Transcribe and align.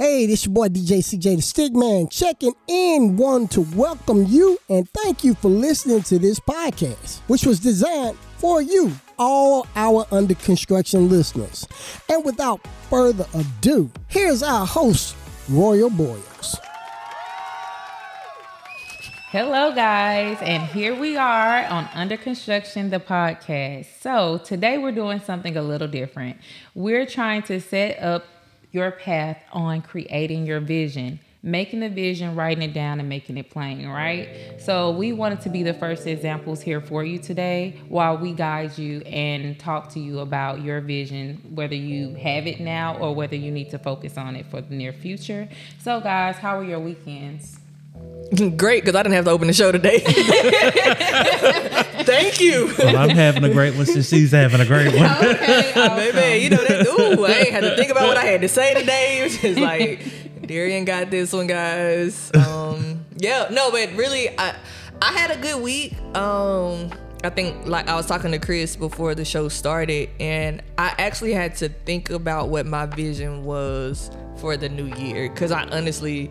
Hey, 0.00 0.24
this 0.24 0.46
your 0.46 0.54
boy 0.54 0.68
DJ 0.68 1.00
CJ 1.00 1.22
the 1.22 1.42
Stickman 1.42 2.10
checking 2.10 2.54
in 2.68 3.18
one 3.18 3.46
to 3.48 3.60
welcome 3.76 4.24
you 4.24 4.58
and 4.70 4.88
thank 4.88 5.22
you 5.24 5.34
for 5.34 5.50
listening 5.50 6.02
to 6.04 6.18
this 6.18 6.40
podcast, 6.40 7.18
which 7.26 7.44
was 7.44 7.60
designed 7.60 8.16
for 8.38 8.62
you, 8.62 8.92
all 9.18 9.66
our 9.76 10.06
under 10.10 10.34
construction 10.36 11.10
listeners. 11.10 11.68
And 12.08 12.24
without 12.24 12.66
further 12.88 13.26
ado, 13.34 13.90
here's 14.08 14.42
our 14.42 14.64
host, 14.64 15.16
Royal 15.50 15.90
Boyles. 15.90 16.56
Hello, 19.30 19.74
guys, 19.74 20.38
and 20.40 20.62
here 20.62 20.98
we 20.98 21.18
are 21.18 21.66
on 21.66 21.86
Under 21.92 22.16
Construction, 22.16 22.88
the 22.88 23.00
podcast. 23.00 24.00
So, 24.00 24.38
today 24.38 24.78
we're 24.78 24.92
doing 24.92 25.20
something 25.20 25.58
a 25.58 25.62
little 25.62 25.88
different. 25.88 26.38
We're 26.74 27.04
trying 27.04 27.42
to 27.42 27.60
set 27.60 28.02
up 28.02 28.24
your 28.72 28.90
path 28.90 29.42
on 29.52 29.82
creating 29.82 30.46
your 30.46 30.60
vision 30.60 31.20
making 31.42 31.80
the 31.80 31.88
vision, 31.88 32.34
writing 32.36 32.62
it 32.62 32.74
down, 32.74 33.00
and 33.00 33.08
making 33.08 33.38
it 33.38 33.50
plain, 33.50 33.88
right? 33.88 34.28
So, 34.58 34.90
we 34.90 35.12
wanted 35.12 35.40
to 35.42 35.48
be 35.48 35.62
the 35.62 35.74
first 35.74 36.06
examples 36.06 36.60
here 36.60 36.80
for 36.80 37.04
you 37.04 37.18
today 37.18 37.80
while 37.88 38.18
we 38.18 38.32
guide 38.32 38.76
you 38.76 39.00
and 39.02 39.58
talk 39.58 39.88
to 39.90 40.00
you 40.00 40.18
about 40.20 40.62
your 40.62 40.80
vision, 40.80 41.40
whether 41.54 41.74
you 41.74 42.14
have 42.16 42.46
it 42.46 42.60
now 42.60 42.96
or 42.98 43.14
whether 43.14 43.36
you 43.36 43.50
need 43.50 43.70
to 43.70 43.78
focus 43.78 44.18
on 44.18 44.36
it 44.36 44.46
for 44.46 44.60
the 44.60 44.74
near 44.74 44.92
future. 44.92 45.48
So, 45.78 46.00
guys, 46.00 46.36
how 46.36 46.58
were 46.58 46.64
your 46.64 46.80
weekends? 46.80 47.58
Great, 48.56 48.84
because 48.84 48.94
I 48.94 49.02
didn't 49.02 49.14
have 49.14 49.24
to 49.24 49.30
open 49.30 49.46
the 49.46 49.52
show 49.52 49.72
today. 49.72 50.02
Thank 52.10 52.40
you. 52.40 52.74
Well, 52.78 52.96
I'm 52.96 53.10
having 53.10 53.44
a 53.44 53.50
great 53.52 53.76
one 53.76 53.86
since 53.86 54.08
she's 54.08 54.32
having 54.32 54.60
a 54.60 54.66
great 54.66 54.94
one. 54.94 55.10
Okay, 55.20 55.72
awesome. 55.76 55.96
Baby, 56.14 56.44
you 56.44 56.50
know 56.50 56.64
that. 56.64 56.86
Ooh, 56.86 57.24
I 57.24 57.30
ain't 57.30 57.50
had 57.50 57.60
to 57.60 57.76
think 57.76 57.90
about 57.90 58.08
what 58.08 58.16
I 58.16 58.24
had 58.24 58.40
to 58.40 58.48
say 58.48 58.74
today. 58.74 59.18
It 59.20 59.22
was 59.24 59.38
just 59.38 59.60
like, 59.60 60.46
Darian 60.46 60.84
got 60.84 61.10
this 61.10 61.32
one, 61.32 61.46
guys. 61.46 62.30
Um, 62.34 63.04
yeah, 63.16 63.48
no, 63.50 63.70
but 63.70 63.92
really, 63.94 64.28
I 64.38 64.54
I 65.00 65.12
had 65.12 65.30
a 65.30 65.36
good 65.36 65.62
week. 65.62 65.96
Um, 66.16 66.90
I 67.22 67.30
think 67.30 67.66
like 67.66 67.88
I 67.88 67.94
was 67.94 68.06
talking 68.06 68.32
to 68.32 68.38
Chris 68.38 68.76
before 68.76 69.14
the 69.14 69.24
show 69.24 69.48
started, 69.48 70.10
and 70.18 70.62
I 70.78 70.94
actually 70.98 71.32
had 71.32 71.56
to 71.56 71.68
think 71.68 72.10
about 72.10 72.48
what 72.48 72.66
my 72.66 72.86
vision 72.86 73.44
was 73.44 74.10
for 74.36 74.56
the 74.56 74.68
new 74.68 74.86
year 74.96 75.28
because 75.28 75.52
I 75.52 75.64
honestly 75.64 76.30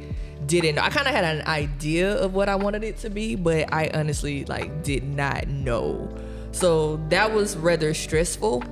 didn't 0.50 0.76
know. 0.76 0.82
I 0.82 0.90
kind 0.90 1.08
of 1.08 1.14
had 1.14 1.24
an 1.24 1.46
idea 1.48 2.16
of 2.16 2.34
what 2.34 2.50
I 2.50 2.56
wanted 2.56 2.84
it 2.84 2.98
to 3.00 3.10
be, 3.10 3.36
but 3.36 3.72
I 3.72 3.92
honestly 3.94 4.46
like 4.46 4.84
did 4.84 5.04
not 5.04 5.48
know. 5.48 6.10
So 6.52 6.98
that 7.10 7.32
was 7.32 7.56
rather 7.56 7.94
stressful, 7.94 8.64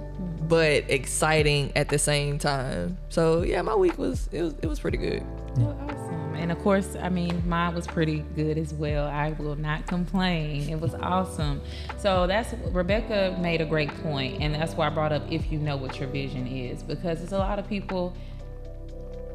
but 0.48 0.90
exciting 0.90 1.72
at 1.76 1.90
the 1.90 2.00
same 2.00 2.40
time. 2.40 2.98
So 3.10 3.44
yeah, 3.44 3.62
my 3.62 3.76
week 3.76 3.98
was 3.98 4.28
it 4.32 4.42
was 4.42 4.56
it 4.62 4.66
was 4.66 4.80
pretty 4.80 4.98
good. 4.98 5.24
Awesome. 5.58 6.36
And 6.36 6.52
of 6.52 6.60
course, 6.60 6.96
I 7.02 7.10
mean, 7.10 7.48
mine 7.48 7.74
was 7.74 7.88
pretty 7.88 8.20
good 8.36 8.58
as 8.58 8.74
well. 8.74 9.08
I 9.08 9.32
will 9.40 9.56
not 9.56 9.88
complain. 9.88 10.70
It 10.70 10.80
was 10.80 10.94
awesome. 10.96 11.62
So 11.98 12.28
that's 12.28 12.54
Rebecca 12.72 13.38
made 13.40 13.62
a 13.62 13.66
great 13.66 13.90
point, 14.02 14.42
and 14.42 14.56
that's 14.56 14.74
why 14.74 14.88
I 14.88 14.90
brought 14.90 15.12
up 15.12 15.24
if 15.32 15.52
you 15.52 15.60
know 15.60 15.78
what 15.78 16.00
your 16.00 16.10
vision 16.10 16.48
is, 16.48 16.82
because 16.82 17.22
it's 17.22 17.34
a 17.34 17.38
lot 17.38 17.60
of 17.60 17.68
people. 17.70 18.16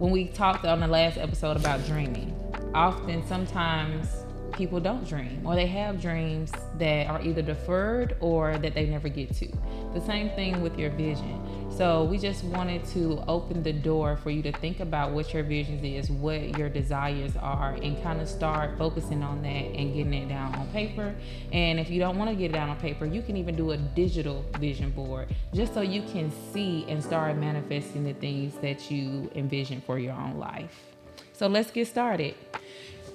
When 0.03 0.11
we 0.11 0.25
talked 0.25 0.64
on 0.64 0.81
the 0.81 0.89
last 0.89 1.17
episode 1.17 1.56
about 1.56 1.86
dreaming, 1.86 2.34
often 2.75 3.25
sometimes 3.28 4.08
people 4.53 4.81
don't 4.81 5.06
dream 5.08 5.47
or 5.47 5.55
they 5.55 5.69
have 5.69 6.03
dreams 6.03 6.50
that 6.78 7.06
are 7.06 7.22
either 7.22 7.41
deferred 7.41 8.17
or 8.19 8.58
that 8.58 8.75
they 8.75 8.86
never 8.86 9.08
get 9.08 9.33
to. 9.36 9.47
The 9.95 10.00
same 10.00 10.30
thing 10.30 10.61
with 10.61 10.77
your 10.77 10.91
vision. 10.91 11.61
So 11.83 12.05
we 12.05 12.16
just 12.16 12.44
wanted 12.44 12.84
to 12.91 13.25
open 13.27 13.64
the 13.64 13.72
door 13.72 14.16
for 14.16 14.30
you 14.30 14.41
to 14.44 14.52
think 14.52 14.78
about 14.78 15.11
what 15.11 15.34
your 15.34 15.42
vision 15.42 15.84
is, 15.84 16.12
what 16.12 16.56
your 16.56 16.69
desires 16.69 17.33
are, 17.36 17.72
and 17.72 18.00
kind 18.05 18.20
of 18.20 18.28
start 18.28 18.78
focusing 18.78 19.24
on 19.24 19.42
that 19.42 19.48
and 19.48 19.92
getting 19.92 20.14
it 20.14 20.28
down 20.28 20.55
on 20.55 20.69
paper. 20.69 21.12
And 21.50 21.80
if 21.80 21.91
you 21.91 21.98
don't 21.98 22.16
want 22.19 22.30
to 22.30 22.36
get 22.36 22.52
it 22.52 22.55
down 22.55 22.70
on 22.70 22.77
paper, 22.77 23.05
you 23.05 23.20
can 23.20 23.36
even 23.36 23.57
do 23.57 23.73
a 23.73 23.77
digital 23.77 24.45
vision 24.61 24.92
board 24.92 25.34
just 25.52 25.74
so 25.74 25.80
you 25.80 26.02
can 26.02 26.30
see 26.52 26.86
and 26.86 27.02
start 27.02 27.36
manifesting 27.36 28.05
the 28.05 28.14
things 28.14 28.55
that 28.58 28.89
you 28.89 29.28
envision 29.34 29.80
for 29.80 29.98
your 29.98 30.12
own 30.12 30.39
life. 30.39 30.95
So 31.33 31.48
let's 31.48 31.73
get 31.73 31.89
started. 31.89 32.36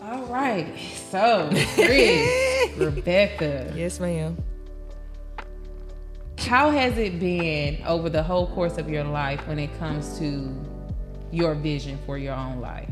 All 0.02 0.26
right. 0.26 0.78
So, 1.10 1.50
Chris, 1.76 2.78
Rebecca, 2.78 3.72
Yes, 3.78 4.02
ma'am. 4.02 4.36
How 6.38 6.70
has 6.70 6.98
it 6.98 7.20
been 7.20 7.82
over 7.86 8.10
the 8.10 8.24
whole 8.24 8.48
course 8.48 8.78
of 8.78 8.90
your 8.90 9.04
life 9.04 9.46
when 9.48 9.60
it 9.60 9.78
comes 9.80 10.18
to 10.20 10.54
your 11.32 11.56
vision 11.56 12.00
for 12.06 12.18
your 12.18 12.36
own 12.36 12.62
life? 12.62 12.90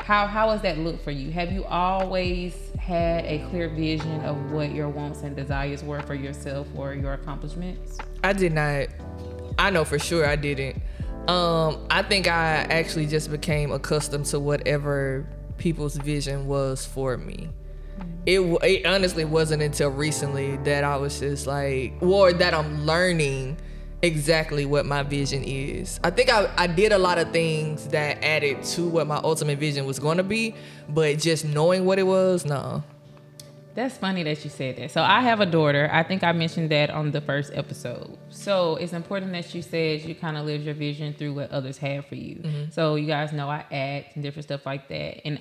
How 0.00 0.26
how 0.26 0.50
has 0.50 0.62
that 0.62 0.78
looked 0.78 1.04
for 1.04 1.10
you? 1.10 1.30
Have 1.30 1.52
you 1.52 1.64
always 1.64 2.54
had 2.78 3.24
a 3.24 3.44
clear 3.50 3.68
vision 3.68 4.20
of 4.22 4.52
what 4.52 4.72
your 4.72 4.88
wants 4.88 5.22
and 5.22 5.36
desires 5.36 5.82
were 5.82 6.00
for 6.02 6.14
yourself 6.14 6.66
or 6.76 6.94
your 6.94 7.14
accomplishments? 7.14 7.98
I 8.24 8.32
did 8.32 8.52
not. 8.52 8.88
I 9.58 9.70
know 9.70 9.84
for 9.84 9.98
sure 9.98 10.26
I 10.26 10.36
didn't. 10.36 10.82
Um, 11.28 11.86
I 11.90 12.02
think 12.02 12.26
I 12.26 12.66
actually 12.70 13.06
just 13.06 13.30
became 13.30 13.70
accustomed 13.70 14.26
to 14.26 14.40
whatever 14.40 15.26
people's 15.58 15.96
vision 15.96 16.46
was 16.46 16.86
for 16.86 17.16
me. 17.16 17.50
It, 18.26 18.40
it 18.40 18.86
honestly 18.86 19.24
wasn't 19.24 19.62
until 19.62 19.88
recently 19.88 20.56
that 20.58 20.84
I 20.84 20.96
was 20.96 21.20
just 21.20 21.46
like, 21.46 21.94
or 22.00 22.32
that 22.32 22.52
I'm 22.52 22.84
learning 22.84 23.56
exactly 24.02 24.66
what 24.66 24.86
my 24.86 25.02
vision 25.02 25.42
is. 25.44 25.98
I 26.04 26.10
think 26.10 26.30
I, 26.32 26.52
I 26.56 26.66
did 26.66 26.92
a 26.92 26.98
lot 26.98 27.18
of 27.18 27.30
things 27.32 27.88
that 27.88 28.22
added 28.22 28.62
to 28.64 28.86
what 28.86 29.06
my 29.06 29.16
ultimate 29.16 29.58
vision 29.58 29.86
was 29.86 29.98
going 29.98 30.18
to 30.18 30.22
be, 30.22 30.54
but 30.88 31.18
just 31.18 31.44
knowing 31.44 31.84
what 31.84 31.98
it 31.98 32.04
was, 32.04 32.44
no. 32.44 32.84
That's 33.74 33.96
funny 33.96 34.24
that 34.24 34.42
you 34.42 34.50
said 34.50 34.76
that. 34.76 34.90
So 34.90 35.02
I 35.02 35.20
have 35.20 35.40
a 35.40 35.46
daughter. 35.46 35.88
I 35.92 36.02
think 36.02 36.24
I 36.24 36.32
mentioned 36.32 36.70
that 36.72 36.90
on 36.90 37.12
the 37.12 37.20
first 37.20 37.52
episode. 37.54 38.18
So 38.28 38.74
it's 38.76 38.92
important 38.92 39.32
that 39.32 39.54
you 39.54 39.62
said 39.62 40.02
you 40.02 40.16
kind 40.16 40.36
of 40.36 40.46
live 40.46 40.64
your 40.64 40.74
vision 40.74 41.14
through 41.14 41.34
what 41.34 41.52
others 41.52 41.78
have 41.78 42.06
for 42.06 42.16
you. 42.16 42.36
Mm-hmm. 42.36 42.70
So 42.72 42.96
you 42.96 43.06
guys 43.06 43.32
know 43.32 43.48
I 43.48 43.64
act 43.70 44.16
and 44.16 44.24
different 44.24 44.44
stuff 44.44 44.66
like 44.66 44.88
that. 44.88 45.24
And 45.24 45.40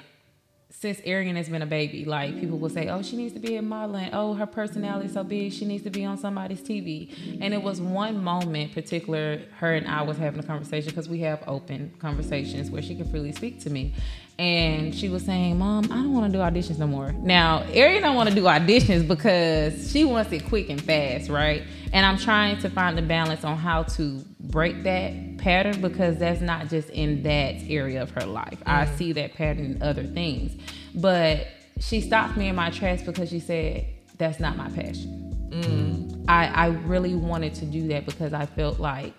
since 0.80 1.02
Arian 1.06 1.36
has 1.36 1.50
been 1.50 1.64
a 1.64 1.68
baby, 1.68 2.06
like 2.06 2.40
people 2.40 2.60
will 2.60 2.70
say, 2.70 2.88
"Oh, 2.88 3.02
she 3.02 3.18
needs 3.18 3.34
to 3.34 3.40
be 3.40 3.56
in 3.56 3.68
modeling. 3.68 4.10
Oh, 4.14 4.36
her 4.36 4.46
personality 4.46 5.08
is 5.08 5.14
so 5.14 5.24
big, 5.24 5.52
she 5.52 5.66
needs 5.66 5.84
to 5.86 5.90
be 5.90 6.06
on 6.06 6.20
somebody's 6.20 6.62
TV." 6.62 7.10
And 7.42 7.52
it 7.52 7.64
was 7.64 7.82
one 7.82 8.24
moment, 8.24 8.74
particular, 8.74 9.42
her 9.58 9.74
and 9.74 9.88
I 9.88 10.04
was 10.04 10.18
having 10.18 10.40
a 10.40 10.44
conversation 10.44 10.90
because 10.90 11.10
we 11.10 11.20
have 11.22 11.44
open 11.48 11.92
conversations 11.98 12.70
where 12.70 12.84
she 12.84 12.94
can 12.94 13.10
freely 13.10 13.32
speak 13.32 13.60
to 13.62 13.72
me. 13.72 13.94
And 14.38 14.94
she 14.94 15.10
was 15.10 15.26
saying, 15.26 15.58
"Mom, 15.58 15.86
I 15.86 15.96
don't 15.96 16.14
want 16.14 16.32
to 16.32 16.38
do 16.38 16.44
auditions 16.44 16.78
no 16.78 16.86
more." 16.86 17.12
Now, 17.12 17.64
Arian 17.74 18.04
don't 18.04 18.16
want 18.16 18.30
to 18.30 18.36
do 18.36 18.44
auditions 18.44 19.08
because 19.08 19.92
she 19.92 20.06
wants 20.06 20.32
it 20.32 20.46
quick 20.46 20.70
and 20.70 20.80
fast, 20.80 21.28
right? 21.28 21.64
And 21.94 22.06
I'm 22.06 22.18
trying 22.18 22.60
to 22.60 22.70
find 22.70 22.98
the 22.98 23.02
balance 23.02 23.44
on 23.44 23.58
how 23.58 23.84
to 23.84 24.24
break 24.40 24.84
that 24.84 25.38
pattern 25.38 25.82
because 25.82 26.18
that's 26.18 26.42
not 26.42 26.68
just 26.68 26.90
in 26.90 27.24
that 27.24 27.56
area 27.68 28.02
of 28.02 28.12
her 28.12 28.26
life. 28.26 28.62
I 28.66 28.86
mm. 28.86 28.98
see 28.98 29.14
that 29.14 29.34
pattern 29.34 29.66
in 29.66 29.82
other 29.82 30.04
things. 30.04 30.60
But 30.96 31.48
she 31.80 32.02
stopped 32.02 32.38
me 32.38 32.48
in 32.48 32.56
my 32.56 32.70
tracks 32.70 33.04
because 33.04 33.30
she 33.30 33.40
said, 33.40 33.86
That's 34.18 34.40
not 34.40 34.58
my 34.58 34.70
passion. 34.70 35.24
Mm. 35.50 36.26
I, 36.28 36.48
I 36.48 36.68
really 36.68 37.16
wanted 37.16 37.54
to 37.56 37.66
do 37.66 37.88
that 37.90 38.06
because 38.06 38.34
I 38.34 38.46
felt 38.46 38.80
like 38.80 39.14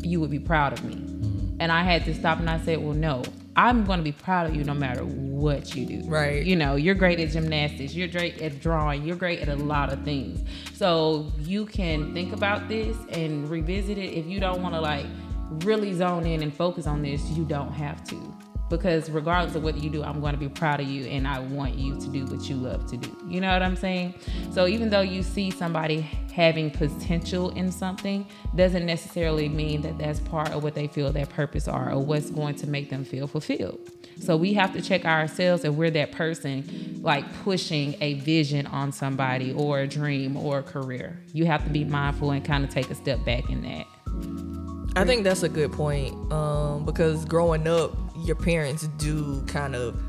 you 0.00 0.20
would 0.20 0.30
be 0.30 0.38
proud 0.38 0.72
of 0.72 0.84
me. 0.84 0.94
Mm-hmm. 0.94 1.56
And 1.58 1.72
I 1.72 1.82
had 1.82 2.04
to 2.04 2.14
stop 2.14 2.38
and 2.38 2.48
I 2.48 2.60
said, 2.60 2.82
Well, 2.82 2.94
no, 2.94 3.22
I'm 3.56 3.84
going 3.84 3.98
to 3.98 4.04
be 4.04 4.12
proud 4.12 4.46
of 4.46 4.54
you 4.54 4.64
no 4.64 4.74
matter 4.74 5.02
what 5.02 5.74
you 5.74 5.86
do. 5.86 6.02
Right. 6.08 6.44
You 6.44 6.56
know, 6.56 6.76
you're 6.76 6.94
great 6.94 7.18
at 7.20 7.30
gymnastics, 7.30 7.94
you're 7.94 8.08
great 8.08 8.42
at 8.42 8.60
drawing, 8.60 9.06
you're 9.06 9.16
great 9.16 9.40
at 9.40 9.48
a 9.48 9.56
lot 9.56 9.92
of 9.92 10.04
things. 10.04 10.46
So 10.74 11.32
you 11.38 11.64
can 11.64 12.12
think 12.12 12.34
about 12.34 12.68
this 12.68 12.96
and 13.10 13.48
revisit 13.48 13.96
it. 13.96 14.12
If 14.12 14.26
you 14.26 14.40
don't 14.40 14.62
want 14.62 14.74
to 14.74 14.80
like 14.80 15.06
really 15.64 15.94
zone 15.94 16.26
in 16.26 16.42
and 16.42 16.54
focus 16.54 16.86
on 16.86 17.00
this, 17.02 17.22
you 17.30 17.44
don't 17.44 17.72
have 17.72 18.04
to. 18.08 18.36
Because 18.68 19.10
regardless 19.10 19.54
of 19.54 19.62
what 19.62 19.76
you 19.76 19.90
do, 19.90 20.02
I'm 20.02 20.20
going 20.20 20.32
to 20.32 20.38
be 20.38 20.48
proud 20.48 20.80
of 20.80 20.88
you 20.88 21.04
and 21.04 21.26
I 21.26 21.38
want 21.38 21.76
you 21.76 21.98
to 22.00 22.08
do 22.08 22.24
what 22.26 22.48
you 22.48 22.56
love 22.56 22.86
to 22.90 22.96
do. 22.96 23.16
You 23.28 23.40
know 23.40 23.52
what 23.52 23.62
I'm 23.62 23.76
saying? 23.76 24.14
So 24.52 24.66
even 24.66 24.90
though 24.90 25.02
you 25.02 25.22
see 25.22 25.50
somebody 25.50 26.00
having 26.00 26.70
potential 26.70 27.50
in 27.50 27.70
something, 27.70 28.26
doesn't 28.54 28.84
necessarily 28.84 29.48
mean 29.48 29.82
that 29.82 29.98
that's 29.98 30.20
part 30.20 30.50
of 30.50 30.62
what 30.62 30.74
they 30.74 30.88
feel 30.88 31.12
their 31.12 31.26
purpose 31.26 31.68
are 31.68 31.92
or 31.92 32.02
what's 32.02 32.30
going 32.30 32.56
to 32.56 32.66
make 32.66 32.90
them 32.90 33.04
feel 33.04 33.26
fulfilled. 33.26 33.78
So 34.20 34.36
we 34.36 34.54
have 34.54 34.72
to 34.72 34.82
check 34.82 35.04
ourselves 35.04 35.64
if 35.64 35.74
we're 35.74 35.90
that 35.90 36.12
person 36.12 37.00
like 37.02 37.24
pushing 37.44 37.94
a 38.00 38.14
vision 38.14 38.66
on 38.66 38.90
somebody 38.90 39.52
or 39.52 39.80
a 39.80 39.86
dream 39.86 40.36
or 40.36 40.58
a 40.58 40.62
career. 40.62 41.20
You 41.32 41.46
have 41.46 41.64
to 41.64 41.70
be 41.70 41.84
mindful 41.84 42.30
and 42.32 42.44
kind 42.44 42.64
of 42.64 42.70
take 42.70 42.90
a 42.90 42.94
step 42.94 43.24
back 43.24 43.48
in 43.50 43.62
that. 43.62 43.86
I 44.96 45.04
think 45.04 45.24
that's 45.24 45.42
a 45.42 45.48
good 45.50 45.72
point 45.72 46.14
um, 46.32 46.86
because 46.86 47.26
growing 47.26 47.68
up, 47.68 47.94
your 48.16 48.34
parents 48.34 48.88
do 48.96 49.42
kind 49.42 49.74
of 49.74 50.00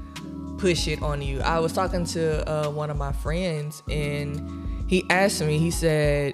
push 0.58 0.88
it 0.88 1.02
on 1.02 1.22
you. 1.22 1.42
I 1.42 1.60
was 1.60 1.74
talking 1.74 2.06
to 2.06 2.50
uh, 2.50 2.70
one 2.70 2.90
of 2.90 2.96
my 2.96 3.12
friends 3.12 3.84
and 3.90 4.90
he 4.90 5.04
asked 5.10 5.42
me, 5.42 5.60
he 5.60 5.72
said, 5.72 6.34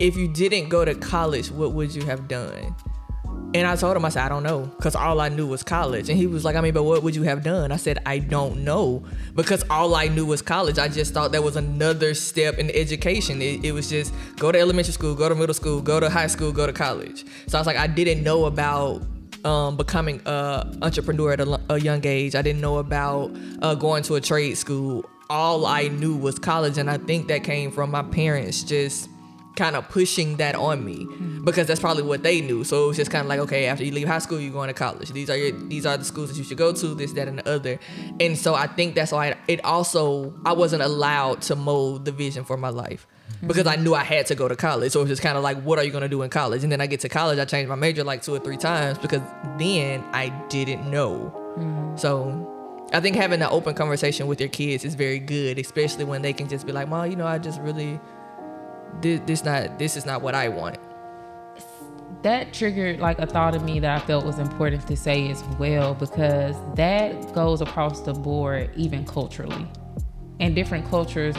if 0.00 0.16
you 0.16 0.26
didn't 0.26 0.70
go 0.70 0.84
to 0.84 0.96
college, 0.96 1.52
what 1.52 1.72
would 1.72 1.94
you 1.94 2.02
have 2.02 2.26
done? 2.26 2.74
And 3.54 3.66
I 3.66 3.76
told 3.76 3.96
him, 3.96 4.04
I 4.04 4.08
said, 4.08 4.22
I 4.22 4.28
don't 4.30 4.42
know, 4.42 4.60
because 4.76 4.94
all 4.94 5.20
I 5.20 5.28
knew 5.28 5.46
was 5.46 5.62
college. 5.62 6.08
And 6.08 6.16
he 6.16 6.26
was 6.26 6.42
like, 6.42 6.56
I 6.56 6.62
mean, 6.62 6.72
but 6.72 6.84
what 6.84 7.02
would 7.02 7.14
you 7.14 7.24
have 7.24 7.42
done? 7.42 7.70
I 7.70 7.76
said, 7.76 7.98
I 8.06 8.18
don't 8.18 8.64
know, 8.64 9.04
because 9.34 9.62
all 9.68 9.94
I 9.94 10.08
knew 10.08 10.24
was 10.24 10.40
college. 10.40 10.78
I 10.78 10.88
just 10.88 11.12
thought 11.12 11.32
that 11.32 11.42
was 11.42 11.56
another 11.56 12.14
step 12.14 12.58
in 12.58 12.70
education. 12.70 13.42
It, 13.42 13.62
it 13.62 13.72
was 13.72 13.90
just 13.90 14.14
go 14.36 14.52
to 14.52 14.58
elementary 14.58 14.94
school, 14.94 15.14
go 15.14 15.28
to 15.28 15.34
middle 15.34 15.54
school, 15.54 15.82
go 15.82 16.00
to 16.00 16.08
high 16.08 16.28
school, 16.28 16.50
go 16.50 16.66
to 16.66 16.72
college. 16.72 17.26
So 17.46 17.58
I 17.58 17.60
was 17.60 17.66
like, 17.66 17.76
I 17.76 17.86
didn't 17.86 18.22
know 18.22 18.46
about 18.46 19.02
um, 19.44 19.76
becoming 19.76 20.22
a 20.24 20.66
entrepreneur 20.80 21.32
at 21.32 21.40
a, 21.40 21.60
a, 21.68 21.80
young 21.80 22.06
age. 22.06 22.34
I 22.34 22.42
didn't 22.42 22.60
know 22.60 22.78
about 22.78 23.36
uh, 23.60 23.74
going 23.74 24.02
to 24.04 24.14
a 24.14 24.20
trade 24.20 24.56
school. 24.56 25.04
All 25.28 25.66
I 25.66 25.88
knew 25.88 26.16
was 26.16 26.38
college, 26.38 26.78
and 26.78 26.90
I 26.90 26.98
think 26.98 27.28
that 27.28 27.42
came 27.42 27.70
from 27.70 27.90
my 27.90 28.02
parents 28.02 28.62
just 28.62 29.08
kind 29.56 29.76
of 29.76 29.88
pushing 29.88 30.36
that 30.36 30.54
on 30.54 30.84
me 30.84 31.04
mm-hmm. 31.04 31.44
because 31.44 31.66
that's 31.66 31.80
probably 31.80 32.02
what 32.02 32.22
they 32.22 32.40
knew. 32.40 32.64
So 32.64 32.84
it 32.84 32.86
was 32.88 32.96
just 32.96 33.10
kind 33.10 33.22
of 33.22 33.28
like, 33.28 33.40
okay, 33.40 33.66
after 33.66 33.84
you 33.84 33.92
leave 33.92 34.08
high 34.08 34.18
school, 34.18 34.40
you're 34.40 34.52
going 34.52 34.68
to 34.68 34.74
college. 34.74 35.10
These 35.10 35.30
are 35.30 35.36
your 35.36 35.52
these 35.52 35.86
are 35.86 35.96
the 35.96 36.04
schools 36.04 36.30
that 36.30 36.38
you 36.38 36.44
should 36.44 36.56
go 36.56 36.72
to. 36.72 36.94
This, 36.94 37.12
that, 37.12 37.28
and 37.28 37.38
the 37.38 37.48
other. 37.48 37.78
And 38.20 38.36
so 38.36 38.54
I 38.54 38.66
think 38.66 38.94
that's 38.94 39.12
why 39.12 39.36
it 39.48 39.64
also 39.64 40.34
I 40.44 40.52
wasn't 40.52 40.82
allowed 40.82 41.42
to 41.42 41.56
mold 41.56 42.04
the 42.04 42.12
vision 42.12 42.44
for 42.44 42.56
my 42.56 42.70
life 42.70 43.06
mm-hmm. 43.28 43.46
because 43.46 43.66
I 43.66 43.76
knew 43.76 43.94
I 43.94 44.04
had 44.04 44.26
to 44.26 44.34
go 44.34 44.48
to 44.48 44.56
college. 44.56 44.92
So 44.92 45.00
it 45.00 45.04
was 45.04 45.10
just 45.10 45.22
kind 45.22 45.36
of 45.36 45.42
like, 45.42 45.60
what 45.62 45.78
are 45.78 45.84
you 45.84 45.90
going 45.90 46.02
to 46.02 46.08
do 46.08 46.22
in 46.22 46.30
college? 46.30 46.62
And 46.62 46.72
then 46.72 46.80
I 46.80 46.86
get 46.86 47.00
to 47.00 47.08
college, 47.08 47.38
I 47.38 47.44
changed 47.44 47.68
my 47.68 47.74
major 47.74 48.04
like 48.04 48.22
two 48.22 48.34
or 48.34 48.38
three 48.38 48.56
times 48.56 48.98
because 48.98 49.22
then 49.58 50.04
I 50.12 50.28
didn't 50.48 50.90
know. 50.90 51.32
Mm-hmm. 51.58 51.96
So 51.96 52.48
I 52.92 53.00
think 53.00 53.16
having 53.16 53.40
an 53.42 53.48
open 53.50 53.74
conversation 53.74 54.26
with 54.26 54.40
your 54.40 54.48
kids 54.48 54.84
is 54.84 54.94
very 54.94 55.18
good, 55.18 55.58
especially 55.58 56.04
when 56.04 56.22
they 56.22 56.32
can 56.32 56.48
just 56.48 56.66
be 56.66 56.72
like, 56.72 56.88
"Mom, 56.88 57.10
you 57.10 57.16
know, 57.16 57.26
I 57.26 57.38
just 57.38 57.60
really 57.60 57.98
this, 59.00 59.20
this 59.26 59.44
not 59.44 59.78
this 59.78 59.96
is 59.96 60.06
not 60.06 60.22
what 60.22 60.34
I 60.34 60.48
want." 60.48 60.78
that 62.22 62.52
triggered 62.52 63.00
like 63.00 63.18
a 63.18 63.26
thought 63.26 63.54
in 63.54 63.64
me 63.64 63.80
that 63.80 64.02
I 64.02 64.04
felt 64.06 64.24
was 64.24 64.38
important 64.38 64.86
to 64.86 64.96
say 64.96 65.28
as 65.30 65.42
well 65.58 65.94
because 65.94 66.56
that 66.76 67.32
goes 67.34 67.60
across 67.60 68.00
the 68.00 68.12
board 68.12 68.70
even 68.76 69.04
culturally. 69.04 69.66
In 70.38 70.54
different 70.54 70.88
cultures, 70.88 71.34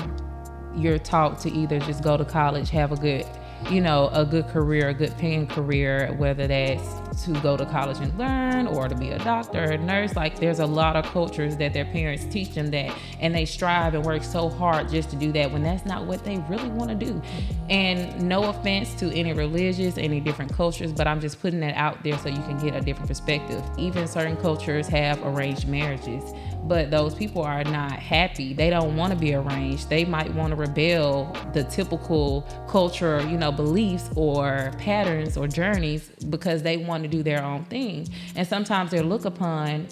you're 0.75 0.97
taught 0.97 1.39
to 1.39 1.51
either 1.51 1.79
just 1.79 2.03
go 2.03 2.17
to 2.17 2.25
college, 2.25 2.69
have 2.69 2.91
a 2.91 2.95
good, 2.95 3.25
you 3.69 3.81
know, 3.81 4.09
a 4.13 4.25
good 4.25 4.47
career, 4.47 4.89
a 4.89 4.93
good 4.93 5.15
paying 5.17 5.47
career, 5.47 6.13
whether 6.17 6.47
that's 6.47 7.23
to 7.25 7.31
go 7.41 7.55
to 7.55 7.65
college 7.65 7.97
and 7.99 8.17
learn 8.17 8.67
or 8.67 8.87
to 8.87 8.95
be 8.95 9.09
a 9.09 9.19
doctor 9.19 9.63
or 9.63 9.71
a 9.71 9.77
nurse. 9.77 10.15
Like 10.15 10.39
there's 10.39 10.59
a 10.59 10.65
lot 10.65 10.95
of 10.95 11.05
cultures 11.05 11.55
that 11.57 11.73
their 11.73 11.85
parents 11.85 12.25
teach 12.25 12.53
them 12.53 12.71
that 12.71 12.95
and 13.19 13.33
they 13.33 13.45
strive 13.45 13.93
and 13.93 14.03
work 14.03 14.23
so 14.23 14.49
hard 14.49 14.89
just 14.89 15.09
to 15.11 15.15
do 15.15 15.31
that 15.33 15.51
when 15.51 15.63
that's 15.63 15.85
not 15.85 16.05
what 16.05 16.23
they 16.23 16.37
really 16.49 16.69
want 16.69 16.89
to 16.89 16.95
do. 16.95 17.21
And 17.69 18.27
no 18.27 18.45
offense 18.45 18.93
to 18.95 19.13
any 19.13 19.33
religious, 19.33 19.97
any 19.97 20.19
different 20.19 20.53
cultures, 20.53 20.91
but 20.91 21.07
I'm 21.07 21.21
just 21.21 21.41
putting 21.41 21.59
that 21.61 21.75
out 21.75 22.03
there 22.03 22.17
so 22.17 22.29
you 22.29 22.41
can 22.43 22.59
get 22.59 22.75
a 22.75 22.81
different 22.81 23.07
perspective. 23.07 23.63
Even 23.77 24.07
certain 24.07 24.37
cultures 24.37 24.87
have 24.87 25.23
arranged 25.23 25.67
marriages 25.67 26.33
but 26.65 26.91
those 26.91 27.13
people 27.13 27.41
are 27.41 27.63
not 27.63 27.93
happy. 27.93 28.53
They 28.53 28.69
don't 28.69 28.95
want 28.95 29.13
to 29.13 29.19
be 29.19 29.33
arranged. 29.33 29.89
They 29.89 30.05
might 30.05 30.33
want 30.33 30.51
to 30.51 30.55
rebel 30.55 31.35
the 31.53 31.63
typical 31.63 32.41
culture, 32.67 33.21
you 33.29 33.37
know, 33.37 33.51
beliefs 33.51 34.09
or 34.15 34.71
patterns 34.77 35.37
or 35.37 35.47
journeys 35.47 36.09
because 36.29 36.63
they 36.63 36.77
want 36.77 37.03
to 37.03 37.09
do 37.09 37.23
their 37.23 37.43
own 37.43 37.65
thing. 37.65 38.07
And 38.35 38.47
sometimes 38.47 38.91
they're 38.91 39.03
looked 39.03 39.25
upon 39.25 39.87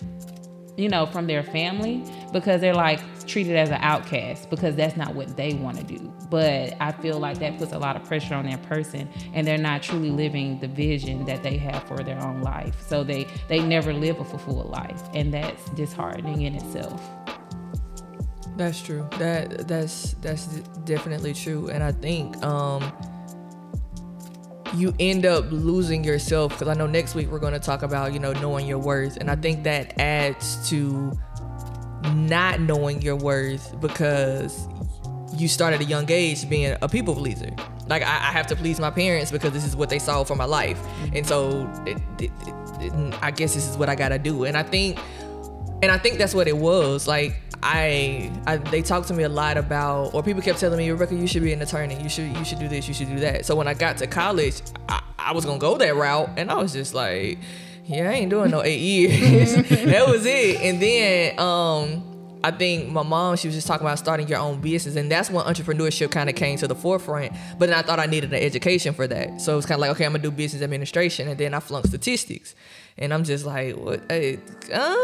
you 0.78 0.90
know, 0.90 1.06
from 1.06 1.28
their 1.28 1.44
family 1.44 2.04
because 2.32 2.62
they're 2.62 2.74
like 2.74 3.02
treated 3.28 3.56
as 3.56 3.70
an 3.70 3.80
outcast 3.82 4.50
because 4.50 4.76
that's 4.76 4.96
not 4.96 5.16
what 5.16 5.36
they 5.38 5.54
want 5.54 5.78
to 5.78 5.84
do. 5.84 6.14
But 6.30 6.74
I 6.80 6.92
feel 6.92 7.20
like 7.20 7.40
that 7.40 7.58
puts 7.58 7.72
a 7.72 7.80
lot 7.80 7.96
of 7.96 8.04
pressure 8.06 8.36
on 8.36 8.46
that 8.46 8.64
person 8.64 9.10
and 9.34 9.46
they're 9.46 9.58
not 9.58 9.84
truly 9.84 10.10
living 10.10 10.60
the 10.60 10.68
vision 10.68 11.26
that 11.26 11.44
they 11.44 11.58
have 11.58 11.84
for 11.84 11.98
their 11.98 12.20
own 12.22 12.42
life. 12.42 12.82
So 12.88 13.04
they 13.04 13.28
they 13.48 13.60
never 13.60 13.94
live 13.94 14.20
a 14.20 14.26
fulfilled 14.26 14.70
life 14.70 15.02
and 15.14 15.34
that's 15.34 15.66
disheartening 15.72 16.42
in 16.44 16.56
itself. 16.56 17.02
That's 18.58 18.82
true. 18.82 19.08
That 19.18 19.68
that's 19.68 20.14
that's 20.22 20.46
definitely 20.86 21.34
true 21.34 21.70
and 21.70 21.84
I 21.84 21.92
think 21.92 22.42
um 22.44 22.92
you 24.76 24.94
end 25.00 25.26
up 25.26 25.46
losing 25.52 26.04
yourself 26.04 26.54
because 26.54 26.68
I 26.68 26.74
know 26.74 26.88
next 26.88 27.16
week 27.16 27.30
we're 27.30 27.40
going 27.40 27.54
to 27.54 27.60
talk 27.60 27.84
about 27.84 28.14
you 28.14 28.20
know 28.20 28.34
knowing 28.34 28.66
your 28.68 28.80
worth 28.80 29.18
and 29.18 29.30
I 29.30 29.36
think 29.36 29.64
that 29.64 30.00
adds 30.00 30.70
to 30.70 31.12
not 32.14 32.60
knowing 32.62 33.02
your 33.02 33.16
worth 33.16 33.80
because 33.80 34.68
you 35.36 35.48
start 35.48 35.74
at 35.74 35.82
a 35.82 35.86
young 35.86 36.10
age 36.10 36.50
being 36.50 36.76
a 36.82 36.90
people 36.90 37.16
pleaser. 37.16 37.50
Like 37.88 38.04
I, 38.04 38.06
I 38.06 38.32
have 38.32 38.48
to 38.48 38.56
please 38.56 38.80
my 38.80 38.92
parents 38.92 39.32
because 39.32 39.52
this 39.54 39.66
is 39.66 39.76
what 39.76 39.90
they 39.90 40.00
saw 40.00 40.24
for 40.24 40.36
my 40.36 40.46
life. 40.46 40.80
And 41.14 41.26
so 41.26 41.70
it, 41.86 41.98
it, 42.20 42.32
it, 42.80 42.94
I 43.22 43.32
guess 43.32 43.54
this 43.54 43.68
is 43.70 43.78
what 43.78 43.90
I 43.90 43.96
gotta 43.96 44.20
do. 44.20 44.44
And 44.46 44.58
I 44.58 44.64
think 44.64 45.00
and 45.82 45.92
I 45.92 45.98
think 45.98 46.18
that's 46.18 46.34
what 46.34 46.48
it 46.48 46.58
was 46.58 47.08
like 47.08 47.36
I, 47.64 48.32
I 48.48 48.58
they 48.58 48.82
talked 48.82 49.08
to 49.10 49.14
me 49.14 49.24
a 49.24 49.30
lot 49.30 49.58
about 49.58 50.14
or 50.14 50.24
people 50.24 50.42
kept 50.42 50.60
telling 50.60 50.78
me 50.78 50.90
Rebecca 50.90 51.16
you 51.16 51.28
should 51.28 51.44
be 51.44 51.54
an 51.54 51.62
attorney 51.62 52.02
you 52.02 52.10
should 52.10 52.36
you 52.36 52.44
should 52.44 52.60
do 52.60 52.68
this 52.68 52.88
you 52.88 52.94
should 52.94 53.10
do 53.10 53.20
that 53.20 53.46
so 53.46 53.56
when 53.56 53.68
I 53.68 53.74
got 53.74 53.98
to 53.98 54.08
college 54.08 54.62
I, 54.90 55.02
I 55.20 55.34
was 55.34 55.46
gonna 55.46 55.60
go 55.60 55.78
that 55.78 55.96
route 55.96 56.30
and 56.38 56.50
I 56.50 56.56
was 56.56 56.74
just 56.74 56.94
like 56.94 57.38
yeah 57.86 58.10
I 58.10 58.14
ain't 58.14 58.30
doing 58.30 58.52
no 58.52 58.64
eight 58.64 58.80
years 58.80 59.54
that 59.70 60.08
was 60.08 60.26
it 60.26 60.62
and 60.62 60.82
then 60.82 61.40
um 61.40 62.08
I 62.44 62.50
think 62.50 62.90
my 62.90 63.04
mom, 63.04 63.36
she 63.38 63.48
was 63.48 63.54
just 63.54 63.68
talking 63.68 63.86
about 63.86 64.00
starting 64.00 64.28
your 64.28 64.40
own 64.40 64.62
business, 64.62 64.96
and 64.96 65.12
that's 65.12 65.30
when 65.30 65.46
entrepreneurship 65.46 66.10
kind 66.10 66.28
of 66.28 66.36
came 66.36 66.58
to 66.58 66.68
the 66.68 66.74
forefront. 66.74 67.34
But 67.60 67.70
then 67.70 67.78
I 67.78 67.84
thought 67.84 68.00
I 68.00 68.08
needed 68.08 68.34
an 68.34 68.42
education 68.42 68.96
for 68.96 69.06
that, 69.08 69.40
so 69.40 69.54
it 69.54 69.56
was 69.58 69.68
kind 69.68 69.78
of 69.78 69.82
like, 69.82 69.92
okay, 69.92 70.06
I'm 70.06 70.14
gonna 70.14 70.24
do 70.24 70.32
business 70.32 70.64
administration, 70.64 71.28
and 71.28 71.38
then 71.38 71.54
I 71.54 71.60
flunked 71.60 71.90
statistics, 71.90 72.56
and 72.98 73.14
I'm 73.14 73.24
just 73.24 73.46
like, 73.46 73.76
what? 73.76 74.02
Hey, 74.10 74.40
uh, 74.74 74.96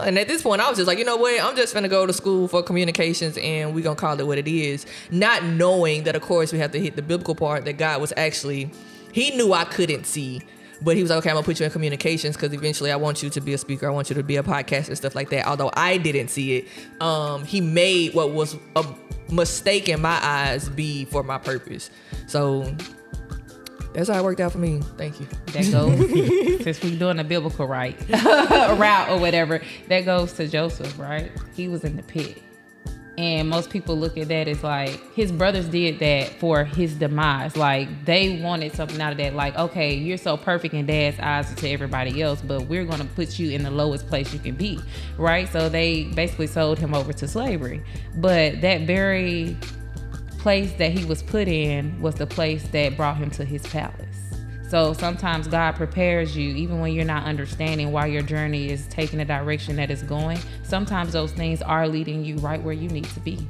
and 0.00 0.18
at 0.18 0.28
this 0.28 0.42
point, 0.42 0.60
I 0.60 0.68
was 0.68 0.78
just 0.78 0.86
like, 0.86 0.98
you 0.98 1.04
know 1.04 1.16
what? 1.16 1.42
I'm 1.42 1.56
just 1.56 1.74
gonna 1.74 1.88
go 1.88 2.06
to 2.06 2.12
school 2.12 2.48
for 2.48 2.62
communications, 2.62 3.38
and 3.38 3.74
we're 3.74 3.84
gonna 3.84 3.96
call 3.96 4.18
it 4.18 4.26
what 4.26 4.38
it 4.38 4.48
is. 4.48 4.86
Not 5.10 5.44
knowing 5.44 6.04
that, 6.04 6.16
of 6.16 6.22
course, 6.22 6.52
we 6.52 6.58
have 6.58 6.72
to 6.72 6.80
hit 6.80 6.96
the 6.96 7.02
biblical 7.02 7.34
part 7.34 7.64
that 7.64 7.74
God 7.74 8.00
was 8.00 8.12
actually, 8.16 8.70
He 9.12 9.30
knew 9.36 9.52
I 9.52 9.64
couldn't 9.64 10.04
see, 10.04 10.42
but 10.82 10.96
He 10.96 11.02
was 11.02 11.10
like, 11.10 11.18
okay, 11.18 11.30
I'm 11.30 11.36
gonna 11.36 11.44
put 11.44 11.58
you 11.60 11.66
in 11.66 11.72
communications 11.72 12.36
because 12.36 12.52
eventually 12.52 12.92
I 12.92 12.96
want 12.96 13.22
you 13.22 13.30
to 13.30 13.40
be 13.40 13.54
a 13.54 13.58
speaker, 13.58 13.86
I 13.86 13.90
want 13.90 14.10
you 14.10 14.14
to 14.14 14.22
be 14.22 14.36
a 14.36 14.42
podcast 14.42 14.88
and 14.88 14.96
stuff 14.96 15.14
like 15.14 15.30
that. 15.30 15.46
Although 15.46 15.70
I 15.74 15.98
didn't 15.98 16.28
see 16.28 16.58
it, 16.58 16.68
um, 17.00 17.44
He 17.44 17.60
made 17.60 18.14
what 18.14 18.32
was 18.32 18.56
a 18.76 18.84
mistake 19.30 19.88
in 19.88 20.00
my 20.00 20.18
eyes 20.22 20.68
be 20.68 21.04
for 21.06 21.22
my 21.22 21.38
purpose. 21.38 21.90
So 22.26 22.74
that's 23.96 24.10
how 24.10 24.18
it 24.18 24.24
worked 24.24 24.40
out 24.40 24.52
for 24.52 24.58
me. 24.58 24.82
Thank 24.98 25.20
you. 25.20 25.26
That 25.46 25.70
goes 25.72 26.62
since 26.62 26.82
we're 26.82 26.98
doing 26.98 27.18
a 27.18 27.24
biblical 27.24 27.66
right 27.66 27.96
route 28.10 29.08
or 29.08 29.18
whatever. 29.18 29.62
That 29.88 30.04
goes 30.04 30.34
to 30.34 30.46
Joseph, 30.46 30.98
right? 30.98 31.32
He 31.54 31.66
was 31.68 31.82
in 31.82 31.96
the 31.96 32.02
pit, 32.02 32.42
and 33.16 33.48
most 33.48 33.70
people 33.70 33.96
look 33.96 34.18
at 34.18 34.28
that 34.28 34.48
as 34.48 34.62
like 34.62 35.14
his 35.14 35.32
brothers 35.32 35.66
did 35.68 35.98
that 36.00 36.28
for 36.38 36.62
his 36.62 36.94
demise. 36.94 37.56
Like 37.56 38.04
they 38.04 38.38
wanted 38.42 38.74
something 38.74 39.00
out 39.00 39.12
of 39.12 39.18
that. 39.18 39.34
Like, 39.34 39.56
okay, 39.56 39.94
you're 39.94 40.18
so 40.18 40.36
perfect 40.36 40.74
in 40.74 40.84
Dad's 40.84 41.18
eyes 41.18 41.54
to 41.54 41.70
everybody 41.70 42.20
else, 42.20 42.42
but 42.42 42.66
we're 42.66 42.84
gonna 42.84 43.06
put 43.06 43.38
you 43.38 43.52
in 43.52 43.62
the 43.62 43.70
lowest 43.70 44.08
place 44.08 44.30
you 44.34 44.38
can 44.38 44.56
be, 44.56 44.78
right? 45.16 45.48
So 45.48 45.70
they 45.70 46.04
basically 46.04 46.48
sold 46.48 46.78
him 46.78 46.92
over 46.92 47.14
to 47.14 47.26
slavery. 47.26 47.82
But 48.16 48.60
that 48.60 48.82
very 48.82 49.56
place 50.46 50.72
that 50.74 50.92
he 50.92 51.04
was 51.04 51.24
put 51.24 51.48
in 51.48 52.00
was 52.00 52.14
the 52.14 52.24
place 52.24 52.62
that 52.68 52.96
brought 52.96 53.16
him 53.16 53.28
to 53.28 53.44
his 53.44 53.66
palace. 53.66 54.16
So 54.70 54.92
sometimes 54.92 55.48
God 55.48 55.74
prepares 55.74 56.36
you, 56.36 56.54
even 56.54 56.78
when 56.78 56.92
you're 56.92 57.04
not 57.04 57.24
understanding 57.24 57.90
why 57.90 58.06
your 58.06 58.22
journey 58.22 58.70
is 58.70 58.86
taking 58.86 59.18
the 59.18 59.24
direction 59.24 59.74
that 59.74 59.90
it's 59.90 60.04
going. 60.04 60.38
Sometimes 60.62 61.12
those 61.12 61.32
things 61.32 61.62
are 61.62 61.88
leading 61.88 62.24
you 62.24 62.36
right 62.36 62.62
where 62.62 62.74
you 62.74 62.88
need 62.88 63.06
to 63.06 63.18
be. 63.18 63.44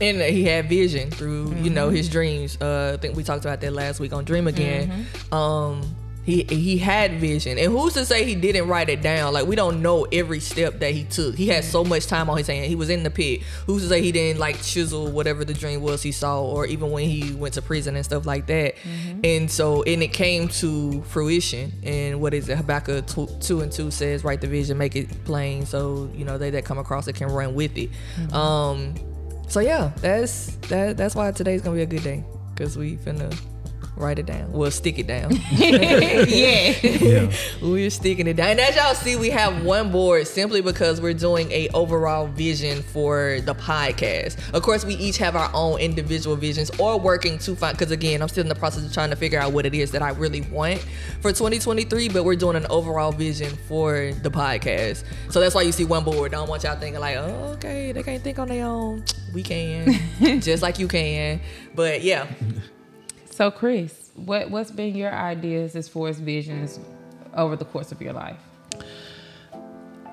And 0.00 0.20
he 0.20 0.42
had 0.42 0.68
vision 0.68 1.08
through, 1.08 1.50
mm-hmm. 1.50 1.64
you 1.64 1.70
know, 1.70 1.88
his 1.88 2.08
dreams. 2.08 2.60
Uh, 2.60 2.94
I 2.94 3.00
think 3.00 3.16
we 3.16 3.22
talked 3.22 3.44
about 3.44 3.60
that 3.60 3.72
last 3.72 4.00
week 4.00 4.12
on 4.12 4.24
Dream 4.24 4.48
Again. 4.48 4.90
Mm-hmm. 4.90 5.34
Um, 5.34 5.82
he 6.26 6.42
he 6.42 6.76
had 6.76 7.20
vision. 7.20 7.56
And 7.56 7.72
who's 7.72 7.94
to 7.94 8.04
say 8.04 8.24
he 8.24 8.34
didn't 8.34 8.66
write 8.66 8.88
it 8.88 9.00
down? 9.00 9.32
Like 9.32 9.46
we 9.46 9.54
don't 9.54 9.80
know 9.80 10.08
every 10.10 10.40
step 10.40 10.80
that 10.80 10.92
he 10.92 11.04
took. 11.04 11.36
He 11.36 11.46
had 11.46 11.62
so 11.62 11.84
much 11.84 12.08
time 12.08 12.28
on 12.28 12.36
his 12.36 12.48
hand. 12.48 12.66
He 12.66 12.74
was 12.74 12.90
in 12.90 13.04
the 13.04 13.10
pit. 13.10 13.42
Who's 13.66 13.82
to 13.82 13.88
say 13.88 14.02
he 14.02 14.10
didn't 14.10 14.40
like 14.40 14.60
chisel 14.60 15.06
whatever 15.06 15.44
the 15.44 15.54
dream 15.54 15.82
was 15.82 16.02
he 16.02 16.10
saw 16.10 16.42
or 16.42 16.66
even 16.66 16.90
when 16.90 17.08
he 17.08 17.32
went 17.32 17.54
to 17.54 17.62
prison 17.62 17.94
and 17.94 18.04
stuff 18.04 18.26
like 18.26 18.46
that. 18.46 18.74
Mm-hmm. 18.74 19.20
and 19.22 19.50
so 19.50 19.84
and 19.84 20.02
it 20.02 20.12
came 20.12 20.48
to 20.48 21.00
fruition. 21.04 21.72
And 21.84 22.20
what 22.20 22.34
is 22.34 22.48
it? 22.48 22.56
Habakkuk 22.56 23.06
2 23.06 23.60
and 23.60 23.70
2 23.70 23.92
says 23.92 24.24
write 24.24 24.40
the 24.40 24.48
vision 24.48 24.76
make 24.78 24.96
it 24.96 25.24
plain 25.24 25.64
so 25.64 26.10
you 26.12 26.24
know 26.24 26.38
they 26.38 26.50
that 26.50 26.64
come 26.64 26.78
across 26.78 27.06
it 27.06 27.14
can 27.14 27.28
run 27.28 27.54
with 27.54 27.78
it. 27.78 27.90
Mm-hmm. 28.16 28.34
um 28.34 28.94
so 29.46 29.60
yeah 29.60 29.92
that's 30.00 30.56
that 30.68 30.96
that's 30.96 31.14
why 31.14 31.30
today's 31.30 31.62
gonna 31.62 31.76
be 31.76 31.82
a 31.82 31.86
good 31.86 32.02
day. 32.02 32.24
Because 32.52 32.76
we 32.76 32.96
finna 32.96 33.32
write 33.96 34.18
it 34.18 34.26
down. 34.26 34.52
We'll 34.52 34.70
stick 34.70 34.98
it 34.98 35.06
down. 35.06 35.32
yeah. 35.52 36.74
Yeah. 36.84 37.32
we're 37.62 37.90
sticking 37.90 38.26
it 38.26 38.36
down. 38.36 38.50
And 38.50 38.60
as 38.60 38.76
y'all 38.76 38.94
see, 38.94 39.16
we 39.16 39.30
have 39.30 39.64
one 39.64 39.90
board 39.90 40.26
simply 40.26 40.60
because 40.60 41.00
we're 41.00 41.14
doing 41.14 41.50
a 41.50 41.68
overall 41.70 42.26
vision 42.26 42.82
for 42.82 43.40
the 43.44 43.54
podcast. 43.54 44.36
Of 44.54 44.62
course, 44.62 44.84
we 44.84 44.94
each 44.94 45.18
have 45.18 45.34
our 45.34 45.50
own 45.54 45.80
individual 45.80 46.36
visions 46.36 46.70
or 46.78 47.00
working 47.00 47.38
to 47.38 47.56
find 47.56 47.76
because 47.76 47.90
again, 47.90 48.22
I'm 48.22 48.28
still 48.28 48.42
in 48.42 48.48
the 48.48 48.54
process 48.54 48.84
of 48.84 48.92
trying 48.92 49.10
to 49.10 49.16
figure 49.16 49.40
out 49.40 49.52
what 49.52 49.66
it 49.66 49.74
is 49.74 49.90
that 49.92 50.02
I 50.02 50.10
really 50.10 50.42
want 50.42 50.80
for 51.20 51.32
2023, 51.32 52.10
but 52.10 52.24
we're 52.24 52.36
doing 52.36 52.56
an 52.56 52.66
overall 52.68 53.12
vision 53.12 53.56
for 53.68 54.12
the 54.22 54.30
podcast. 54.30 55.04
So 55.30 55.40
that's 55.40 55.54
why 55.54 55.62
you 55.62 55.72
see 55.72 55.84
one 55.84 56.04
board. 56.04 56.32
Don't 56.32 56.48
want 56.48 56.64
y'all 56.64 56.78
thinking 56.78 57.00
like, 57.00 57.16
oh, 57.16 57.54
okay, 57.54 57.92
they 57.92 58.02
can't 58.02 58.22
think 58.22 58.38
on 58.38 58.48
their 58.48 58.66
own. 58.66 59.04
We 59.32 59.42
can. 59.42 59.94
Just 60.40 60.62
like 60.62 60.78
you 60.78 60.88
can. 60.88 61.40
But 61.74 62.02
yeah. 62.02 62.26
So, 63.36 63.50
Chris, 63.50 64.12
what 64.14 64.50
what's 64.50 64.70
been 64.70 64.94
your 64.94 65.12
ideas 65.12 65.76
as 65.76 65.90
far 65.90 66.08
as 66.08 66.18
visions 66.18 66.80
over 67.34 67.54
the 67.54 67.66
course 67.66 67.92
of 67.92 68.00
your 68.00 68.14
life? 68.14 68.38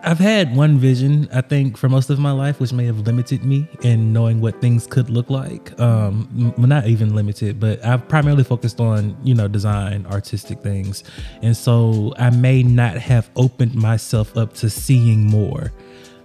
I've 0.04 0.20
had 0.20 0.54
one 0.54 0.78
vision, 0.78 1.30
I 1.34 1.40
think, 1.40 1.78
for 1.78 1.88
most 1.88 2.10
of 2.10 2.20
my 2.20 2.34
life, 2.34 2.60
which 2.60 2.74
may 2.74 2.84
have 2.84 3.00
limited 3.08 3.46
me 3.46 3.66
in 3.82 4.12
knowing 4.12 4.42
what 4.42 4.60
things 4.60 4.86
could 4.86 5.10
look 5.10 5.30
like. 5.30 5.80
Um, 5.80 6.54
well, 6.58 6.68
not 6.68 6.88
even 6.88 7.16
limited, 7.16 7.62
but 7.62 7.82
I've 7.86 8.06
primarily 8.10 8.44
focused 8.44 8.82
on, 8.82 9.16
you 9.24 9.34
know, 9.34 9.48
design, 9.48 10.06
artistic 10.08 10.60
things. 10.60 11.06
And 11.42 11.56
so 11.56 12.14
I 12.20 12.30
may 12.30 12.62
not 12.62 12.98
have 12.98 13.30
opened 13.38 13.74
myself 13.74 14.36
up 14.36 14.52
to 14.56 14.70
seeing 14.70 15.26
more. 15.28 15.72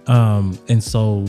Um, 0.07 0.59
and 0.67 0.83
so 0.83 1.25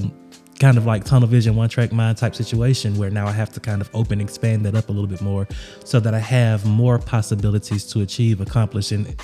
kind 0.60 0.76
of 0.76 0.84
like 0.86 1.04
tunnel 1.04 1.26
vision, 1.26 1.56
one 1.56 1.68
track 1.68 1.90
mind 1.90 2.18
type 2.18 2.34
situation 2.36 2.96
where 2.98 3.10
now 3.10 3.26
I 3.26 3.32
have 3.32 3.50
to 3.54 3.60
kind 3.60 3.80
of 3.80 3.90
open, 3.94 4.20
expand 4.20 4.64
that 4.66 4.74
up 4.76 4.88
a 4.90 4.92
little 4.92 5.08
bit 5.08 5.20
more 5.22 5.48
so 5.84 5.98
that 6.00 6.14
I 6.14 6.18
have 6.18 6.64
more 6.66 6.98
possibilities 6.98 7.84
to 7.86 8.02
achieve, 8.02 8.40
accomplish, 8.40 8.92
and 8.92 9.16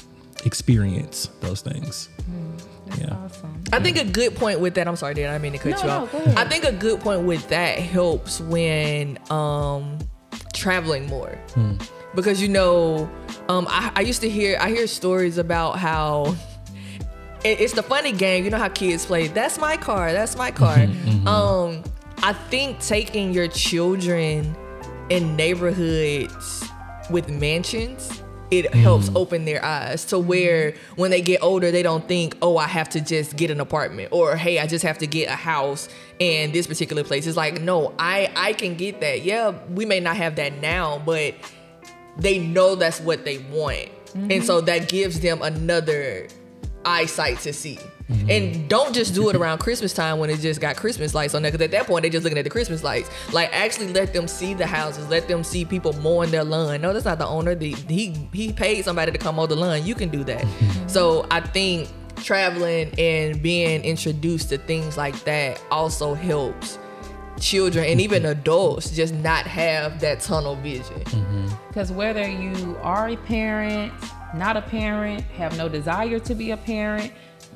experience 0.47 1.29
those 1.41 1.61
things. 1.61 2.09
That's 2.87 3.01
Yeah. 3.01 3.15
awesome. 3.17 3.63
I 3.73 3.81
think 3.81 3.97
a 3.99 4.05
good 4.05 4.35
point 4.37 4.61
with 4.61 4.75
that. 4.75 4.89
I'm 4.89 4.97
sorry, 4.97 5.15
Dan. 5.15 5.29
I 5.29 5.33
didn't 5.35 5.43
mean 5.43 5.53
to 5.53 5.59
cut 5.59 5.71
No, 5.73 5.79
you 5.79 5.87
no, 5.87 6.03
off. 6.05 6.13
go 6.13 6.19
ahead. 6.19 6.39
I 6.39 6.49
think 6.49 6.65
a 6.65 6.73
good 6.73 7.01
point 7.01 7.23
with 7.23 7.47
that 7.49 7.79
helps 7.79 8.41
when 8.41 9.19
um 9.31 9.99
traveling 10.55 11.07
more 11.07 11.37
because 12.15 12.41
you 12.41 12.49
know 12.49 13.11
um 13.51 13.67
I, 13.69 13.91
I 13.97 14.01
used 14.01 14.23
to 14.23 14.29
hear 14.31 14.57
I 14.61 14.71
hear 14.71 14.87
stories 14.87 15.37
about 15.37 15.79
how 15.79 16.27
it, 16.29 16.35
it's 17.45 17.73
the 17.73 17.83
funny 17.83 18.13
game. 18.13 18.45
You 18.45 18.51
know 18.51 18.59
how 18.59 18.69
kids 18.69 19.07
play. 19.07 19.29
That's 19.29 19.59
my 19.59 19.77
car. 19.77 20.13
That's 20.13 20.37
my 20.37 20.51
car. 20.51 20.77
Mm-hmm, 20.77 21.09
mm-hmm. 21.09 21.29
Um, 21.29 21.85
I 22.23 22.33
think 22.33 22.81
taking 22.81 23.33
your 23.33 23.49
children 23.49 24.57
in 25.11 25.37
neighborhoods 25.37 26.65
with 27.11 27.29
mansions 27.29 28.23
it 28.51 28.73
helps 28.75 29.09
mm. 29.09 29.17
open 29.17 29.45
their 29.45 29.65
eyes 29.65 30.05
to 30.05 30.19
where 30.19 30.75
when 30.95 31.11
they 31.11 31.21
get 31.21 31.43
older 31.43 31.71
they 31.71 31.83
don't 31.83 32.07
think 32.07 32.37
oh 32.43 32.57
i 32.57 32.67
have 32.67 32.89
to 32.89 33.01
just 33.01 33.37
get 33.37 33.51
an 33.51 33.61
apartment 33.61 34.09
or 34.13 34.37
hey 34.37 34.59
i 34.59 34.67
just 34.67 34.85
have 34.85 34.99
to 34.99 35.07
get 35.07 35.29
a 35.29 35.35
house 35.35 35.89
in 36.19 36.53
this 36.53 36.67
particular 36.67 37.03
place 37.03 37.27
it's 37.27 37.37
like 37.37 37.61
no 37.61 37.93
i 37.99 38.31
i 38.37 38.53
can 38.53 38.77
get 38.77 39.01
that 39.01 39.23
yeah 39.23 39.53
we 39.71 39.85
may 39.85 39.99
not 39.99 40.17
have 40.17 40.37
that 40.37 40.53
now 40.61 41.01
but 41.05 41.35
they 42.19 42.39
know 42.39 42.75
that's 42.75 43.01
what 43.01 43.25
they 43.25 43.39
want 43.39 43.89
and 44.15 44.45
so 44.45 44.57
mm-hmm. 44.57 44.67
that 44.67 44.89
gives 44.89 45.21
them 45.21 45.43
another 45.43 46.29
eyesight 46.87 47.41
to 47.41 47.53
see. 47.53 47.79
And 48.29 48.69
don't 48.69 48.95
just 48.95 49.15
do 49.15 49.29
it 49.31 49.37
around 49.41 49.59
christmas 49.59 49.93
time 49.93 50.21
when 50.21 50.31
it 50.31 50.39
just 50.39 50.61
got 50.61 50.77
christmas 50.77 51.13
lights 51.13 51.35
on 51.35 51.43
there 51.43 51.51
because 51.51 51.65
at 51.65 51.73
that 51.73 51.89
point 51.89 52.03
they're 52.03 52.11
just 52.11 52.23
looking 52.23 52.39
at 52.39 52.45
the 52.45 52.51
christmas 52.51 52.85
lights. 52.85 53.11
Like 53.33 53.53
actually 53.53 53.93
let 53.93 54.13
them 54.13 54.29
see 54.29 54.55
the 54.55 54.67
houses 54.67 55.09
let 55.09 55.27
them 55.27 55.43
see 55.43 55.65
people 55.65 55.93
mowing 55.95 56.31
their 56.31 56.45
lawn. 56.45 56.81
No 56.81 56.93
that's 56.93 57.05
not 57.05 57.19
the 57.19 57.27
owner. 57.27 57.55
The, 57.55 57.73
he 57.73 58.15
he 58.33 58.53
paid 58.53 58.85
somebody 58.85 59.11
to 59.11 59.19
come 59.19 59.37
mow 59.37 59.47
the 59.47 59.57
lawn. 59.57 59.85
You 59.85 59.95
can 59.95 60.09
do 60.09 60.25
that. 60.25 60.47
So 60.87 61.27
i 61.31 61.41
think 61.41 61.89
traveling 62.17 62.93
and 62.99 63.43
being 63.43 63.83
introduced 63.85 64.49
to 64.49 64.59
things 64.59 64.97
like 64.97 65.19
that 65.25 65.63
also 65.71 66.15
helps 66.15 66.79
children 67.39 67.85
and 67.85 68.01
even 68.01 68.27
adults 68.27 68.91
just 68.91 69.15
not 69.15 69.47
have 69.47 70.01
that 70.01 70.21
tunnel 70.21 70.57
vision. 70.57 71.01
Mm-hmm. 71.05 71.49
Because 71.69 71.93
whether 71.93 72.27
you 72.27 72.79
are 72.83 73.09
a 73.11 73.17
parent, 73.17 73.93
not 74.35 74.57
a 74.57 74.63
parent, 74.63 75.23
have 75.37 75.57
no 75.57 75.69
desire 75.69 76.19
to 76.21 76.35
be 76.35 76.51
a 76.51 76.57
parent, 76.57 77.13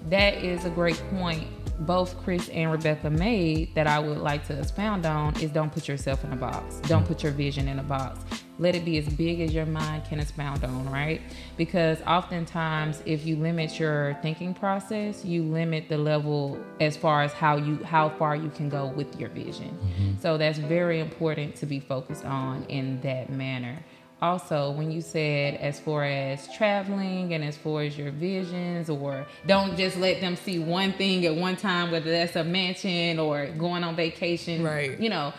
that 0.08 0.34
is 0.34 0.64
a 0.64 0.70
great 0.70 1.02
point 1.10 1.48
both 1.80 2.22
Chris 2.22 2.48
and 2.50 2.70
Rebecca 2.70 3.10
made 3.10 3.74
that 3.74 3.86
I 3.86 3.98
would 3.98 4.18
like 4.18 4.46
to 4.48 4.58
expound 4.58 5.06
on 5.06 5.34
is 5.40 5.50
don't 5.50 5.72
put 5.72 5.88
yourself 5.88 6.24
in 6.24 6.32
a 6.32 6.36
box. 6.36 6.76
Don't 6.80 7.06
put 7.06 7.22
your 7.22 7.32
vision 7.32 7.68
in 7.68 7.78
a 7.78 7.82
box. 7.82 8.20
Let 8.58 8.74
it 8.74 8.84
be 8.84 8.98
as 8.98 9.08
big 9.08 9.40
as 9.40 9.54
your 9.54 9.64
mind 9.64 10.04
can 10.04 10.20
expound 10.20 10.62
on, 10.64 10.90
right? 10.90 11.22
Because 11.56 12.02
oftentimes 12.02 13.02
if 13.06 13.24
you 13.24 13.36
limit 13.36 13.80
your 13.80 14.18
thinking 14.20 14.52
process, 14.52 15.24
you 15.24 15.42
limit 15.42 15.88
the 15.88 15.96
level 15.96 16.62
as 16.78 16.96
far 16.96 17.22
as 17.22 17.32
how 17.32 17.56
you 17.56 17.82
how 17.84 18.10
far 18.10 18.36
you 18.36 18.50
can 18.50 18.68
go 18.68 18.88
with 18.88 19.18
your 19.18 19.30
vision. 19.30 19.70
Mm-hmm. 19.70 20.20
So 20.20 20.36
that's 20.36 20.58
very 20.58 21.00
important 21.00 21.56
to 21.56 21.66
be 21.66 21.80
focused 21.80 22.26
on 22.26 22.64
in 22.64 23.00
that 23.00 23.30
manner 23.30 23.82
also 24.22 24.70
when 24.72 24.90
you 24.90 25.00
said 25.00 25.54
as 25.54 25.80
far 25.80 26.04
as 26.04 26.52
traveling 26.54 27.34
and 27.34 27.44
as 27.44 27.56
far 27.56 27.82
as 27.82 27.96
your 27.96 28.10
visions 28.10 28.90
or 28.90 29.26
don't 29.46 29.76
just 29.76 29.96
let 29.96 30.20
them 30.20 30.36
see 30.36 30.58
one 30.58 30.92
thing 30.92 31.24
at 31.26 31.34
one 31.34 31.56
time 31.56 31.90
whether 31.90 32.10
that's 32.10 32.36
a 32.36 32.44
mansion 32.44 33.18
or 33.18 33.46
going 33.58 33.82
on 33.84 33.96
vacation 33.96 34.62
Right. 34.62 34.98
you 35.00 35.08
know 35.08 35.32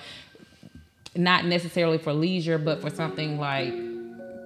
not 1.15 1.45
necessarily 1.45 1.97
for 1.97 2.13
leisure 2.13 2.57
but 2.57 2.81
for 2.81 2.89
something 2.89 3.39
like 3.39 3.73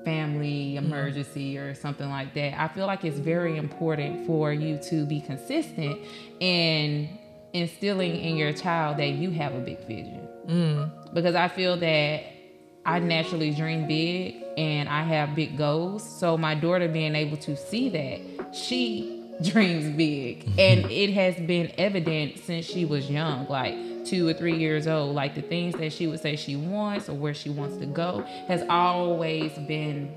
family 0.04 0.76
mm-hmm. 0.76 0.86
emergency 0.86 1.58
or 1.58 1.74
something 1.74 2.10
like 2.10 2.34
that 2.34 2.60
i 2.60 2.68
feel 2.68 2.88
like 2.88 3.04
it's 3.04 3.20
very 3.20 3.58
important 3.58 4.26
for 4.28 4.52
you 4.52 4.78
to 4.78 5.06
be 5.06 5.22
consistent 5.22 6.00
in 6.40 7.10
instilling 7.56 8.18
in 8.18 8.36
your 8.36 8.52
child 8.52 8.98
that 8.98 9.12
you 9.12 9.32
have 9.32 9.56
a 9.56 9.60
big 9.60 9.80
vision. 9.88 10.28
Mm. 10.46 11.14
Because 11.14 11.36
I 11.36 11.48
feel 11.48 11.78
that 11.78 12.24
I 12.86 13.00
naturally 13.00 13.52
dream 13.52 13.88
big 13.88 14.44
and 14.58 14.88
I 14.88 15.02
have 15.04 15.36
big 15.36 15.58
goals. 15.58 16.08
So 16.08 16.38
my 16.38 16.54
daughter 16.56 16.88
being 16.88 17.16
able 17.16 17.38
to 17.38 17.58
see 17.58 17.90
that, 17.90 18.56
she 18.56 19.24
dreams 19.44 19.96
big. 19.96 20.46
Mm-hmm. 20.46 20.60
And 20.60 20.92
it 20.92 21.14
has 21.14 21.36
been 21.36 21.72
evident 21.78 22.40
since 22.40 22.66
she 22.66 22.86
was 22.86 23.10
young, 23.10 23.48
like 23.48 23.76
two 24.06 24.28
or 24.28 24.34
three 24.34 24.58
years 24.58 24.88
old. 24.88 25.16
Like 25.16 25.36
the 25.36 25.42
things 25.42 25.76
that 25.76 25.92
she 25.92 26.08
would 26.08 26.20
say 26.20 26.36
she 26.36 26.56
wants 26.56 27.10
or 27.10 27.14
where 27.14 27.34
she 27.34 27.50
wants 27.50 27.78
to 27.78 27.86
go 27.86 28.22
has 28.48 28.64
always 28.70 29.52
been 29.68 30.14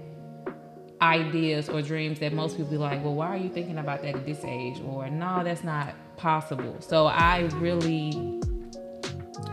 ideas 1.00 1.68
or 1.68 1.80
dreams 1.80 2.18
that 2.20 2.32
most 2.32 2.56
people 2.56 2.70
be 2.70 2.76
like, 2.76 3.02
well, 3.02 3.14
why 3.14 3.28
are 3.28 3.36
you 3.36 3.48
thinking 3.48 3.78
about 3.78 4.02
that 4.02 4.14
at 4.14 4.26
this 4.26 4.44
age? 4.44 4.80
Or 4.84 5.08
no, 5.08 5.42
that's 5.42 5.64
not 5.64 5.94
possible. 6.16 6.76
So 6.80 7.06
I 7.06 7.48
really 7.56 8.42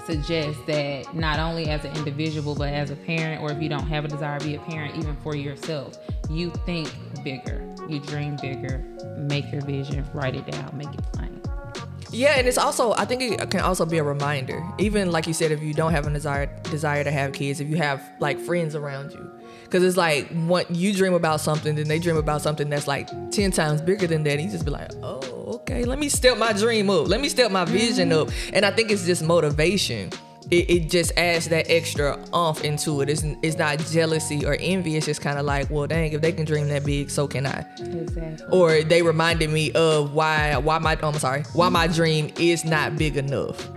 suggest 0.05 0.65
that 0.67 1.13
not 1.15 1.39
only 1.39 1.69
as 1.69 1.83
an 1.85 1.95
individual 1.97 2.55
but 2.55 2.73
as 2.73 2.91
a 2.91 2.95
parent 2.95 3.41
or 3.41 3.51
if 3.51 3.61
you 3.61 3.69
don't 3.69 3.87
have 3.87 4.05
a 4.05 4.07
desire 4.07 4.39
to 4.39 4.45
be 4.45 4.55
a 4.55 4.59
parent 4.59 4.95
even 4.95 5.15
for 5.17 5.35
yourself 5.35 5.97
you 6.29 6.51
think 6.65 6.91
bigger 7.23 7.67
you 7.89 7.99
dream 7.99 8.35
bigger 8.41 8.83
make 9.17 9.51
your 9.51 9.61
vision 9.61 10.05
write 10.13 10.35
it 10.35 10.45
down 10.51 10.75
make 10.77 10.93
it 10.93 11.03
plain 11.13 11.41
Yeah, 12.11 12.37
and 12.37 12.47
it's 12.47 12.57
also 12.57 12.93
I 12.93 13.05
think 13.05 13.21
it 13.23 13.51
can 13.51 13.59
also 13.61 13.85
be 13.85 13.97
a 13.97 14.03
reminder. 14.03 14.63
Even 14.77 15.11
like 15.11 15.27
you 15.27 15.33
said, 15.33 15.51
if 15.51 15.61
you 15.61 15.73
don't 15.73 15.91
have 15.91 16.07
a 16.07 16.09
desire 16.09 16.45
desire 16.63 17.03
to 17.03 17.11
have 17.11 17.33
kids, 17.33 17.59
if 17.59 17.67
you 17.67 17.75
have 17.75 18.01
like 18.19 18.39
friends 18.39 18.73
around 18.73 19.11
you, 19.11 19.29
because 19.65 19.83
it's 19.83 19.97
like 19.97 20.27
what 20.29 20.71
you 20.71 20.93
dream 20.93 21.13
about 21.13 21.41
something, 21.41 21.75
then 21.75 21.87
they 21.87 21.99
dream 21.99 22.17
about 22.17 22.41
something 22.41 22.69
that's 22.69 22.87
like 22.87 23.09
ten 23.31 23.51
times 23.51 23.81
bigger 23.81 24.07
than 24.07 24.23
that. 24.23 24.33
And 24.33 24.43
you 24.43 24.49
just 24.49 24.63
be 24.63 24.71
like, 24.71 24.91
oh, 25.03 25.55
okay, 25.55 25.83
let 25.83 25.99
me 25.99 26.07
step 26.09 26.37
my 26.37 26.53
dream 26.53 26.89
up, 26.89 27.07
let 27.07 27.19
me 27.19 27.29
step 27.29 27.51
my 27.51 27.65
vision 27.65 28.09
mm-hmm. 28.09 28.29
up, 28.29 28.53
and 28.53 28.65
I 28.65 28.71
think 28.71 28.91
it's 28.91 29.05
just 29.05 29.23
motivation. 29.23 30.09
It, 30.51 30.69
it 30.69 30.89
just 30.91 31.11
adds 31.17 31.49
that 31.49 31.71
extra 31.71 32.23
umph 32.31 32.63
into 32.63 33.01
it. 33.01 33.09
It's, 33.09 33.23
it's 33.41 33.57
not 33.57 33.79
jealousy 33.79 34.45
or 34.45 34.55
envy. 34.59 34.95
It's 34.95 35.07
just 35.07 35.19
kind 35.19 35.39
of 35.39 35.45
like, 35.45 35.71
well, 35.71 35.87
dang, 35.87 36.13
if 36.13 36.21
they 36.21 36.31
can 36.31 36.45
dream 36.45 36.67
that 36.67 36.85
big, 36.85 37.09
so 37.09 37.27
can 37.27 37.47
I 37.47 37.65
exactly 37.79 38.45
or 38.51 38.83
they 38.83 39.01
reminded 39.01 39.49
me 39.49 39.71
of 39.71 40.13
why 40.13 40.55
why 40.57 40.77
my 40.77 40.97
oh, 41.01 41.09
I'm 41.09 41.15
sorry 41.15 41.43
why 41.53 41.69
my 41.69 41.87
dream 41.87 42.31
is 42.37 42.63
not 42.63 42.95
big 42.95 43.17
enough. 43.17 43.67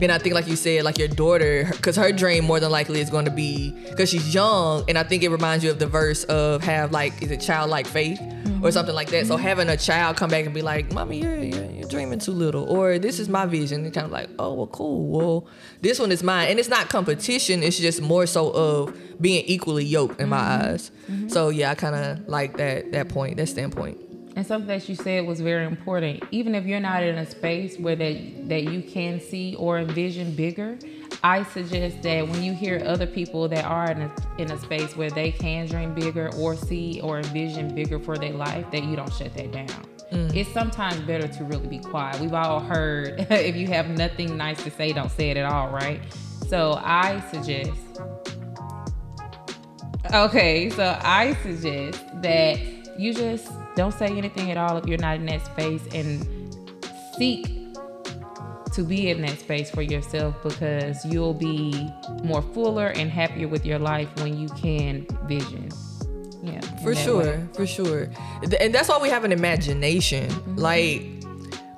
And 0.00 0.10
I 0.10 0.18
think, 0.18 0.34
like 0.34 0.46
you 0.46 0.56
said, 0.56 0.84
like 0.84 0.98
your 0.98 1.08
daughter, 1.08 1.68
because 1.70 1.96
her 1.96 2.12
dream 2.12 2.44
more 2.44 2.60
than 2.60 2.70
likely 2.70 3.00
is 3.00 3.10
going 3.10 3.26
to 3.26 3.30
be 3.30 3.70
because 3.88 4.10
she's 4.10 4.34
young, 4.34 4.84
and 4.88 4.98
I 4.98 5.04
think 5.04 5.22
it 5.22 5.28
reminds 5.28 5.64
you 5.64 5.70
of 5.70 5.78
the 5.78 5.86
verse 5.86 6.24
of 6.24 6.62
have 6.62 6.92
like 6.92 7.22
is 7.22 7.30
it 7.30 7.40
childlike 7.40 7.86
faith 7.86 8.20
or 8.20 8.24
mm-hmm. 8.24 8.70
something 8.70 8.94
like 8.94 9.10
that. 9.10 9.26
So 9.26 9.34
mm-hmm. 9.34 9.42
having 9.42 9.68
a 9.68 9.76
child 9.76 10.16
come 10.16 10.30
back 10.30 10.44
and 10.44 10.54
be 10.54 10.62
like, 10.62 10.92
"Mommy, 10.92 11.20
you're, 11.20 11.36
you're 11.36 11.70
you're 11.70 11.88
dreaming 11.88 12.18
too 12.18 12.32
little," 12.32 12.64
or 12.64 12.98
"This 12.98 13.20
is 13.20 13.28
my 13.28 13.46
vision," 13.46 13.84
and 13.84 13.94
kind 13.94 14.06
of 14.06 14.10
like, 14.12 14.28
"Oh, 14.38 14.54
well, 14.54 14.66
cool. 14.66 15.06
Well, 15.06 15.46
this 15.80 15.98
one 15.98 16.10
is 16.10 16.22
mine," 16.22 16.48
and 16.50 16.58
it's 16.58 16.68
not 16.68 16.88
competition. 16.88 17.62
It's 17.62 17.78
just 17.78 18.02
more 18.02 18.26
so 18.26 18.50
of 18.50 18.98
being 19.20 19.44
equally 19.46 19.84
yoked 19.84 20.20
in 20.20 20.28
my 20.28 20.38
mm-hmm. 20.38 20.72
eyes. 20.72 20.90
So 21.28 21.50
yeah, 21.50 21.70
I 21.70 21.74
kind 21.76 21.94
of 21.94 22.28
like 22.28 22.56
that 22.56 22.92
that 22.92 23.08
point, 23.08 23.36
that 23.36 23.46
standpoint. 23.46 24.03
And 24.36 24.46
something 24.46 24.68
that 24.68 24.88
you 24.88 24.94
said 24.94 25.26
was 25.26 25.40
very 25.40 25.64
important 25.64 26.22
even 26.30 26.54
if 26.54 26.66
you're 26.66 26.80
not 26.80 27.02
in 27.02 27.18
a 27.18 27.26
space 27.26 27.78
where 27.78 27.96
that 27.96 28.48
that 28.48 28.64
you 28.64 28.82
can 28.82 29.20
see 29.20 29.54
or 29.56 29.78
envision 29.78 30.34
bigger 30.34 30.78
I 31.24 31.42
suggest 31.42 32.02
that 32.02 32.28
when 32.28 32.42
you 32.42 32.52
hear 32.52 32.82
other 32.84 33.06
people 33.06 33.48
that 33.48 33.64
are 33.64 33.90
in 33.90 34.02
a, 34.02 34.14
in 34.36 34.50
a 34.50 34.58
space 34.58 34.94
where 34.94 35.08
they 35.08 35.32
can 35.32 35.66
dream 35.66 35.94
bigger 35.94 36.30
or 36.36 36.54
see 36.54 37.00
or 37.00 37.16
envision 37.16 37.74
bigger 37.74 37.98
for 37.98 38.18
their 38.18 38.34
life, 38.34 38.70
that 38.72 38.84
you 38.84 38.94
don't 38.94 39.10
shut 39.10 39.32
that 39.32 39.50
down. 39.50 39.68
Mm. 40.12 40.36
It's 40.36 40.52
sometimes 40.52 41.00
better 41.00 41.26
to 41.26 41.44
really 41.44 41.66
be 41.66 41.78
quiet. 41.78 42.20
We've 42.20 42.34
all 42.34 42.60
heard 42.60 43.26
if 43.30 43.56
you 43.56 43.68
have 43.68 43.88
nothing 43.88 44.36
nice 44.36 44.62
to 44.64 44.70
say, 44.70 44.92
don't 44.92 45.10
say 45.10 45.30
it 45.30 45.38
at 45.38 45.50
all, 45.50 45.70
right? 45.70 46.00
So 46.46 46.78
I 46.84 47.20
suggest. 47.30 47.72
Okay, 50.12 50.68
so 50.68 50.98
I 51.02 51.34
suggest 51.42 52.04
that 52.20 52.58
you 52.98 53.14
just 53.14 53.50
don't 53.76 53.92
say 53.92 54.06
anything 54.06 54.50
at 54.50 54.56
all 54.56 54.76
if 54.76 54.86
you're 54.86 54.98
not 54.98 55.16
in 55.16 55.26
that 55.26 55.44
space 55.46 55.82
and 55.92 56.26
seek 57.16 57.46
to 58.72 58.82
be 58.82 59.08
in 59.08 59.22
that 59.22 59.38
space 59.38 59.70
for 59.70 59.82
yourself 59.82 60.34
because 60.42 61.04
you'll 61.04 61.34
be 61.34 61.88
more 62.24 62.42
fuller 62.42 62.88
and 62.88 63.10
happier 63.10 63.46
with 63.46 63.64
your 63.64 63.78
life 63.78 64.08
when 64.16 64.36
you 64.36 64.48
can 64.48 65.06
vision. 65.26 65.68
Yeah. 66.42 66.60
For 66.82 66.94
sure, 66.94 67.22
way. 67.22 67.46
for 67.54 67.66
sure. 67.66 68.10
And 68.60 68.74
that's 68.74 68.88
why 68.88 68.98
we 68.98 69.08
have 69.08 69.24
an 69.24 69.32
imagination. 69.32 70.28
Mm-hmm. 70.28 70.56
Like 70.56 71.02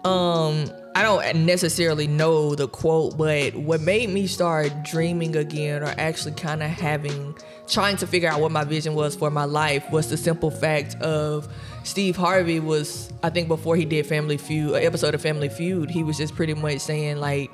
um 0.04 0.70
I 0.96 1.02
don't 1.02 1.44
necessarily 1.44 2.06
know 2.06 2.54
the 2.54 2.68
quote, 2.68 3.18
but 3.18 3.54
what 3.54 3.82
made 3.82 4.08
me 4.08 4.26
start 4.26 4.72
dreaming 4.82 5.36
again 5.36 5.82
or 5.82 5.94
actually 5.98 6.32
kind 6.32 6.62
of 6.62 6.70
having 6.70 7.36
trying 7.68 7.98
to 7.98 8.06
figure 8.06 8.30
out 8.30 8.40
what 8.40 8.50
my 8.50 8.64
vision 8.64 8.94
was 8.94 9.14
for 9.14 9.30
my 9.30 9.44
life 9.44 9.84
was 9.90 10.08
the 10.08 10.16
simple 10.16 10.50
fact 10.50 10.94
of 11.02 11.52
Steve 11.86 12.16
Harvey 12.16 12.58
was, 12.58 13.12
I 13.22 13.30
think, 13.30 13.46
before 13.46 13.76
he 13.76 13.84
did 13.84 14.06
Family 14.06 14.36
Feud, 14.36 14.74
an 14.74 14.82
episode 14.82 15.14
of 15.14 15.22
Family 15.22 15.48
Feud, 15.48 15.88
he 15.88 16.02
was 16.02 16.16
just 16.16 16.34
pretty 16.34 16.54
much 16.54 16.80
saying 16.80 17.18
like, 17.18 17.48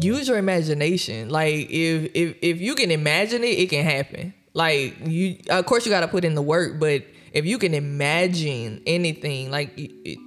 use 0.00 0.26
your 0.26 0.36
imagination. 0.36 1.30
Like 1.30 1.70
if 1.70 2.10
if 2.14 2.36
if 2.42 2.60
you 2.60 2.74
can 2.74 2.90
imagine 2.90 3.44
it, 3.44 3.58
it 3.58 3.70
can 3.70 3.84
happen. 3.84 4.34
Like 4.52 4.96
you, 5.04 5.36
of 5.48 5.64
course, 5.66 5.86
you 5.86 5.90
got 5.90 6.00
to 6.00 6.08
put 6.08 6.24
in 6.24 6.34
the 6.34 6.42
work, 6.42 6.80
but 6.80 7.04
if 7.32 7.46
you 7.46 7.58
can 7.58 7.72
imagine 7.72 8.82
anything, 8.84 9.52
like 9.52 9.78
it, 9.78 10.18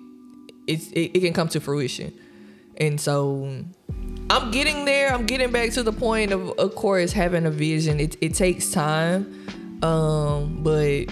it, 0.65 0.81
it 0.95 1.19
can 1.19 1.33
come 1.33 1.49
to 1.49 1.59
fruition. 1.59 2.13
And 2.77 2.99
so 2.99 3.65
I'm 4.29 4.51
getting 4.51 4.85
there. 4.85 5.13
I'm 5.13 5.25
getting 5.25 5.51
back 5.51 5.71
to 5.71 5.83
the 5.83 5.91
point 5.91 6.31
of, 6.31 6.51
of 6.51 6.73
course, 6.75 7.11
having 7.11 7.45
a 7.45 7.51
vision. 7.51 7.99
It, 7.99 8.15
it 8.21 8.33
takes 8.33 8.71
time. 8.71 9.45
Um, 9.83 10.63
but 10.63 11.07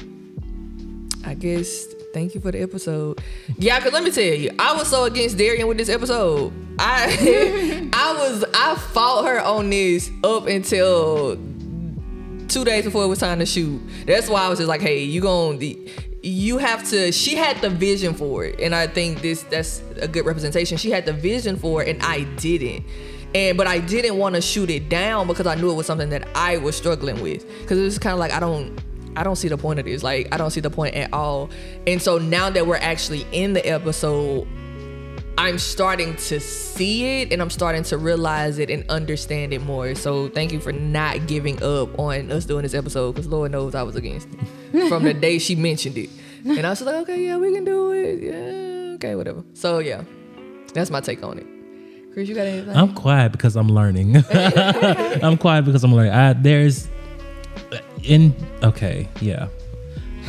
I 1.26 1.34
guess 1.34 1.86
thank 2.14 2.36
you 2.36 2.42
for 2.42 2.52
the 2.52 2.62
episode. 2.62 3.22
Yeah, 3.58 3.80
cause 3.80 3.94
let 3.94 4.04
me 4.04 4.12
tell 4.12 4.24
you, 4.24 4.52
I 4.60 4.76
was 4.76 4.88
so 4.88 5.06
against 5.06 5.38
Darian 5.38 5.68
with 5.68 5.78
this 5.78 5.90
episode. 5.90 6.54
I 6.80 7.90
I 7.94 8.14
was 8.14 8.44
I 8.54 8.76
fought 8.76 9.26
her 9.26 9.40
on 9.40 9.70
this 9.70 10.10
up 10.24 10.48
until 10.48 11.38
two 12.48 12.66
days 12.66 12.84
before 12.84 13.04
it 13.04 13.08
was 13.08 13.20
time 13.20 13.40
to 13.40 13.46
shoot. 13.46 13.82
That's 14.06 14.30
why 14.30 14.42
I 14.42 14.50
was 14.50 14.60
just 14.60 14.70
like, 14.70 14.82
hey, 14.82 15.04
you 15.04 15.22
gonna 15.22 15.58
you 16.24 16.58
have 16.60 16.88
to 16.90 17.12
she 17.12 17.36
had 17.36 17.62
the 17.62 17.70
vision 17.70 18.14
for 18.14 18.46
it. 18.46 18.60
And 18.60 18.76
I 18.76 18.88
think 18.88 19.22
this 19.22 19.44
that's 19.44 19.82
a 20.02 20.08
good 20.08 20.26
representation. 20.26 20.78
She 20.78 20.92
had 20.92 21.06
the 21.06 21.14
vision 21.14 21.56
for 21.56 21.84
it 21.84 21.90
and 21.90 22.04
I 22.04 22.24
didn't. 22.36 22.86
And 23.34 23.58
but 23.58 23.68
I 23.68 23.80
didn't 23.80 24.18
want 24.18 24.36
to 24.36 24.42
shoot 24.42 24.70
it 24.70 24.90
down 24.90 25.28
because 25.28 25.48
I 25.48 25.56
knew 25.56 25.72
it 25.72 25.76
was 25.76 25.86
something 25.86 26.10
that 26.10 26.28
I 26.36 26.58
was 26.58 26.76
struggling 26.76 27.22
with. 27.22 27.46
Cause 27.68 27.78
it 27.78 27.84
was 27.84 27.98
kind 27.98 28.14
of 28.14 28.20
like 28.20 28.34
I 28.34 28.40
don't 28.40 28.78
I 29.16 29.24
don't 29.24 29.36
see 29.36 29.48
the 29.48 29.58
point 29.58 29.80
of 29.80 29.86
this. 29.86 30.04
Like, 30.04 30.28
I 30.32 30.38
don't 30.38 30.52
see 30.52 30.62
the 30.62 30.70
point 30.70 30.96
at 30.96 31.14
all. 31.14 31.50
And 31.86 32.02
so 32.02 32.18
now 32.18 32.50
that 32.50 32.66
we're 32.66 32.78
actually 32.78 33.26
in 33.32 33.54
the 33.54 33.66
episode, 33.68 34.48
I'm 35.38 35.58
starting 35.58 36.16
to 36.16 36.40
see 36.40 37.22
it 37.22 37.34
and 37.34 37.42
I'm 37.42 37.50
starting 37.50 37.84
to 37.84 37.98
realize 37.98 38.60
it 38.60 38.70
and 38.70 38.88
understand 38.90 39.54
it 39.54 39.62
more. 39.62 39.96
So 39.96 40.30
thank 40.30 40.52
you 40.52 40.60
for 40.60 40.72
not 40.72 41.26
giving 41.28 41.62
up 41.64 41.98
on 41.98 42.32
us 42.32 42.46
doing 42.46 42.64
this 42.64 42.74
episode 42.74 43.14
because 43.14 43.28
Lord 43.28 43.52
knows 43.52 43.74
I 43.74 43.84
was 43.84 43.96
against 43.96 44.28
it 44.74 44.88
from 44.90 45.04
the 45.04 45.14
day 45.14 45.40
she 45.40 45.56
mentioned 45.56 45.98
it. 45.98 46.10
And 46.46 46.66
I 46.66 46.70
was 46.70 46.82
like, 46.82 46.96
okay, 47.04 47.26
yeah, 47.26 47.38
we 47.38 47.54
can 47.54 47.64
do 47.64 47.92
it. 47.92 48.22
Yeah, 48.22 48.96
okay, 48.96 49.16
whatever. 49.16 49.44
So 49.54 49.80
yeah, 49.80 50.04
that's 50.74 50.92
my 50.92 51.02
take 51.02 51.24
on 51.24 51.40
it. 51.40 51.48
Chris, 52.14 52.28
you 52.28 52.36
got 52.36 52.46
anything? 52.46 52.76
I'm 52.76 52.94
quiet 52.94 53.32
because 53.32 53.56
I'm 53.56 53.70
learning. 53.70 54.18
I'm 54.32 55.38
quiet 55.38 55.66
because 55.66 55.84
I'm 55.84 55.96
learning. 55.96 56.12
I, 56.12 56.34
there's 56.34 56.90
in 58.04 58.36
okay, 58.64 59.08
yeah. 59.20 59.48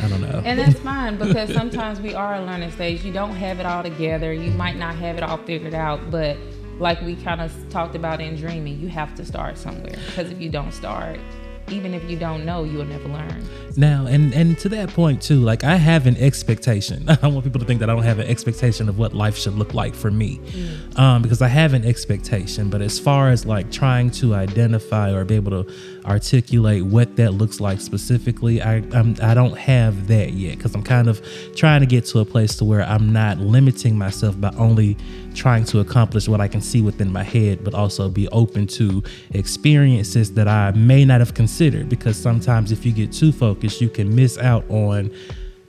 I 0.01 0.07
don't 0.07 0.21
know. 0.21 0.41
And 0.43 0.59
that's 0.59 0.79
fine 0.79 1.17
because 1.17 1.53
sometimes 1.53 2.01
we 2.01 2.15
are 2.15 2.35
a 2.35 2.41
learning 2.41 2.71
stage. 2.71 3.05
You 3.05 3.13
don't 3.13 3.35
have 3.35 3.59
it 3.59 3.65
all 3.65 3.83
together. 3.83 4.33
You 4.33 4.51
might 4.51 4.75
not 4.75 4.95
have 4.95 5.17
it 5.17 5.23
all 5.23 5.37
figured 5.37 5.75
out, 5.75 6.09
but 6.09 6.35
like 6.79 7.01
we 7.01 7.15
kind 7.15 7.41
of 7.41 7.53
talked 7.69 7.95
about 7.95 8.19
in 8.19 8.35
dreaming, 8.35 8.79
you 8.79 8.87
have 8.89 9.15
to 9.15 9.25
start 9.25 9.57
somewhere 9.57 9.95
because 10.07 10.31
if 10.31 10.41
you 10.41 10.49
don't 10.49 10.71
start, 10.71 11.19
even 11.69 11.93
if 11.93 12.03
you 12.09 12.17
don't 12.17 12.45
know, 12.45 12.63
you'll 12.63 12.85
never 12.85 13.07
learn. 13.07 13.47
Now, 13.77 14.05
and 14.05 14.33
and 14.33 14.57
to 14.59 14.69
that 14.69 14.89
point 14.89 15.21
too, 15.21 15.39
like 15.39 15.63
I 15.63 15.75
have 15.75 16.07
an 16.07 16.17
expectation. 16.17 17.05
I 17.09 17.15
don't 17.15 17.33
want 17.33 17.45
people 17.45 17.59
to 17.59 17.65
think 17.65 17.79
that 17.79 17.89
I 17.89 17.93
don't 17.93 18.03
have 18.03 18.19
an 18.19 18.27
expectation 18.27 18.89
of 18.89 18.97
what 18.97 19.13
life 19.13 19.37
should 19.37 19.53
look 19.53 19.73
like 19.73 19.95
for 19.95 20.11
me, 20.11 20.39
mm. 20.39 20.82
Um, 20.95 21.21
because 21.21 21.41
I 21.41 21.47
have 21.47 21.73
an 21.73 21.85
expectation. 21.85 22.69
But 22.69 22.81
as 22.81 22.99
far 22.99 23.29
as 23.29 23.45
like 23.45 23.71
trying 23.71 24.11
to 24.11 24.35
identify 24.35 25.11
or 25.11 25.25
be 25.25 25.35
able 25.35 25.63
to 25.63 25.73
articulate 26.05 26.85
what 26.85 27.15
that 27.15 27.31
looks 27.31 27.59
like 27.59 27.79
specifically, 27.79 28.61
I 28.61 28.77
I'm, 28.93 29.15
I 29.21 29.33
do 29.33 29.49
not 29.49 29.57
have 29.57 30.07
that 30.07 30.33
yet 30.33 30.57
because 30.57 30.75
I'm 30.75 30.83
kind 30.83 31.07
of 31.07 31.21
trying 31.55 31.81
to 31.81 31.85
get 31.85 32.05
to 32.07 32.19
a 32.19 32.25
place 32.25 32.55
to 32.57 32.65
where 32.65 32.83
I'm 32.83 33.11
not 33.11 33.39
limiting 33.39 33.97
myself 33.97 34.39
by 34.39 34.53
only 34.57 34.97
trying 35.33 35.63
to 35.65 35.79
accomplish 35.79 36.27
what 36.27 36.41
I 36.41 36.47
can 36.47 36.61
see 36.61 36.81
within 36.81 37.11
my 37.11 37.23
head, 37.23 37.63
but 37.63 37.73
also 37.73 38.09
be 38.09 38.27
open 38.29 38.67
to 38.67 39.03
experiences 39.31 40.33
that 40.33 40.47
I 40.47 40.71
may 40.71 41.05
not 41.05 41.21
have 41.21 41.33
considered. 41.33 41.89
Because 41.89 42.21
sometimes 42.21 42.71
if 42.71 42.85
you 42.85 42.91
get 42.91 43.11
too 43.11 43.31
focused, 43.31 43.81
you 43.81 43.89
can 43.89 44.15
miss 44.15 44.37
out 44.37 44.63
on 44.69 45.11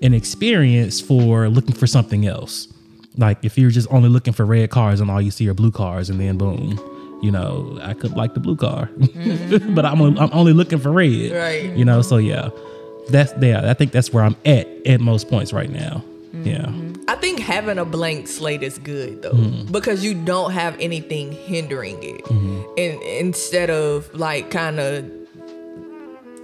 an 0.02 0.12
experience 0.12 1.00
for 1.00 1.48
looking 1.48 1.74
for 1.74 1.86
something 1.86 2.26
else. 2.26 2.73
Like 3.16 3.44
if 3.44 3.56
you're 3.56 3.70
just 3.70 3.88
only 3.90 4.08
looking 4.08 4.32
for 4.32 4.44
red 4.44 4.70
cars 4.70 5.00
and 5.00 5.10
all 5.10 5.20
you 5.20 5.30
see 5.30 5.48
are 5.48 5.54
blue 5.54 5.70
cars, 5.70 6.10
and 6.10 6.20
then 6.20 6.36
boom, 6.36 6.78
you 7.22 7.30
know, 7.30 7.78
I 7.82 7.94
could 7.94 8.12
like 8.12 8.34
the 8.34 8.40
blue 8.40 8.56
car, 8.56 8.90
mm-hmm. 8.98 9.74
but 9.74 9.84
I'm, 9.84 10.00
I'm 10.00 10.30
only 10.32 10.52
looking 10.52 10.78
for 10.78 10.92
red. 10.92 11.32
Right. 11.32 11.76
You 11.76 11.84
know, 11.84 12.02
so 12.02 12.16
yeah, 12.16 12.50
that's 13.08 13.32
yeah. 13.40 13.70
I 13.70 13.74
think 13.74 13.92
that's 13.92 14.12
where 14.12 14.24
I'm 14.24 14.36
at 14.44 14.66
at 14.86 15.00
most 15.00 15.28
points 15.28 15.52
right 15.52 15.70
now. 15.70 16.02
Mm-hmm. 16.34 16.46
Yeah. 16.46 17.12
I 17.12 17.16
think 17.16 17.38
having 17.38 17.78
a 17.78 17.84
blank 17.84 18.28
slate 18.28 18.62
is 18.62 18.78
good 18.78 19.22
though, 19.22 19.32
mm-hmm. 19.32 19.72
because 19.72 20.04
you 20.04 20.14
don't 20.14 20.52
have 20.52 20.76
anything 20.80 21.32
hindering 21.32 22.02
it, 22.02 22.24
mm-hmm. 22.24 22.62
and 22.76 23.02
instead 23.02 23.70
of 23.70 24.12
like 24.14 24.50
kind 24.50 24.80
of 24.80 25.23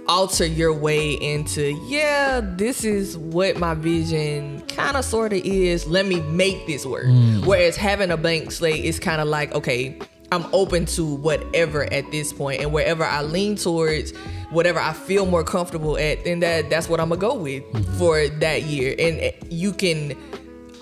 alter 0.07 0.45
your 0.45 0.73
way 0.73 1.13
into 1.13 1.71
yeah 1.85 2.41
this 2.41 2.83
is 2.83 3.17
what 3.17 3.57
my 3.57 3.73
vision 3.73 4.61
kind 4.67 4.97
of 4.97 5.05
sort 5.05 5.31
of 5.31 5.39
is 5.43 5.87
let 5.87 6.05
me 6.05 6.19
make 6.21 6.65
this 6.65 6.85
work 6.85 7.05
mm. 7.05 7.45
whereas 7.45 7.75
having 7.75 8.11
a 8.11 8.17
blank 8.17 8.51
slate 8.51 8.83
is 8.83 8.99
kind 8.99 9.21
of 9.21 9.27
like 9.27 9.53
okay 9.53 9.97
i'm 10.31 10.45
open 10.53 10.85
to 10.85 11.15
whatever 11.15 11.83
at 11.93 12.09
this 12.11 12.33
point 12.33 12.61
and 12.61 12.73
wherever 12.73 13.03
i 13.03 13.21
lean 13.21 13.55
towards 13.55 14.11
whatever 14.49 14.79
i 14.79 14.91
feel 14.91 15.25
more 15.25 15.43
comfortable 15.43 15.97
at 15.97 16.23
then 16.23 16.39
that 16.39 16.69
that's 16.69 16.89
what 16.89 16.99
i'm 16.99 17.09
gonna 17.09 17.21
go 17.21 17.35
with 17.35 17.63
mm-hmm. 17.63 17.97
for 17.97 18.27
that 18.27 18.63
year 18.63 18.95
and 18.97 19.19
eh, 19.19 19.31
you 19.49 19.71
can 19.71 20.15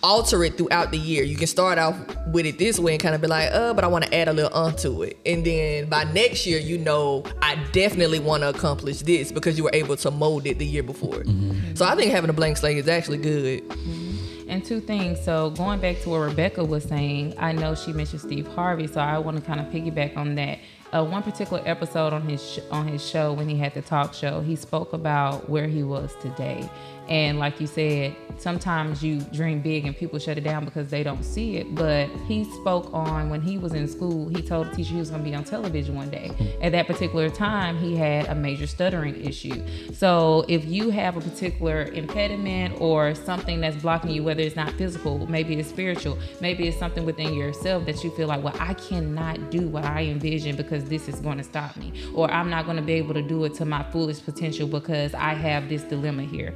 alter 0.03 0.43
it 0.43 0.57
throughout 0.57 0.91
the 0.91 0.97
year. 0.97 1.23
You 1.23 1.35
can 1.35 1.47
start 1.47 1.77
off 1.77 1.95
with 2.27 2.45
it 2.45 2.57
this 2.57 2.79
way 2.79 2.93
and 2.93 3.01
kind 3.01 3.15
of 3.15 3.21
be 3.21 3.27
like, 3.27 3.51
uh, 3.51 3.73
but 3.73 3.83
I 3.83 3.87
want 3.87 4.05
to 4.05 4.15
add 4.15 4.27
a 4.27 4.33
little 4.33 4.53
onto 4.53 5.03
it. 5.03 5.17
And 5.25 5.45
then 5.45 5.89
by 5.89 6.03
next 6.05 6.45
year, 6.45 6.59
you 6.59 6.77
know, 6.77 7.23
I 7.41 7.55
definitely 7.71 8.19
want 8.19 8.43
to 8.43 8.49
accomplish 8.49 8.99
this 9.01 9.31
because 9.31 9.57
you 9.57 9.63
were 9.63 9.73
able 9.73 9.95
to 9.97 10.11
mold 10.11 10.45
it 10.45 10.59
the 10.59 10.65
year 10.65 10.83
before. 10.83 11.23
Mm-hmm. 11.23 11.75
So 11.75 11.85
I 11.85 11.95
think 11.95 12.11
having 12.11 12.29
a 12.29 12.33
blank 12.33 12.57
slate 12.57 12.77
is 12.77 12.87
actually 12.87 13.19
good. 13.19 13.67
Mm-hmm. 13.67 14.49
And 14.49 14.65
two 14.65 14.79
things. 14.79 15.23
So 15.23 15.51
going 15.51 15.79
back 15.79 16.01
to 16.01 16.09
what 16.09 16.19
Rebecca 16.19 16.65
was 16.65 16.83
saying, 16.83 17.35
I 17.37 17.51
know 17.51 17.75
she 17.75 17.93
mentioned 17.93 18.21
Steve 18.21 18.47
Harvey, 18.47 18.87
so 18.87 18.99
I 18.99 19.19
want 19.19 19.37
to 19.37 19.43
kind 19.43 19.59
of 19.59 19.67
piggyback 19.67 20.17
on 20.17 20.35
that. 20.35 20.59
Uh, 20.91 21.05
one 21.05 21.21
particular 21.21 21.61
episode 21.67 22.13
on 22.13 22.27
his 22.27 22.43
sh- 22.43 22.59
on 22.71 22.87
his 22.87 23.07
show 23.07 23.31
when 23.31 23.47
he 23.47 23.55
had 23.55 23.75
the 23.75 23.81
talk 23.83 24.11
show, 24.11 24.41
he 24.41 24.55
spoke 24.55 24.91
about 24.93 25.47
where 25.47 25.67
he 25.67 25.83
was 25.83 26.15
today 26.19 26.67
and 27.09 27.39
like 27.39 27.59
you 27.59 27.65
said, 27.65 28.15
sometimes 28.37 29.03
you 29.03 29.19
dream 29.33 29.61
big 29.61 29.85
and 29.85 29.97
people 29.97 30.19
shut 30.19 30.37
it 30.37 30.43
down 30.43 30.63
because 30.63 30.89
they 30.89 31.01
don't 31.01 31.23
see 31.23 31.57
it. 31.57 31.73
But 31.73 32.07
he 32.27 32.43
spoke 32.43 32.93
on 32.93 33.31
when 33.31 33.41
he 33.41 33.57
was 33.57 33.73
in 33.73 33.87
school, 33.87 34.29
he 34.29 34.43
told 34.43 34.67
the 34.67 34.75
teacher 34.75 34.91
he 34.91 34.99
was 34.99 35.09
going 35.09 35.23
to 35.23 35.29
be 35.29 35.35
on 35.35 35.43
television 35.43 35.95
one 35.95 36.11
day. 36.11 36.31
At 36.61 36.71
that 36.73 36.85
particular 36.85 37.29
time, 37.29 37.79
he 37.79 37.95
had 37.95 38.27
a 38.27 38.35
major 38.35 38.67
stuttering 38.67 39.25
issue. 39.25 39.65
So 39.91 40.45
if 40.47 40.65
you 40.65 40.91
have 40.91 41.17
a 41.17 41.21
particular 41.21 41.85
impediment 41.85 42.79
or 42.79 43.15
something 43.15 43.59
that's 43.59 43.77
blocking 43.77 44.11
you, 44.11 44.23
whether 44.23 44.41
it's 44.41 44.55
not 44.55 44.71
physical, 44.73 45.25
maybe 45.27 45.55
it's 45.55 45.69
spiritual, 45.69 46.19
maybe 46.41 46.67
it's 46.67 46.77
something 46.77 47.05
within 47.05 47.33
yourself 47.33 47.87
that 47.87 48.03
you 48.03 48.11
feel 48.11 48.27
like, 48.27 48.43
well, 48.43 48.55
I 48.59 48.75
cannot 48.75 49.49
do 49.49 49.67
what 49.67 49.83
I 49.83 50.03
envision 50.03 50.55
because 50.55 50.85
this 50.85 51.09
is 51.09 51.15
going 51.21 51.39
to 51.39 51.43
stop 51.43 51.75
me, 51.75 51.91
or 52.13 52.29
I'm 52.29 52.51
not 52.51 52.65
going 52.65 52.77
to 52.77 52.83
be 52.83 52.93
able 52.93 53.15
to 53.15 53.23
do 53.23 53.45
it 53.45 53.55
to 53.55 53.65
my 53.65 53.81
fullest 53.91 54.25
potential 54.25 54.67
because 54.67 55.15
I 55.15 55.33
have 55.33 55.69
this 55.69 55.81
dilemma 55.81 56.23
here 56.23 56.53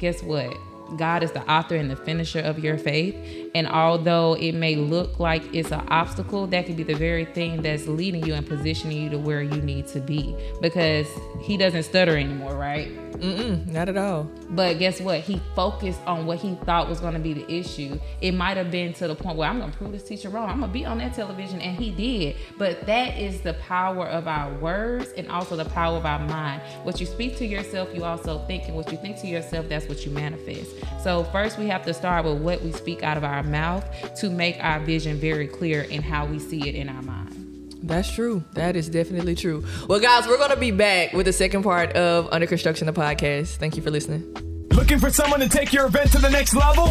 guess 0.00 0.22
what? 0.22 0.56
God 0.96 1.22
is 1.22 1.32
the 1.32 1.48
author 1.50 1.76
and 1.76 1.90
the 1.90 1.96
finisher 1.96 2.40
of 2.40 2.58
your 2.58 2.78
faith. 2.78 3.16
And 3.54 3.66
although 3.66 4.34
it 4.34 4.52
may 4.52 4.76
look 4.76 5.18
like 5.18 5.42
it's 5.54 5.72
an 5.72 5.86
obstacle, 5.88 6.46
that 6.48 6.66
could 6.66 6.76
be 6.76 6.82
the 6.82 6.94
very 6.94 7.24
thing 7.24 7.62
that's 7.62 7.86
leading 7.86 8.24
you 8.26 8.34
and 8.34 8.46
positioning 8.46 9.02
you 9.02 9.10
to 9.10 9.18
where 9.18 9.42
you 9.42 9.60
need 9.62 9.86
to 9.88 10.00
be 10.00 10.36
because 10.60 11.08
He 11.40 11.56
doesn't 11.56 11.82
stutter 11.84 12.16
anymore, 12.16 12.56
right? 12.56 12.90
Mm-mm, 13.20 13.66
not 13.70 13.88
at 13.88 13.98
all. 13.98 14.30
But 14.50 14.78
guess 14.78 15.00
what? 15.00 15.20
He 15.20 15.40
focused 15.54 16.00
on 16.06 16.24
what 16.24 16.38
he 16.38 16.54
thought 16.64 16.88
was 16.88 17.00
going 17.00 17.12
to 17.12 17.20
be 17.20 17.34
the 17.34 17.52
issue. 17.52 17.98
It 18.22 18.32
might 18.32 18.56
have 18.56 18.70
been 18.70 18.94
to 18.94 19.08
the 19.08 19.14
point 19.14 19.36
where 19.36 19.48
I'm 19.48 19.58
going 19.58 19.70
to 19.70 19.76
prove 19.76 19.92
this 19.92 20.04
teacher 20.04 20.30
wrong. 20.30 20.48
I'm 20.48 20.60
going 20.60 20.70
to 20.70 20.72
be 20.72 20.86
on 20.86 20.98
that 20.98 21.14
television, 21.14 21.60
and 21.60 21.76
he 21.76 21.90
did. 21.90 22.36
But 22.56 22.86
that 22.86 23.18
is 23.18 23.42
the 23.42 23.54
power 23.54 24.06
of 24.06 24.26
our 24.26 24.52
words 24.54 25.10
and 25.18 25.28
also 25.28 25.54
the 25.56 25.66
power 25.66 25.98
of 25.98 26.06
our 26.06 26.20
mind. 26.20 26.62
What 26.82 26.98
you 26.98 27.06
speak 27.06 27.36
to 27.38 27.46
yourself, 27.46 27.90
you 27.94 28.04
also 28.04 28.38
think, 28.46 28.64
and 28.68 28.74
what 28.74 28.90
you 28.90 28.96
think 28.96 29.20
to 29.20 29.26
yourself, 29.26 29.68
that's 29.68 29.86
what 29.86 30.06
you 30.06 30.12
manifest. 30.12 30.70
So 31.02 31.24
first, 31.24 31.58
we 31.58 31.66
have 31.68 31.84
to 31.86 31.94
start 31.94 32.24
with 32.24 32.38
what 32.38 32.62
we 32.62 32.72
speak 32.72 33.02
out 33.02 33.16
of 33.16 33.24
our 33.24 33.42
mouth 33.42 33.84
to 34.16 34.30
make 34.30 34.62
our 34.62 34.80
vision 34.80 35.18
very 35.18 35.46
clear 35.46 35.86
and 35.90 36.04
how 36.04 36.26
we 36.26 36.38
see 36.38 36.68
it 36.68 36.74
in 36.74 36.88
our 36.88 37.02
mind. 37.02 37.74
That's 37.82 38.12
true. 38.12 38.44
That 38.52 38.76
is 38.76 38.88
definitely 38.88 39.34
true. 39.34 39.64
Well, 39.88 40.00
guys, 40.00 40.26
we're 40.26 40.36
going 40.36 40.50
to 40.50 40.56
be 40.56 40.70
back 40.70 41.12
with 41.12 41.26
the 41.26 41.32
second 41.32 41.62
part 41.62 41.92
of 41.92 42.28
Under 42.30 42.46
Construction, 42.46 42.86
the 42.86 42.92
podcast. 42.92 43.56
Thank 43.56 43.76
you 43.76 43.82
for 43.82 43.90
listening. 43.90 44.49
Looking 44.72 44.98
for 44.98 45.10
someone 45.10 45.40
to 45.40 45.48
take 45.48 45.72
your 45.72 45.86
event 45.86 46.12
to 46.12 46.18
the 46.18 46.30
next 46.30 46.54
level? 46.54 46.86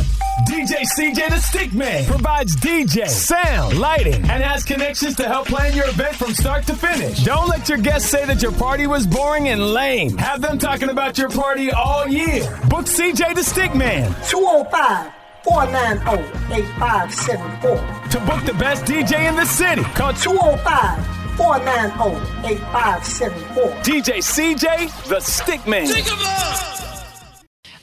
DJ 0.47 0.83
CJ 0.97 1.15
the 1.29 1.35
Stickman 1.35 2.05
provides 2.07 2.55
DJ, 2.55 3.07
sound, 3.07 3.79
lighting, 3.79 4.15
and 4.29 4.43
has 4.43 4.63
connections 4.63 5.15
to 5.15 5.23
help 5.23 5.47
plan 5.47 5.75
your 5.75 5.87
event 5.89 6.15
from 6.15 6.33
start 6.33 6.65
to 6.67 6.75
finish. 6.75 7.23
Don't 7.23 7.47
let 7.47 7.69
your 7.69 7.77
guests 7.77 8.09
say 8.09 8.25
that 8.25 8.41
your 8.41 8.51
party 8.51 8.85
was 8.87 9.07
boring 9.07 9.47
and 9.49 9.73
lame. 9.73 10.17
Have 10.17 10.41
them 10.41 10.57
talking 10.57 10.89
about 10.89 11.17
your 11.17 11.29
party 11.29 11.71
all 11.71 12.07
year. 12.07 12.43
Book 12.69 12.85
CJ 12.85 13.35
the 13.35 13.41
Stickman 13.41 14.13
205 14.29 15.13
490 15.43 16.53
8574. 16.55 18.09
to 18.11 18.19
book 18.25 18.43
the 18.45 18.53
best 18.59 18.83
DJ 18.85 19.29
in 19.29 19.35
the 19.35 19.45
city. 19.45 19.83
Call 19.95 20.13
205 20.13 21.37
490 21.37 22.49
8574. 22.55 23.63
DJ 23.83 24.17
CJ 24.19 25.07
the 25.07 25.17
Stickman. 25.17 26.88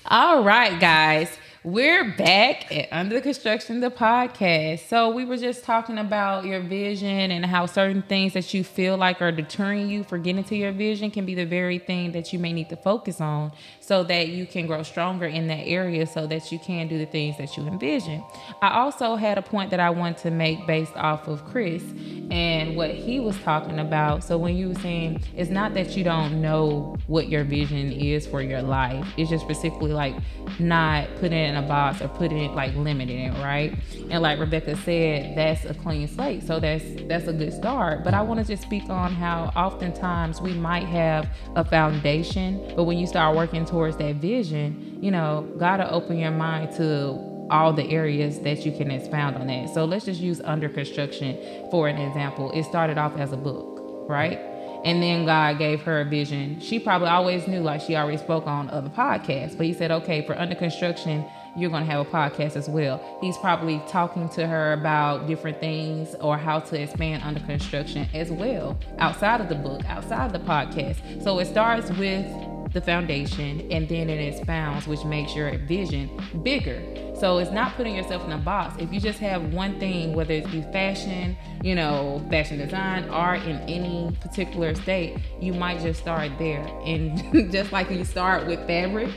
All 0.08 0.42
right, 0.42 0.78
guys. 0.80 1.36
We're 1.66 2.14
back 2.16 2.70
at 2.72 2.86
Under 2.92 3.20
Construction, 3.20 3.80
the 3.80 3.90
podcast. 3.90 4.86
So, 4.86 5.10
we 5.10 5.24
were 5.24 5.36
just 5.36 5.64
talking 5.64 5.98
about 5.98 6.44
your 6.44 6.60
vision 6.60 7.32
and 7.32 7.44
how 7.44 7.66
certain 7.66 8.02
things 8.02 8.34
that 8.34 8.54
you 8.54 8.62
feel 8.62 8.96
like 8.96 9.20
are 9.20 9.32
deterring 9.32 9.90
you 9.90 10.04
for 10.04 10.16
getting 10.16 10.44
to 10.44 10.54
your 10.54 10.70
vision 10.70 11.10
can 11.10 11.26
be 11.26 11.34
the 11.34 11.44
very 11.44 11.80
thing 11.80 12.12
that 12.12 12.32
you 12.32 12.38
may 12.38 12.52
need 12.52 12.68
to 12.68 12.76
focus 12.76 13.20
on 13.20 13.50
so 13.80 14.04
that 14.04 14.28
you 14.28 14.46
can 14.46 14.68
grow 14.68 14.84
stronger 14.84 15.26
in 15.26 15.48
that 15.48 15.66
area 15.66 16.06
so 16.06 16.28
that 16.28 16.52
you 16.52 16.60
can 16.60 16.86
do 16.86 16.98
the 16.98 17.06
things 17.06 17.36
that 17.38 17.56
you 17.56 17.66
envision. 17.66 18.22
I 18.62 18.78
also 18.78 19.16
had 19.16 19.36
a 19.36 19.42
point 19.42 19.72
that 19.72 19.80
I 19.80 19.90
want 19.90 20.18
to 20.18 20.30
make 20.30 20.68
based 20.68 20.94
off 20.94 21.26
of 21.26 21.44
Chris 21.46 21.82
and 22.30 22.76
what 22.76 22.92
he 22.92 23.18
was 23.18 23.36
talking 23.40 23.80
about. 23.80 24.22
So, 24.22 24.38
when 24.38 24.56
you 24.56 24.68
were 24.68 24.76
saying 24.76 25.20
it's 25.34 25.50
not 25.50 25.74
that 25.74 25.96
you 25.96 26.04
don't 26.04 26.40
know 26.40 26.96
what 27.08 27.28
your 27.28 27.42
vision 27.42 27.90
is 27.90 28.24
for 28.24 28.40
your 28.40 28.62
life, 28.62 29.04
it's 29.16 29.30
just 29.30 29.42
specifically 29.42 29.92
like 29.92 30.14
not 30.60 31.08
putting 31.16 31.55
in 31.56 31.64
a 31.64 31.66
box 31.66 32.00
or 32.00 32.08
putting 32.08 32.38
it 32.38 32.52
like 32.52 32.74
limiting 32.74 33.18
it, 33.18 33.42
right? 33.42 33.74
And 34.10 34.22
like 34.22 34.38
Rebecca 34.38 34.76
said, 34.76 35.36
that's 35.36 35.64
a 35.64 35.74
clean 35.74 36.06
slate. 36.08 36.46
So 36.46 36.60
that's 36.60 36.84
that's 37.08 37.26
a 37.26 37.32
good 37.32 37.52
start. 37.52 38.04
But 38.04 38.14
I 38.14 38.22
want 38.22 38.40
to 38.40 38.46
just 38.46 38.62
speak 38.62 38.88
on 38.88 39.12
how 39.12 39.52
oftentimes 39.56 40.40
we 40.40 40.52
might 40.52 40.86
have 40.86 41.28
a 41.54 41.64
foundation, 41.64 42.72
but 42.76 42.84
when 42.84 42.98
you 42.98 43.06
start 43.06 43.36
working 43.36 43.64
towards 43.64 43.96
that 43.98 44.16
vision, 44.16 44.98
you 45.02 45.10
know, 45.10 45.48
gotta 45.58 45.90
open 45.90 46.18
your 46.18 46.30
mind 46.30 46.72
to 46.76 47.34
all 47.50 47.72
the 47.72 47.88
areas 47.90 48.40
that 48.40 48.66
you 48.66 48.72
can 48.72 48.90
expound 48.90 49.36
on 49.36 49.46
that. 49.46 49.72
So 49.72 49.84
let's 49.84 50.04
just 50.04 50.20
use 50.20 50.40
under 50.42 50.68
construction 50.68 51.38
for 51.70 51.88
an 51.88 51.96
example. 51.96 52.50
It 52.52 52.64
started 52.64 52.98
off 52.98 53.16
as 53.16 53.32
a 53.32 53.36
book, 53.36 54.08
right? 54.08 54.38
And 54.84 55.02
then 55.02 55.26
God 55.26 55.58
gave 55.58 55.80
her 55.82 56.02
a 56.02 56.04
vision. 56.04 56.60
She 56.60 56.78
probably 56.78 57.08
always 57.08 57.48
knew, 57.48 57.60
like 57.60 57.80
she 57.80 57.96
already 57.96 58.18
spoke 58.18 58.46
on 58.46 58.70
other 58.70 58.88
podcasts, 58.88 59.56
but 59.56 59.66
He 59.66 59.72
said, 59.72 59.90
okay, 59.90 60.24
for 60.24 60.38
under 60.38 60.54
construction, 60.54 61.24
you're 61.56 61.70
going 61.70 61.84
to 61.84 61.90
have 61.90 62.06
a 62.06 62.10
podcast 62.10 62.56
as 62.56 62.68
well. 62.68 63.02
He's 63.20 63.38
probably 63.38 63.82
talking 63.88 64.28
to 64.30 64.46
her 64.46 64.72
about 64.72 65.26
different 65.26 65.60
things 65.60 66.14
or 66.20 66.36
how 66.36 66.60
to 66.60 66.80
expand 66.80 67.22
under 67.22 67.40
construction 67.40 68.08
as 68.14 68.30
well, 68.30 68.78
outside 68.98 69.40
of 69.40 69.48
the 69.48 69.54
book, 69.54 69.84
outside 69.86 70.26
of 70.26 70.32
the 70.32 70.46
podcast. 70.46 71.22
So 71.22 71.38
it 71.38 71.46
starts 71.46 71.90
with 71.90 72.26
the 72.72 72.80
foundation 72.82 73.66
and 73.72 73.88
then 73.88 74.10
it 74.10 74.20
expounds, 74.20 74.86
which 74.86 75.02
makes 75.04 75.34
your 75.34 75.56
vision 75.58 76.10
bigger. 76.42 76.82
So 77.18 77.38
it's 77.38 77.50
not 77.50 77.74
putting 77.76 77.94
yourself 77.94 78.24
in 78.24 78.32
a 78.32 78.38
box. 78.38 78.76
If 78.78 78.92
you 78.92 79.00
just 79.00 79.18
have 79.20 79.54
one 79.54 79.80
thing, 79.80 80.12
whether 80.12 80.34
it 80.34 80.50
be 80.50 80.60
fashion, 80.60 81.36
you 81.62 81.74
know, 81.74 82.22
fashion 82.30 82.58
design, 82.58 83.08
art 83.08 83.42
in 83.42 83.56
any 83.60 84.14
particular 84.20 84.74
state, 84.74 85.16
you 85.40 85.54
might 85.54 85.80
just 85.80 86.00
start 86.00 86.30
there. 86.38 86.66
And 86.84 87.50
just 87.52 87.72
like 87.72 87.90
you 87.90 88.04
start 88.04 88.46
with 88.46 88.58
fabric, 88.66 89.08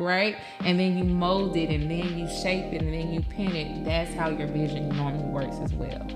right? 0.00 0.36
And 0.60 0.78
then 0.80 0.96
you 0.96 1.04
mold 1.04 1.56
it 1.56 1.70
and 1.70 1.90
then 1.90 2.18
you 2.18 2.28
shape 2.28 2.72
it 2.72 2.82
and 2.82 2.92
then 2.92 3.12
you 3.12 3.20
pin 3.20 3.54
it. 3.54 3.84
That's 3.84 4.12
how 4.14 4.30
your 4.30 4.48
vision 4.48 4.88
normally 4.96 5.24
works 5.24 5.56
as 5.62 5.72
well. 5.72 6.06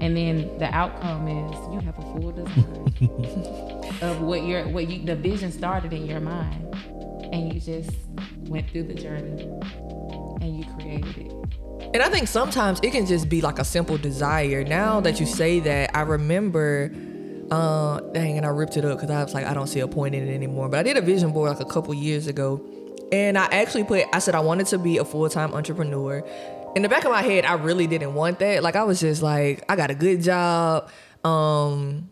And 0.00 0.16
then 0.16 0.56
the 0.58 0.72
outcome 0.74 1.28
is 1.28 1.56
you 1.72 1.80
have 1.80 1.98
a 1.98 2.02
full 2.02 2.32
design 2.32 4.00
of 4.02 4.20
what 4.20 4.44
your 4.44 4.68
what 4.68 4.88
you 4.88 5.04
the 5.04 5.16
vision 5.16 5.50
started 5.50 5.92
in 5.92 6.06
your 6.06 6.20
mind 6.20 6.68
and 7.32 7.52
you 7.52 7.60
just 7.60 7.90
went 8.48 8.70
through 8.70 8.84
the 8.84 8.94
journey 8.94 9.42
and 10.40 10.58
you 10.58 10.64
created 10.74 11.18
it. 11.18 11.32
And 11.94 12.02
I 12.02 12.08
think 12.10 12.28
sometimes 12.28 12.80
it 12.82 12.92
can 12.92 13.06
just 13.06 13.28
be 13.28 13.40
like 13.40 13.58
a 13.58 13.64
simple 13.64 13.96
desire. 13.96 14.62
Now 14.62 15.00
that 15.00 15.20
you 15.20 15.26
say 15.26 15.60
that, 15.60 15.96
I 15.96 16.02
remember, 16.02 16.92
uh, 17.50 18.00
dang, 18.12 18.36
and 18.36 18.44
I 18.44 18.50
ripped 18.50 18.76
it 18.76 18.84
up 18.84 18.98
because 18.98 19.10
I 19.10 19.24
was 19.24 19.34
like, 19.34 19.46
I 19.46 19.54
don't 19.54 19.68
see 19.68 19.80
a 19.80 19.88
point 19.88 20.14
in 20.14 20.28
it 20.28 20.32
anymore. 20.32 20.68
But 20.68 20.80
I 20.80 20.82
did 20.82 20.96
a 20.96 21.00
vision 21.00 21.32
board 21.32 21.50
like 21.50 21.60
a 21.60 21.64
couple 21.64 21.94
years 21.94 22.26
ago, 22.26 22.60
and 23.12 23.38
I 23.38 23.46
actually 23.46 23.84
put, 23.84 24.04
I 24.12 24.18
said 24.18 24.34
I 24.34 24.40
wanted 24.40 24.66
to 24.68 24.78
be 24.78 24.98
a 24.98 25.04
full 25.04 25.28
time 25.28 25.54
entrepreneur. 25.54 26.22
In 26.76 26.82
the 26.82 26.88
back 26.88 27.04
of 27.04 27.10
my 27.10 27.22
head, 27.22 27.44
I 27.44 27.54
really 27.54 27.86
didn't 27.86 28.14
want 28.14 28.38
that. 28.40 28.62
Like 28.62 28.76
I 28.76 28.84
was 28.84 29.00
just 29.00 29.22
like, 29.22 29.64
I 29.68 29.76
got 29.76 29.90
a 29.90 29.94
good 29.94 30.22
job. 30.22 30.90
Um, 31.24 32.10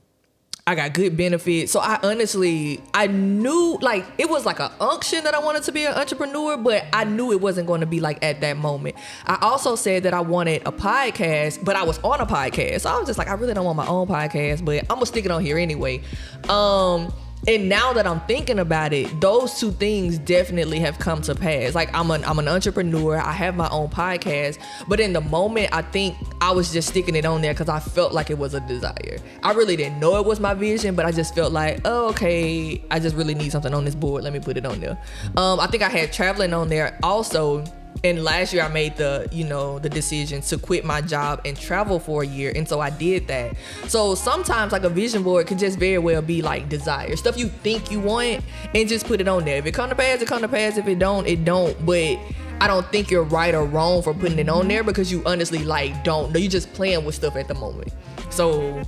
I 0.68 0.74
got 0.74 0.94
good 0.94 1.16
benefits. 1.16 1.70
So 1.70 1.78
I 1.78 2.00
honestly, 2.02 2.82
I 2.92 3.06
knew 3.06 3.78
like 3.80 4.04
it 4.18 4.28
was 4.28 4.44
like 4.44 4.58
an 4.58 4.72
unction 4.80 5.22
that 5.22 5.32
I 5.32 5.38
wanted 5.38 5.62
to 5.64 5.72
be 5.72 5.84
an 5.84 5.94
entrepreneur, 5.94 6.56
but 6.56 6.84
I 6.92 7.04
knew 7.04 7.30
it 7.30 7.40
wasn't 7.40 7.68
going 7.68 7.82
to 7.82 7.86
be 7.86 8.00
like 8.00 8.18
at 8.24 8.40
that 8.40 8.56
moment. 8.56 8.96
I 9.26 9.38
also 9.42 9.76
said 9.76 10.02
that 10.02 10.14
I 10.14 10.20
wanted 10.20 10.62
a 10.66 10.72
podcast, 10.72 11.64
but 11.64 11.76
I 11.76 11.84
was 11.84 11.98
on 12.00 12.20
a 12.20 12.26
podcast. 12.26 12.80
So 12.80 12.90
I 12.90 12.98
was 12.98 13.06
just 13.06 13.16
like, 13.16 13.28
I 13.28 13.34
really 13.34 13.54
don't 13.54 13.64
want 13.64 13.76
my 13.76 13.86
own 13.86 14.08
podcast, 14.08 14.64
but 14.64 14.80
I'm 14.90 14.96
gonna 14.96 15.06
stick 15.06 15.24
it 15.24 15.30
on 15.30 15.40
here 15.40 15.56
anyway. 15.56 16.02
Um, 16.48 17.12
and 17.48 17.68
now 17.68 17.92
that 17.92 18.06
I'm 18.06 18.20
thinking 18.20 18.58
about 18.58 18.92
it, 18.92 19.20
those 19.20 19.58
two 19.58 19.70
things 19.70 20.18
definitely 20.18 20.80
have 20.80 20.98
come 20.98 21.22
to 21.22 21.34
pass. 21.34 21.74
Like 21.74 21.94
I'm 21.94 22.10
an 22.10 22.24
I'm 22.24 22.38
an 22.38 22.48
entrepreneur. 22.48 23.16
I 23.18 23.32
have 23.32 23.56
my 23.56 23.68
own 23.70 23.88
podcast, 23.88 24.58
but 24.88 24.98
in 24.98 25.12
the 25.12 25.20
moment, 25.20 25.70
I 25.72 25.82
think 25.82 26.16
I 26.40 26.50
was 26.50 26.72
just 26.72 26.88
sticking 26.88 27.14
it 27.14 27.24
on 27.24 27.42
there 27.42 27.54
because 27.54 27.68
I 27.68 27.78
felt 27.78 28.12
like 28.12 28.30
it 28.30 28.38
was 28.38 28.54
a 28.54 28.60
desire. 28.60 29.18
I 29.42 29.52
really 29.52 29.76
didn't 29.76 30.00
know 30.00 30.16
it 30.16 30.26
was 30.26 30.40
my 30.40 30.54
vision, 30.54 30.94
but 30.94 31.06
I 31.06 31.12
just 31.12 31.34
felt 31.34 31.52
like, 31.52 31.80
oh, 31.84 32.08
okay, 32.10 32.82
I 32.90 32.98
just 32.98 33.14
really 33.14 33.34
need 33.34 33.52
something 33.52 33.72
on 33.72 33.84
this 33.84 33.94
board. 33.94 34.24
Let 34.24 34.32
me 34.32 34.40
put 34.40 34.56
it 34.56 34.66
on 34.66 34.80
there. 34.80 34.98
Um, 35.36 35.60
I 35.60 35.66
think 35.68 35.82
I 35.82 35.88
had 35.88 36.12
traveling 36.12 36.52
on 36.52 36.68
there 36.68 36.98
also 37.02 37.64
and 38.04 38.22
last 38.22 38.52
year 38.52 38.62
I 38.62 38.68
made 38.68 38.96
the 38.96 39.28
you 39.32 39.44
know 39.44 39.78
the 39.78 39.88
decision 39.88 40.40
to 40.42 40.58
quit 40.58 40.84
my 40.84 41.00
job 41.00 41.40
and 41.44 41.58
travel 41.58 41.98
for 41.98 42.22
a 42.22 42.26
year 42.26 42.52
and 42.54 42.68
so 42.68 42.80
I 42.80 42.90
did 42.90 43.26
that. 43.28 43.56
So 43.88 44.14
sometimes 44.14 44.72
like 44.72 44.84
a 44.84 44.88
vision 44.88 45.22
board 45.22 45.46
could 45.46 45.58
just 45.58 45.78
very 45.78 45.98
well 45.98 46.22
be 46.22 46.42
like 46.42 46.68
desire 46.68 47.16
stuff 47.16 47.36
you 47.36 47.48
think 47.48 47.90
you 47.90 48.00
want 48.00 48.44
and 48.74 48.88
just 48.88 49.06
put 49.06 49.20
it 49.20 49.28
on 49.28 49.44
there. 49.44 49.58
If 49.58 49.66
it 49.66 49.72
come 49.72 49.88
to 49.90 49.96
pass 49.96 50.20
it 50.20 50.28
come 50.28 50.42
to 50.42 50.48
pass. 50.48 50.76
If 50.76 50.86
it 50.86 50.98
don't 50.98 51.26
it 51.26 51.44
don't. 51.44 51.84
But 51.84 52.18
I 52.60 52.66
don't 52.66 52.86
think 52.90 53.10
you're 53.10 53.22
right 53.22 53.54
or 53.54 53.64
wrong 53.64 54.02
for 54.02 54.14
putting 54.14 54.38
it 54.38 54.48
on 54.48 54.68
there 54.68 54.82
because 54.82 55.12
you 55.12 55.22
honestly 55.26 55.64
like 55.64 56.04
don't 56.04 56.32
know. 56.32 56.38
You 56.38 56.48
just 56.48 56.72
playing 56.72 57.04
with 57.04 57.14
stuff 57.14 57.36
at 57.36 57.48
the 57.48 57.54
moment 57.54 57.92
so 58.30 58.82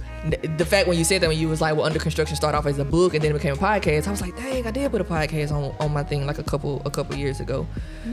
the 0.56 0.64
fact 0.64 0.88
when 0.88 0.98
you 0.98 1.04
said 1.04 1.20
that 1.20 1.28
when 1.28 1.38
you 1.38 1.48
was 1.48 1.60
like 1.60 1.74
well 1.76 1.86
under 1.86 1.98
construction 1.98 2.36
started 2.36 2.58
off 2.58 2.66
as 2.66 2.78
a 2.78 2.84
book 2.84 3.14
and 3.14 3.22
then 3.22 3.30
it 3.30 3.34
became 3.34 3.54
a 3.54 3.56
podcast 3.56 4.06
i 4.06 4.10
was 4.10 4.20
like 4.20 4.36
dang 4.36 4.66
i 4.66 4.70
did 4.70 4.90
put 4.90 5.00
a 5.00 5.04
podcast 5.04 5.52
on, 5.52 5.74
on 5.80 5.92
my 5.92 6.02
thing 6.02 6.26
like 6.26 6.38
a 6.38 6.42
couple 6.42 6.82
a 6.84 6.90
couple 6.90 7.16
years 7.16 7.40
ago. 7.40 7.66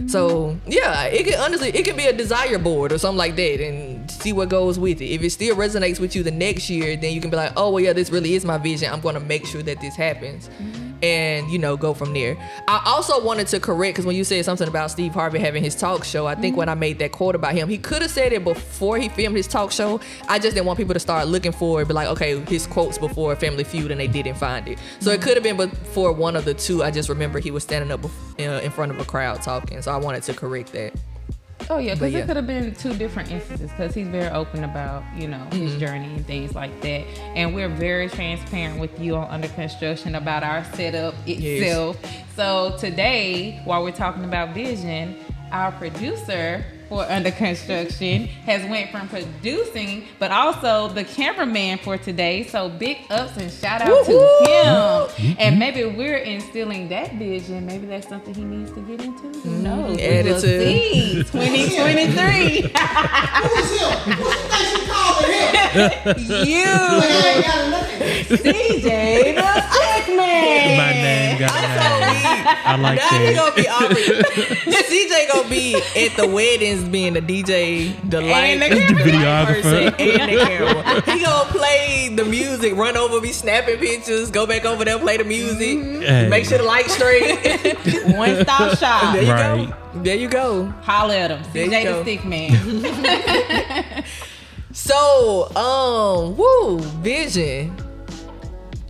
So 0.07 0.29
mm-hmm. 0.29 0.71
yeah 0.71 1.05
it 1.05 1.25
can 1.25 1.39
honestly 1.39 1.69
it 1.69 1.85
can 1.85 1.95
be 1.95 2.05
a 2.05 2.13
desire 2.13 2.57
board 2.57 2.91
or 2.91 2.97
something 2.97 3.17
like 3.17 3.35
that 3.35 3.65
and 3.65 4.09
see 4.09 4.33
what 4.33 4.49
goes 4.49 4.77
with 4.77 5.01
it. 5.01 5.05
If 5.05 5.23
it 5.23 5.31
still 5.31 5.55
resonates 5.55 5.99
with 5.99 6.15
you 6.15 6.23
the 6.23 6.31
next 6.31 6.69
year 6.69 6.95
then 6.95 7.13
you 7.13 7.21
can 7.21 7.29
be 7.29 7.37
like 7.37 7.53
oh 7.57 7.71
well 7.71 7.83
yeah 7.83 7.93
this 7.93 8.09
really 8.09 8.33
is 8.33 8.45
my 8.45 8.57
vision. 8.57 8.91
I'm 8.91 9.01
going 9.01 9.15
to 9.15 9.21
make 9.21 9.45
sure 9.45 9.63
that 9.63 9.81
this 9.81 9.95
happens 9.95 10.49
mm-hmm. 10.49 10.84
And 11.01 11.49
you 11.49 11.59
know 11.59 11.77
go 11.77 11.93
from 11.93 12.13
there. 12.13 12.37
I 12.67 12.81
also 12.85 13.23
wanted 13.23 13.47
to 13.47 13.59
correct 13.59 13.95
because 13.95 14.05
when 14.05 14.15
you 14.15 14.23
said 14.23 14.43
something 14.45 14.67
about 14.67 14.91
Steve 14.91 15.13
Harvey 15.13 15.39
having 15.39 15.63
his 15.63 15.75
talk 15.75 16.03
show, 16.03 16.27
I 16.27 16.35
think 16.35 16.57
when 16.57 16.69
I 16.69 16.75
made 16.75 16.99
that 16.99 17.11
quote 17.11 17.35
about 17.35 17.53
him, 17.53 17.69
he 17.69 17.77
could 17.77 18.01
have 18.01 18.11
said 18.11 18.33
it 18.33 18.43
before 18.43 18.97
he 18.97 19.09
filmed 19.09 19.37
his 19.37 19.47
talk 19.47 19.71
show. 19.71 19.99
I 20.27 20.39
just 20.39 20.55
didn't 20.55 20.67
want 20.67 20.77
people 20.77 20.93
to 20.93 20.99
start 20.99 21.27
looking 21.27 21.51
for 21.51 21.81
it, 21.81 21.87
but 21.87 21.93
like 21.95 22.07
okay, 22.09 22.39
his 22.45 22.67
quotes 22.67 22.97
before 22.97 23.35
Family 23.35 23.63
Feud, 23.63 23.91
and 23.91 23.99
they 23.99 24.07
didn't 24.07 24.35
find 24.35 24.67
it. 24.67 24.79
So 24.99 25.11
it 25.11 25.21
could 25.21 25.35
have 25.35 25.43
been 25.43 25.57
before 25.57 26.11
one 26.11 26.35
of 26.35 26.45
the 26.45 26.53
two. 26.53 26.83
I 26.83 26.91
just 26.91 27.09
remember 27.09 27.39
he 27.39 27.51
was 27.51 27.63
standing 27.63 27.91
up 27.91 28.03
uh, 28.05 28.41
in 28.41 28.71
front 28.71 28.91
of 28.91 28.99
a 28.99 29.05
crowd 29.05 29.41
talking, 29.41 29.81
so 29.81 29.91
I 29.91 29.97
wanted 29.97 30.23
to 30.23 30.33
correct 30.33 30.73
that. 30.73 30.93
Oh 31.69 31.79
yeah, 31.79 31.93
because 31.95 32.13
yeah. 32.13 32.19
it 32.19 32.27
could 32.27 32.35
have 32.35 32.45
been 32.47 32.75
two 32.75 32.93
different 32.95 33.31
instances. 33.31 33.71
Because 33.71 33.95
he's 33.95 34.07
very 34.07 34.29
open 34.29 34.63
about 34.63 35.03
you 35.17 35.27
know 35.27 35.43
his 35.51 35.71
Mm-hmm. 35.71 35.79
journey 35.79 36.13
and 36.15 36.25
things 36.27 36.53
like 36.53 36.79
that, 36.81 37.05
and 37.35 37.55
we're 37.55 37.69
very 37.69 38.07
transparent 38.09 38.79
with 38.79 38.99
you 38.99 39.15
on 39.15 39.29
under 39.29 39.47
construction 39.49 40.15
about 40.15 40.43
our 40.43 40.63
setup 40.75 41.15
itself. 41.25 41.97
So 42.35 42.75
today, 42.79 43.61
while 43.65 43.83
we're 43.83 43.91
talking 43.91 44.25
about 44.25 44.53
vision, 44.53 45.17
our 45.51 45.71
producer 45.71 46.63
for 46.89 47.03
under 47.09 47.31
construction 47.31 48.27
has 48.27 48.63
went 48.69 48.91
from 48.91 49.07
producing, 49.09 50.05
but 50.19 50.31
also 50.31 50.87
the 50.89 51.03
cameraman 51.03 51.79
for 51.79 51.97
today. 51.97 52.43
So 52.43 52.69
big 52.69 52.97
ups 53.09 53.37
and 53.37 53.51
shout 53.51 53.81
out 53.81 54.05
to 54.05 54.11
him. 54.11 55.04
Mm-hmm. 55.15 55.33
And 55.39 55.59
maybe 55.59 55.85
we're 55.85 56.17
instilling 56.17 56.89
that 56.89 57.13
vision. 57.13 57.65
Maybe 57.65 57.87
that's 57.87 58.07
something 58.07 58.33
he 58.33 58.43
needs 58.43 58.71
to 58.73 58.81
get 58.81 58.99
into. 59.01 59.23
Who 59.23 59.31
mm-hmm. 59.31 59.63
knows? 59.63 59.97
Add 59.99 60.25
it 60.25 60.31
will 60.33 60.39
see. 60.41 61.23
2023. 61.31 62.61
Who's 62.61 62.71
him? 63.79 63.95
Who's 64.11 64.27
the 64.27 64.49
thing 64.51 64.65
she 64.75 64.87
calling 64.87 65.31
him? 65.31 65.55
you. 66.45 66.75
CJ 68.35 69.35
the 69.35 69.61
Stick 69.71 70.15
Man. 70.15 70.77
My 70.77 70.91
name 70.91 71.39
got 71.39 72.04
I 72.45 72.75
like 72.79 72.99
Now 72.99 73.09
he 73.09 73.33
that. 73.33 73.35
gonna 73.35 73.55
be 73.55 73.67
Aubrey. 73.67 74.03
CJ 74.85 75.27
gonna 75.33 75.49
be 75.49 75.75
at 75.75 76.15
the 76.17 76.27
weddings 76.27 76.83
being 76.87 77.13
the 77.13 77.21
DJ, 77.21 78.09
the 78.09 78.21
light, 78.21 78.61
And 78.61 78.61
the. 78.61 78.75
Videographer. 78.95 79.61
person, 79.61 79.93
and 79.99 80.31
the 80.31 80.45
camera. 80.45 81.01
He 81.17 81.23
gonna 81.23 81.49
play 81.51 82.09
the 82.15 82.25
music, 82.25 82.75
run 82.75 82.95
over, 82.97 83.19
be 83.21 83.31
snapping 83.31 83.77
pictures, 83.79 84.29
go 84.31 84.45
back 84.45 84.65
over 84.65 84.85
there, 84.85 84.99
play 84.99 85.17
the 85.17 85.23
music, 85.23 85.79
Hey. 86.07 86.27
make 86.29 86.45
sure 86.45 86.57
the 86.59 86.63
lights 86.63 86.93
straight. 86.93 87.39
One 88.15 88.41
stop 88.43 88.77
shop. 88.77 89.13
there 89.13 89.23
you 89.23 89.31
Right. 89.31 89.67
go. 89.69 90.01
There 90.03 90.15
you 90.15 90.27
go. 90.27 90.65
Holla 90.83 91.15
at 91.17 91.31
him. 91.31 91.41
There 91.53 91.67
CJ 91.67 91.83
the 91.85 92.01
Stick 92.03 92.25
Man. 92.25 94.03
So, 94.71 95.49
um, 95.55 96.35
woo, 96.37 96.79
vision. 97.01 97.75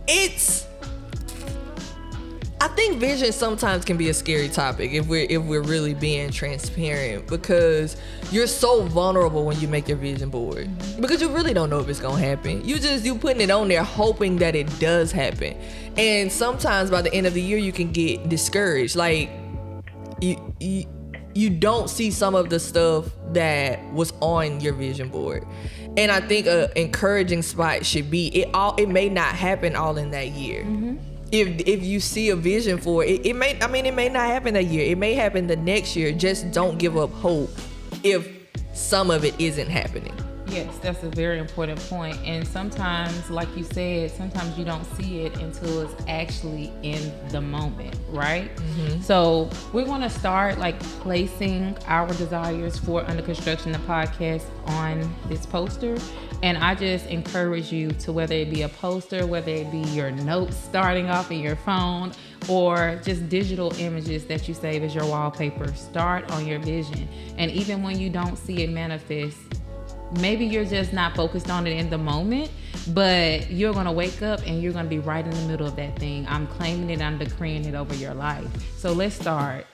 It's 0.08 0.65
I 2.58 2.68
think 2.68 2.98
vision 2.98 3.32
sometimes 3.32 3.84
can 3.84 3.98
be 3.98 4.08
a 4.08 4.14
scary 4.14 4.48
topic 4.48 4.92
if 4.92 5.06
we're 5.06 5.26
if 5.28 5.42
we're 5.42 5.62
really 5.62 5.92
being 5.92 6.30
transparent 6.30 7.26
because 7.26 7.98
you're 8.30 8.46
so 8.46 8.82
vulnerable 8.84 9.44
when 9.44 9.60
you 9.60 9.68
make 9.68 9.88
your 9.88 9.98
vision 9.98 10.30
board 10.30 10.70
because 10.98 11.20
you 11.20 11.28
really 11.28 11.52
don't 11.52 11.68
know 11.68 11.80
if 11.80 11.88
it's 11.88 12.00
gonna 12.00 12.18
happen. 12.18 12.66
You 12.66 12.78
just 12.78 13.04
you 13.04 13.14
putting 13.16 13.42
it 13.42 13.50
on 13.50 13.68
there 13.68 13.82
hoping 13.82 14.38
that 14.38 14.56
it 14.56 14.66
does 14.80 15.12
happen, 15.12 15.54
and 15.98 16.32
sometimes 16.32 16.90
by 16.90 17.02
the 17.02 17.12
end 17.12 17.26
of 17.26 17.34
the 17.34 17.42
year 17.42 17.58
you 17.58 17.72
can 17.72 17.92
get 17.92 18.28
discouraged. 18.30 18.96
Like 18.96 19.28
you 20.22 20.54
you 20.58 20.86
you 21.34 21.50
don't 21.50 21.90
see 21.90 22.10
some 22.10 22.34
of 22.34 22.48
the 22.48 22.58
stuff 22.58 23.10
that 23.32 23.84
was 23.92 24.14
on 24.20 24.58
your 24.60 24.72
vision 24.72 25.10
board 25.10 25.46
and 25.98 26.10
i 26.10 26.18
think 26.18 26.46
a 26.46 26.70
encouraging 26.80 27.42
spot 27.42 27.84
should 27.84 28.10
be 28.10 28.28
it 28.28 28.48
all 28.54 28.74
it 28.76 28.88
may 28.88 29.10
not 29.10 29.34
happen 29.34 29.76
all 29.76 29.98
in 29.98 30.10
that 30.10 30.28
year 30.28 30.62
mm-hmm. 30.62 30.96
If 31.32 31.48
if 31.66 31.82
you 31.82 32.00
see 32.00 32.30
a 32.30 32.36
vision 32.36 32.78
for 32.78 33.04
it 33.04 33.24
it 33.26 33.34
may 33.34 33.60
i 33.60 33.66
mean 33.66 33.84
it 33.86 33.94
may 33.94 34.08
not 34.08 34.26
happen 34.26 34.54
that 34.54 34.64
year. 34.64 34.84
It 34.90 34.98
may 34.98 35.14
happen 35.14 35.46
the 35.46 35.56
next 35.56 35.96
year. 35.96 36.12
Just 36.12 36.52
don't 36.52 36.78
give 36.78 36.96
up 36.96 37.10
hope 37.10 37.50
if 38.02 38.28
some 38.72 39.10
of 39.10 39.24
it 39.24 39.34
isn't 39.40 39.68
happening 39.68 40.14
Yes, 40.56 40.78
that's 40.78 41.02
a 41.02 41.10
very 41.10 41.38
important 41.38 41.78
point. 41.80 42.16
And 42.24 42.48
sometimes, 42.48 43.28
like 43.28 43.54
you 43.54 43.62
said, 43.62 44.10
sometimes 44.10 44.56
you 44.56 44.64
don't 44.64 44.86
see 44.96 45.20
it 45.20 45.36
until 45.36 45.82
it's 45.82 46.02
actually 46.08 46.72
in 46.82 47.12
the 47.28 47.42
moment, 47.42 47.94
right? 48.08 48.56
Mm-hmm. 48.56 49.02
So 49.02 49.50
we're 49.74 49.84
going 49.84 50.00
to 50.00 50.08
start 50.08 50.56
like 50.56 50.80
placing 51.00 51.76
our 51.86 52.08
desires 52.14 52.78
for 52.78 53.04
Under 53.04 53.20
Construction, 53.20 53.70
the 53.70 53.78
podcast, 53.80 54.44
on 54.64 55.14
this 55.28 55.44
poster. 55.44 55.98
And 56.42 56.56
I 56.56 56.74
just 56.74 57.04
encourage 57.08 57.70
you 57.70 57.90
to 57.90 58.12
whether 58.12 58.34
it 58.34 58.50
be 58.50 58.62
a 58.62 58.70
poster, 58.70 59.26
whether 59.26 59.50
it 59.50 59.70
be 59.70 59.82
your 59.90 60.10
notes 60.10 60.56
starting 60.56 61.10
off 61.10 61.30
in 61.30 61.40
your 61.40 61.56
phone, 61.56 62.12
or 62.48 62.98
just 63.04 63.28
digital 63.28 63.74
images 63.78 64.24
that 64.24 64.48
you 64.48 64.54
save 64.54 64.82
as 64.82 64.94
your 64.94 65.04
wallpaper, 65.04 65.70
start 65.74 66.30
on 66.30 66.46
your 66.46 66.60
vision. 66.60 67.06
And 67.36 67.50
even 67.50 67.82
when 67.82 67.98
you 67.98 68.08
don't 68.08 68.36
see 68.36 68.62
it 68.62 68.70
manifest, 68.70 69.36
maybe 70.20 70.44
you're 70.44 70.64
just 70.64 70.92
not 70.92 71.14
focused 71.16 71.50
on 71.50 71.66
it 71.66 71.76
in 71.76 71.90
the 71.90 71.98
moment, 71.98 72.50
but 72.88 73.50
you're 73.50 73.72
gonna 73.72 73.92
wake 73.92 74.22
up 74.22 74.40
and 74.46 74.62
you're 74.62 74.72
gonna 74.72 74.88
be 74.88 74.98
right 74.98 75.24
in 75.24 75.30
the 75.30 75.48
middle 75.48 75.66
of 75.66 75.76
that 75.76 75.98
thing. 75.98 76.26
I'm 76.28 76.46
claiming 76.46 76.90
it, 76.90 77.00
I'm 77.00 77.18
decreeing 77.18 77.64
it 77.64 77.74
over 77.74 77.94
your 77.94 78.14
life. 78.14 78.46
So 78.76 78.92
let's 78.92 79.14
start. 79.14 79.66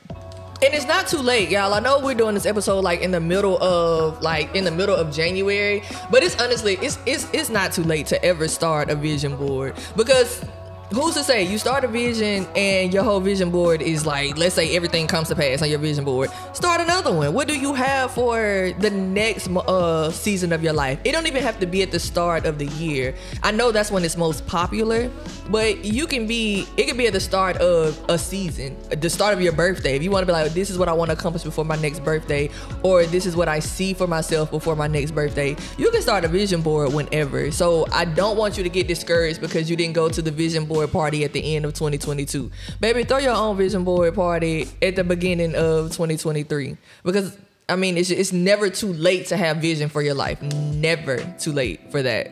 And 0.64 0.72
it's 0.74 0.86
not 0.86 1.08
too 1.08 1.18
late, 1.18 1.50
y'all. 1.50 1.74
I 1.74 1.80
know 1.80 1.98
we're 1.98 2.14
doing 2.14 2.34
this 2.34 2.46
episode 2.46 2.84
like 2.84 3.00
in 3.00 3.10
the 3.10 3.20
middle 3.20 3.60
of 3.60 4.22
like 4.22 4.54
in 4.54 4.62
the 4.62 4.70
middle 4.70 4.94
of 4.94 5.12
January, 5.12 5.82
but 6.10 6.22
it's 6.22 6.40
honestly 6.40 6.74
it's 6.80 6.98
it's 7.04 7.28
it's 7.32 7.50
not 7.50 7.72
too 7.72 7.82
late 7.82 8.06
to 8.06 8.24
ever 8.24 8.46
start 8.46 8.88
a 8.88 8.94
vision 8.94 9.36
board 9.36 9.74
because 9.96 10.44
who's 10.92 11.14
to 11.14 11.24
say? 11.24 11.42
You 11.42 11.58
start 11.58 11.84
a 11.84 11.88
vision 11.88 12.46
and 12.54 12.92
your 12.92 13.02
whole 13.02 13.20
vision 13.20 13.50
board 13.50 13.82
is 13.82 14.04
like 14.06 14.36
let's 14.36 14.54
say 14.54 14.76
everything 14.76 15.06
comes 15.06 15.28
to 15.28 15.34
pass 15.34 15.62
on 15.62 15.70
your 15.70 15.78
vision 15.78 16.04
board. 16.04 16.30
Start 16.52 16.80
another 16.80 17.12
one. 17.12 17.32
What 17.32 17.48
do 17.48 17.58
you 17.58 17.74
have 17.74 18.12
for 18.12 18.72
the 18.78 18.90
next 18.90 19.48
uh 19.48 20.10
season 20.10 20.52
of 20.52 20.62
your 20.62 20.72
life? 20.72 20.98
It 21.04 21.12
don't 21.12 21.26
even 21.26 21.42
have 21.42 21.58
to 21.60 21.66
be 21.66 21.82
at 21.82 21.90
the 21.90 22.00
start 22.00 22.44
of 22.46 22.58
the 22.58 22.66
year. 22.66 23.14
I 23.42 23.50
know 23.50 23.72
that's 23.72 23.90
when 23.90 24.04
it's 24.04 24.16
most 24.16 24.46
popular 24.46 25.10
but 25.50 25.84
you 25.84 26.06
can 26.06 26.26
be 26.26 26.66
it 26.76 26.86
can 26.86 26.96
be 26.96 27.06
at 27.06 27.12
the 27.12 27.20
start 27.20 27.56
of 27.56 27.98
a 28.08 28.18
season 28.18 28.76
the 29.00 29.10
start 29.10 29.34
of 29.34 29.40
your 29.40 29.52
birthday. 29.52 29.96
If 29.96 30.02
you 30.02 30.10
want 30.10 30.22
to 30.22 30.26
be 30.26 30.32
like 30.32 30.52
this 30.52 30.70
is 30.70 30.78
what 30.78 30.88
i 30.88 30.92
want 30.92 31.10
to 31.10 31.16
accomplish 31.16 31.42
before 31.42 31.64
my 31.64 31.76
next 31.76 32.00
birthday 32.00 32.50
or 32.82 33.04
this 33.04 33.26
is 33.26 33.36
what 33.36 33.48
i 33.48 33.58
see 33.58 33.92
for 33.94 34.06
myself 34.06 34.50
before 34.50 34.76
my 34.76 34.86
next 34.86 35.12
birthday 35.12 35.56
you 35.78 35.90
can 35.90 36.02
start 36.02 36.24
a 36.24 36.28
vision 36.28 36.62
board 36.62 36.92
whenever. 36.92 37.50
So 37.50 37.86
i 37.92 38.04
don't 38.04 38.36
want 38.36 38.56
you 38.56 38.62
to 38.62 38.68
get 38.68 38.88
discouraged 38.88 39.40
because 39.40 39.68
you 39.68 39.76
didn't 39.76 39.94
go 39.94 40.08
to 40.08 40.22
the 40.22 40.30
vision 40.30 40.64
board 40.64 40.81
party 40.90 41.24
at 41.24 41.32
the 41.32 41.56
end 41.56 41.64
of 41.64 41.74
2022 41.74 42.50
baby 42.80 43.04
throw 43.04 43.18
your 43.18 43.34
own 43.34 43.56
vision 43.56 43.84
board 43.84 44.14
party 44.14 44.68
at 44.80 44.96
the 44.96 45.04
beginning 45.04 45.54
of 45.54 45.90
2023 45.92 46.76
because 47.04 47.36
i 47.68 47.76
mean 47.76 47.96
it's, 47.96 48.10
it's 48.10 48.32
never 48.32 48.68
too 48.70 48.92
late 48.92 49.26
to 49.26 49.36
have 49.36 49.58
vision 49.58 49.88
for 49.88 50.02
your 50.02 50.14
life 50.14 50.40
never 50.42 51.18
too 51.38 51.52
late 51.52 51.90
for 51.90 52.02
that 52.02 52.30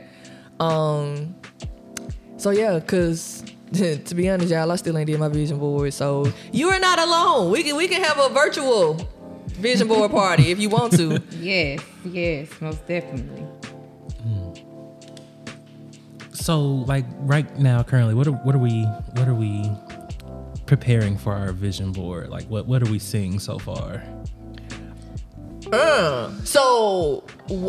um 0.59 1.35
so 2.41 2.49
yeah, 2.49 2.81
cause 2.81 3.45
to 3.75 4.15
be 4.15 4.31
honest, 4.31 4.51
y'all, 4.51 4.73
I 4.73 4.77
still 4.77 4.97
ain't 4.97 5.07
did 5.07 5.21
my 5.21 5.29
vision 5.29 5.59
board. 5.59 5.93
So 5.93 6.33
you 6.53 6.71
are 6.71 6.81
not 6.81 6.99
alone. 6.99 7.51
We 7.51 7.63
can 7.63 7.77
we 7.77 7.87
can 7.87 8.03
have 8.03 8.19
a 8.19 8.33
virtual 8.33 8.95
vision 9.49 9.89
board 9.89 10.11
party 10.11 10.51
if 10.51 10.59
you 10.59 10.71
want 10.71 10.97
to. 10.97 11.23
Yes, 11.41 11.83
yes, 12.05 12.49
most 12.61 12.87
definitely. 12.87 13.50
So, 16.51 16.59
like 16.63 17.05
right 17.21 17.47
now, 17.61 17.85
currently, 17.85 18.13
what 18.13 18.27
are 18.27 18.33
what 18.33 18.57
are 18.57 18.59
we 18.59 18.83
what 18.83 19.29
are 19.29 19.35
we 19.37 19.71
preparing 20.67 21.17
for 21.17 21.33
our 21.33 21.53
vision 21.53 21.93
board? 21.93 22.29
Like, 22.29 22.45
what 22.47 22.67
what 22.67 22.83
are 22.83 22.91
we 22.91 22.99
seeing 22.99 23.39
so 23.39 23.57
far? 23.57 24.03
Uh, 25.73 26.33
so 26.43 27.23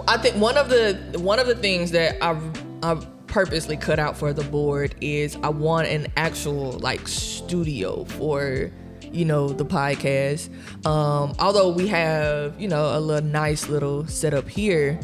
i 0.08 0.18
think 0.18 0.36
one 0.38 0.58
of 0.58 0.70
the 0.70 1.00
one 1.20 1.38
of 1.38 1.46
the 1.46 1.54
things 1.54 1.92
that 1.92 2.18
I 2.24 2.36
I 2.82 2.96
purposely 3.28 3.78
cut 3.78 4.00
out 4.00 4.18
for 4.18 4.34
the 4.34 4.44
board 4.46 4.96
is 5.00 5.38
I 5.44 5.50
want 5.50 5.88
an 5.88 6.08
actual 6.18 6.72
like 6.80 7.08
studio 7.08 8.06
for 8.06 8.72
you 9.04 9.26
know 9.26 9.50
the 9.50 9.66
podcast. 9.66 10.50
Um, 10.88 11.36
although 11.38 11.70
we 11.70 11.88
have 11.90 12.60
you 12.60 12.68
know 12.68 12.98
a 12.98 13.00
little 13.00 13.30
nice 13.30 13.70
little 13.70 14.08
setup 14.08 14.50
here, 14.50 15.00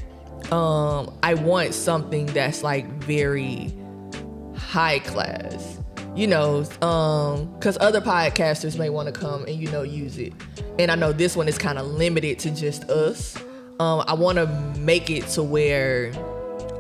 um, 0.52 1.18
I 1.24 1.34
want 1.34 1.74
something 1.74 2.28
that's 2.28 2.64
like 2.64 2.88
very 3.04 3.74
high 4.56 5.00
class 5.00 5.78
you 6.18 6.26
know 6.26 6.66
um 6.82 7.46
because 7.54 7.78
other 7.80 8.02
podcasters 8.02 8.78
may 8.78 8.90
want 8.90 9.14
to 9.14 9.18
come 9.18 9.46
and 9.46 9.56
you 9.56 9.70
know 9.72 9.84
use 9.84 10.18
it. 10.18 10.34
And 10.80 10.92
i 10.92 10.96
know 10.96 11.14
this 11.14 11.38
one 11.38 11.48
is 11.48 11.58
kind 11.58 11.78
of 11.78 11.86
limited 11.86 12.40
to 12.40 12.52
just 12.52 12.90
us. 12.90 13.38
Um 13.80 14.04
i 14.08 14.14
want 14.14 14.38
to 14.38 14.48
make 14.80 15.10
it 15.12 15.28
to 15.30 15.44
where 15.44 16.12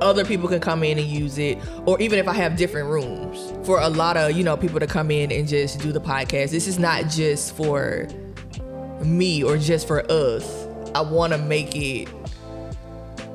other 0.01 0.25
people 0.25 0.47
can 0.47 0.59
come 0.59 0.83
in 0.83 0.97
and 0.97 1.07
use 1.07 1.37
it 1.37 1.57
or 1.85 1.99
even 2.01 2.19
if 2.19 2.27
i 2.27 2.33
have 2.33 2.57
different 2.57 2.89
rooms. 2.89 3.53
For 3.65 3.79
a 3.79 3.89
lot 3.89 4.17
of 4.17 4.31
you 4.31 4.43
know 4.43 4.57
people 4.57 4.79
to 4.79 4.87
come 4.87 5.11
in 5.11 5.31
and 5.31 5.47
just 5.47 5.79
do 5.79 5.91
the 5.91 6.01
podcast. 6.01 6.49
This 6.49 6.67
is 6.67 6.79
not 6.79 7.07
just 7.07 7.55
for 7.55 8.07
me 9.03 9.43
or 9.43 9.57
just 9.57 9.87
for 9.87 10.03
us. 10.11 10.67
I 10.95 11.01
want 11.01 11.33
to 11.33 11.37
make 11.37 11.75
it 11.75 12.09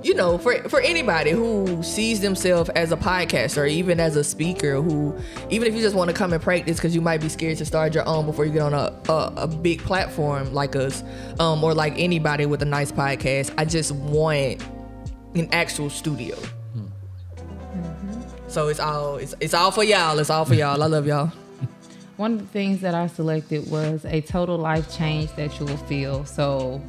you 0.03 0.15
know, 0.15 0.38
for 0.38 0.57
for 0.69 0.81
anybody 0.81 1.31
who 1.31 1.83
sees 1.83 2.21
themselves 2.21 2.71
as 2.71 2.93
a 2.93 2.97
podcaster 2.97 3.59
or 3.59 3.67
even 3.67 4.01
as 4.01 4.17
a 4.17 4.25
speaker, 4.25 4.81
who 4.81 5.17
even 5.51 5.69
if 5.69 5.75
you 5.75 5.81
just 5.81 5.95
want 5.95 6.11
to 6.11 6.17
come 6.17 6.33
and 6.33 6.43
practice 6.43 6.77
because 6.77 6.95
you 6.95 7.01
might 7.01 7.21
be 7.21 7.29
scared 7.29 7.59
to 7.59 7.65
start 7.65 7.95
your 7.95 8.07
own 8.07 8.27
before 8.27 8.45
you 8.45 8.53
get 8.53 8.62
on 8.62 8.75
a 8.75 8.93
a, 9.09 9.33
a 9.37 9.47
big 9.47 9.81
platform 9.83 10.53
like 10.53 10.77
us, 10.77 11.03
um, 11.38 11.62
or 11.62 11.75
like 11.75 11.95
anybody 11.97 12.47
with 12.47 12.62
a 12.62 12.67
nice 12.67 12.91
podcast. 12.91 13.53
I 13.57 13.65
just 13.65 13.93
want 13.93 14.62
an 15.35 15.49
actual 15.53 15.91
studio. 15.91 16.37
So 18.49 18.69
it's 18.69 18.81
all 18.81 19.17
it's, 19.17 19.35
it's 19.41 19.55
all 19.55 19.71
for 19.71 19.85
y'all. 19.85 20.19
It's 20.19 20.31
all 20.31 20.45
for 20.45 20.55
y'all. 20.55 20.83
I 20.83 20.87
love 20.87 21.07
y'all. 21.07 21.33
One 22.17 22.35
of 22.35 22.38
the 22.41 22.47
things 22.47 22.83
that 22.83 22.95
I 22.95 23.07
selected 23.07 23.71
was 23.71 24.05
a 24.05 24.21
total 24.21 24.59
life 24.59 24.95
change 24.95 25.33
that 25.37 25.59
you 25.59 25.65
will 25.65 25.79
feel. 25.79 26.27
So 26.27 26.83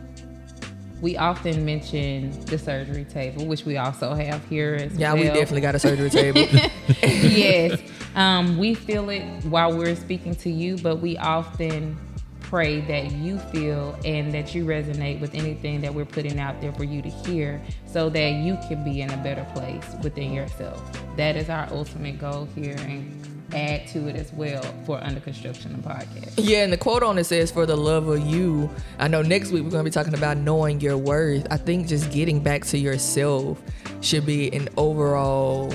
we 1.04 1.18
often 1.18 1.66
mention 1.66 2.32
the 2.46 2.58
surgery 2.58 3.04
table, 3.04 3.46
which 3.46 3.66
we 3.66 3.76
also 3.76 4.14
have 4.14 4.44
here 4.48 4.76
as 4.76 4.94
Yeah, 4.94 5.12
well. 5.14 5.22
Yeah, 5.22 5.34
we 5.34 5.38
definitely 5.38 5.62
got 5.62 5.76
a 5.76 5.80
surgery 5.80 6.10
table. 6.10 6.40
yes. 7.04 7.82
Um, 8.16 8.58
we 8.58 8.74
feel 8.74 9.10
it 9.10 9.22
while 9.44 9.78
we're 9.78 9.98
speaking 9.98 10.34
to 10.36 10.50
you, 10.50 10.78
but 10.78 11.02
we 11.02 11.18
often 11.18 11.98
pray 12.40 12.80
that 12.82 13.12
you 13.12 13.38
feel 13.38 14.00
and 14.06 14.34
that 14.34 14.56
you 14.56 14.64
resonate 14.64 15.20
with 15.20 15.36
anything 15.36 15.82
that 15.82 15.94
we're 15.94 16.06
putting 16.06 16.40
out 16.40 16.62
there 16.62 16.72
for 16.72 16.86
you 16.86 17.02
to 17.02 17.10
hear 17.10 17.62
so 17.86 18.10
that 18.10 18.30
you 18.36 18.58
can 18.70 18.82
be 18.86 19.02
in 19.02 19.12
a 19.12 19.18
better 19.18 19.46
place 19.54 19.86
within 20.04 20.32
yourself. 20.32 20.82
That 21.18 21.36
is 21.36 21.50
our 21.50 21.68
ultimate 21.72 22.18
goal 22.18 22.48
here 22.56 22.78
and 22.78 23.33
add 23.54 23.88
to 23.90 24.08
it 24.08 24.16
as 24.16 24.32
well 24.34 24.64
for 24.86 25.04
Under 25.04 25.20
Construction 25.20 25.74
the 25.74 25.88
podcast. 25.88 26.34
Yeah, 26.38 26.64
and 26.64 26.74
the 26.74 26.78
quote 26.78 27.04
on 27.04 27.18
it 27.18 27.26
says, 27.26 27.52
"For 27.52 27.66
the 27.66 27.78
love 27.78 28.08
of 28.08 28.26
you." 28.26 28.70
I 29.00 29.08
know 29.08 29.22
next 29.22 29.52
week 29.52 29.64
we're 29.64 29.70
gonna 29.70 29.84
be 29.84 29.92
talking 29.92 30.14
about 30.14 30.38
knowing 30.38 30.82
your 30.82 30.98
worth. 30.98 31.48
I 31.52 31.58
think 31.58 31.88
just 31.88 32.12
getting 32.12 32.40
back 32.40 32.66
to 32.66 32.78
yourself 32.78 33.62
should 34.02 34.26
be 34.26 34.54
an 34.54 34.70
overall, 34.78 35.74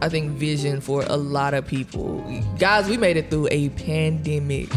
I 0.00 0.08
think, 0.08 0.32
vision 0.32 0.80
for 0.80 1.04
a 1.06 1.16
lot 1.16 1.54
of 1.54 1.66
people. 1.66 2.24
Guys, 2.58 2.88
we 2.88 2.96
made 2.96 3.16
it 3.16 3.30
through 3.30 3.48
a 3.50 3.70
pandemic. 3.70 4.68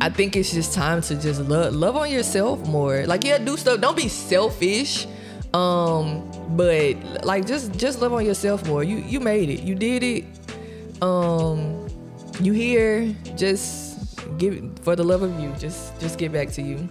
I 0.00 0.10
think 0.10 0.36
it's 0.36 0.52
just 0.52 0.74
time 0.74 1.02
to 1.02 1.14
just 1.14 1.40
love 1.42 1.74
love 1.74 1.96
on 1.96 2.10
yourself 2.10 2.66
more. 2.66 3.06
Like, 3.06 3.24
yeah, 3.24 3.38
do 3.38 3.56
stuff. 3.56 3.80
Don't 3.80 3.96
be 3.96 4.08
selfish. 4.08 5.06
Um, 5.52 6.30
but 6.50 7.24
like 7.24 7.46
just 7.46 7.76
just 7.76 8.00
love 8.00 8.12
on 8.12 8.24
yourself 8.24 8.66
more. 8.66 8.84
You 8.84 8.98
you 8.98 9.20
made 9.20 9.50
it. 9.50 9.62
You 9.62 9.74
did 9.74 10.02
it 10.02 10.24
um 11.02 11.86
you 12.40 12.52
here 12.52 13.14
just 13.36 13.98
give 14.38 14.78
for 14.82 14.96
the 14.96 15.04
love 15.04 15.22
of 15.22 15.38
you 15.40 15.52
just 15.58 15.98
just 16.00 16.18
get 16.18 16.32
back 16.32 16.50
to 16.52 16.62
you. 16.62 16.88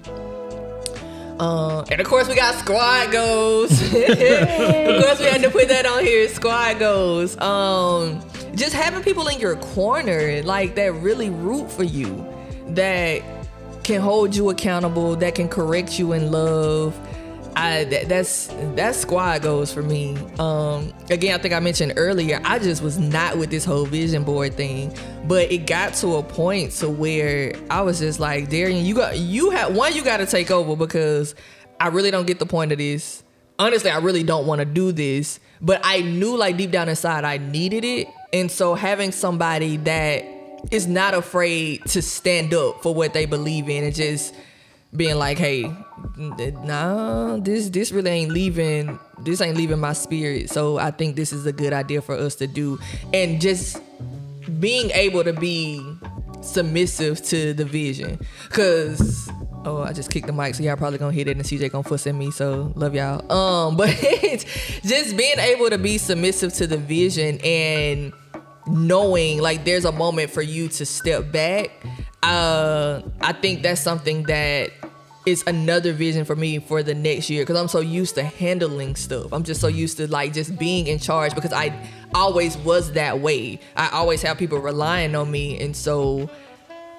Uh, 1.39 1.85
and 1.89 2.01
of 2.01 2.07
course 2.07 2.27
we 2.27 2.35
got 2.35 2.53
squad 2.55 3.11
goals. 3.11 3.71
Of 3.93 5.03
course 5.05 5.19
we 5.19 5.25
had 5.25 5.41
to 5.43 5.49
put 5.49 5.69
that 5.69 5.85
on 5.85 6.03
here 6.03 6.27
squad 6.27 6.79
goals. 6.79 7.37
Um 7.39 8.21
just 8.55 8.73
having 8.73 9.03
people 9.03 9.27
in 9.27 9.39
your 9.39 9.55
corner 9.57 10.41
like 10.43 10.75
that 10.75 10.93
really 10.95 11.29
root 11.29 11.71
for 11.71 11.83
you 11.83 12.25
that 12.69 13.21
can 13.83 14.01
hold 14.01 14.35
you 14.35 14.49
accountable 14.49 15.15
that 15.15 15.35
can 15.35 15.47
correct 15.47 15.97
you 15.97 16.13
in 16.13 16.31
love 16.31 16.95
I 17.59 17.83
that, 17.85 18.07
that's 18.07 18.47
that's 18.75 18.97
squad 18.99 19.41
goals 19.41 19.73
for 19.73 19.81
me. 19.81 20.15
Um, 20.39 20.93
again, 21.09 21.37
I 21.37 21.41
think 21.41 21.53
I 21.53 21.59
mentioned 21.59 21.93
earlier, 21.97 22.39
I 22.45 22.57
just 22.57 22.81
was 22.81 22.97
not 22.97 23.37
with 23.37 23.49
this 23.49 23.65
whole 23.65 23.85
vision 23.85 24.23
board 24.23 24.53
thing, 24.53 24.95
but 25.27 25.51
it 25.51 25.67
got 25.67 25.93
to 25.95 26.15
a 26.15 26.23
point 26.23 26.71
to 26.73 26.89
where 26.89 27.53
I 27.69 27.81
was 27.81 27.99
just 27.99 28.19
like, 28.19 28.49
Darian, 28.49 28.85
you 28.85 28.95
got 28.95 29.17
you 29.17 29.49
have 29.49 29.75
one, 29.75 29.93
you 29.93 30.03
got 30.03 30.17
to 30.17 30.25
take 30.25 30.51
over 30.51 30.77
because 30.77 31.35
I 31.81 31.89
really 31.89 32.11
don't 32.11 32.25
get 32.25 32.39
the 32.39 32.45
point 32.45 32.71
of 32.71 32.77
this. 32.77 33.23
Honestly, 33.57 33.91
I 33.91 33.97
really 33.97 34.23
don't 34.23 34.47
want 34.47 34.59
to 34.59 34.65
do 34.65 34.93
this, 34.93 35.41
but 35.59 35.81
I 35.83 35.99
knew 35.99 36.37
like 36.37 36.55
deep 36.55 36.71
down 36.71 36.87
inside 36.87 37.25
I 37.25 37.39
needed 37.39 37.83
it, 37.83 38.07
and 38.31 38.49
so 38.49 38.73
having 38.73 39.11
somebody 39.11 39.75
that 39.77 40.23
is 40.71 40.87
not 40.87 41.13
afraid 41.13 41.83
to 41.87 42.01
stand 42.01 42.53
up 42.53 42.83
for 42.83 42.93
what 42.93 43.13
they 43.13 43.25
believe 43.25 43.69
in 43.69 43.83
and 43.83 43.93
just 43.95 44.33
being 44.95 45.15
like, 45.17 45.37
hey, 45.37 45.71
nah, 46.17 47.37
this 47.37 47.69
this 47.69 47.91
really 47.91 48.11
ain't 48.11 48.31
leaving. 48.31 48.99
This 49.19 49.41
ain't 49.41 49.57
leaving 49.57 49.79
my 49.79 49.93
spirit. 49.93 50.49
So 50.49 50.77
I 50.77 50.91
think 50.91 51.15
this 51.15 51.31
is 51.31 51.45
a 51.45 51.53
good 51.53 51.73
idea 51.73 52.01
for 52.01 52.15
us 52.15 52.35
to 52.35 52.47
do, 52.47 52.79
and 53.13 53.39
just 53.39 53.81
being 54.59 54.89
able 54.91 55.23
to 55.23 55.33
be 55.33 55.85
submissive 56.41 57.23
to 57.25 57.53
the 57.53 57.65
vision, 57.65 58.19
cause. 58.49 59.29
Oh, 59.65 59.83
I 59.83 59.91
just 59.91 60.09
kicked 60.09 60.25
the 60.25 60.31
mic, 60.31 60.55
so 60.55 60.63
y'all 60.63 60.77
probably 60.77 60.99
gonna 60.99 61.11
hit 61.11 61.27
it, 61.27 61.35
and 61.35 61.45
CJ 61.45 61.69
gonna 61.69 61.83
fuss 61.83 62.07
at 62.07 62.15
me. 62.15 62.31
So 62.31 62.71
love 62.75 62.95
y'all. 62.95 63.29
Um, 63.29 63.75
but 63.75 63.89
just 64.83 65.17
being 65.17 65.37
able 65.37 65.69
to 65.69 65.77
be 65.77 65.97
submissive 65.97 66.53
to 66.53 66.65
the 66.65 66.77
vision 66.77 67.39
and 67.43 68.13
knowing 68.67 69.39
like 69.41 69.65
there's 69.65 69.85
a 69.85 69.91
moment 69.91 70.31
for 70.31 70.41
you 70.41 70.67
to 70.69 70.85
step 70.85 71.31
back 71.31 71.71
uh 72.23 73.01
i 73.21 73.33
think 73.33 73.63
that's 73.63 73.81
something 73.81 74.23
that 74.23 74.71
is 75.29 75.43
another 75.47 75.93
vision 75.93 76.25
for 76.25 76.35
me 76.35 76.59
for 76.59 76.81
the 76.83 76.93
next 76.93 77.29
year 77.29 77.43
because 77.43 77.55
i'm 77.55 77.67
so 77.67 77.79
used 77.79 78.15
to 78.15 78.23
handling 78.23 78.95
stuff. 78.95 79.31
I'm 79.31 79.43
just 79.43 79.61
so 79.61 79.67
used 79.67 79.97
to 79.97 80.07
like 80.07 80.33
just 80.33 80.57
being 80.57 80.87
in 80.87 80.99
charge 80.99 81.35
because 81.35 81.53
i 81.53 81.73
always 82.15 82.57
was 82.57 82.93
that 82.93 83.19
way. 83.19 83.59
I 83.75 83.89
always 83.89 84.21
have 84.23 84.37
people 84.37 84.57
relying 84.59 85.15
on 85.15 85.29
me 85.29 85.59
and 85.61 85.75
so 85.75 86.29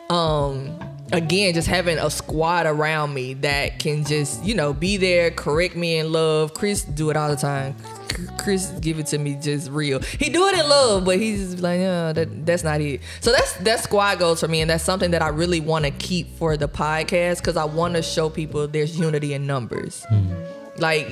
um 0.09 0.79
again 1.13 1.55
just 1.55 1.69
having 1.69 1.99
a 1.99 2.11
squad 2.11 2.67
around 2.67 3.15
me 3.15 3.35
that 3.35 3.79
can 3.79 4.05
just 4.05 4.43
you 4.45 4.55
know 4.55 4.73
be 4.73 4.97
there 4.97 5.31
correct 5.31 5.77
me 5.77 5.99
in 5.99 6.13
love. 6.13 6.55
Chris 6.55 6.83
do 6.83 7.11
it 7.11 7.17
all 7.17 7.29
the 7.29 7.37
time. 7.37 7.77
Chris 8.39 8.71
give 8.81 8.99
it 8.99 9.07
to 9.07 9.19
me 9.19 9.39
just 9.41 9.71
real. 9.71 10.01
He 10.01 10.29
do 10.31 10.47
it 10.47 10.59
in 10.59 10.69
love 10.69 11.05
but 11.05 11.19
he's 11.19 11.51
just 11.51 11.63
like 11.63 11.81
yeah 11.81 12.13
that, 12.13 12.47
that's 12.47 12.65
not 12.65 12.81
it. 12.81 13.01
So 13.21 13.33
that's 13.33 13.55
that's 13.55 13.83
squad 13.85 14.19
goals 14.19 14.41
for 14.41 14.49
me 14.49 14.61
and 14.61 14.71
that's 14.71 14.85
something 14.85 15.11
that 15.13 15.23
i 15.23 15.29
really 15.29 15.61
want 15.61 15.85
to 15.85 15.91
keep 15.91 16.37
for 16.37 16.57
the 16.57 16.69
podcast 16.69 17.39
because 17.39 17.57
i 17.57 17.65
want 17.65 17.95
to 17.95 18.03
show 18.03 18.29
people 18.29 18.67
there's 18.69 18.99
unity 18.99 19.35
in 19.35 19.47
numbers. 19.47 20.05
Hmm. 20.09 20.35
Like 20.77 21.09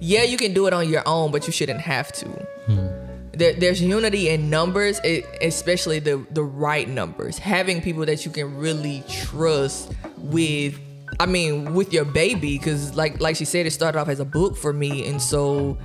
yeah 0.00 0.22
you 0.22 0.36
can 0.36 0.52
do 0.52 0.66
it 0.66 0.72
on 0.72 0.88
your 0.88 1.02
own 1.06 1.30
but 1.30 1.46
you 1.46 1.52
shouldn't 1.52 1.80
have 1.80 2.12
to 2.12 2.26
hmm. 2.26 3.01
There, 3.34 3.54
there's 3.54 3.80
unity 3.80 4.28
in 4.28 4.50
numbers, 4.50 5.00
especially 5.40 5.98
the 5.98 6.24
the 6.30 6.42
right 6.42 6.88
numbers. 6.88 7.38
Having 7.38 7.82
people 7.82 8.04
that 8.06 8.24
you 8.24 8.30
can 8.30 8.56
really 8.56 9.02
trust 9.08 9.92
with. 10.18 10.78
I 11.20 11.26
mean, 11.26 11.74
with 11.74 11.92
your 11.92 12.06
baby, 12.06 12.58
because 12.58 12.94
like 12.96 13.20
like 13.20 13.36
she 13.36 13.44
said, 13.44 13.66
it 13.66 13.70
started 13.72 13.98
off 13.98 14.08
as 14.08 14.18
a 14.20 14.24
book 14.24 14.56
for 14.56 14.72
me, 14.72 15.06
and 15.06 15.20
so 15.20 15.78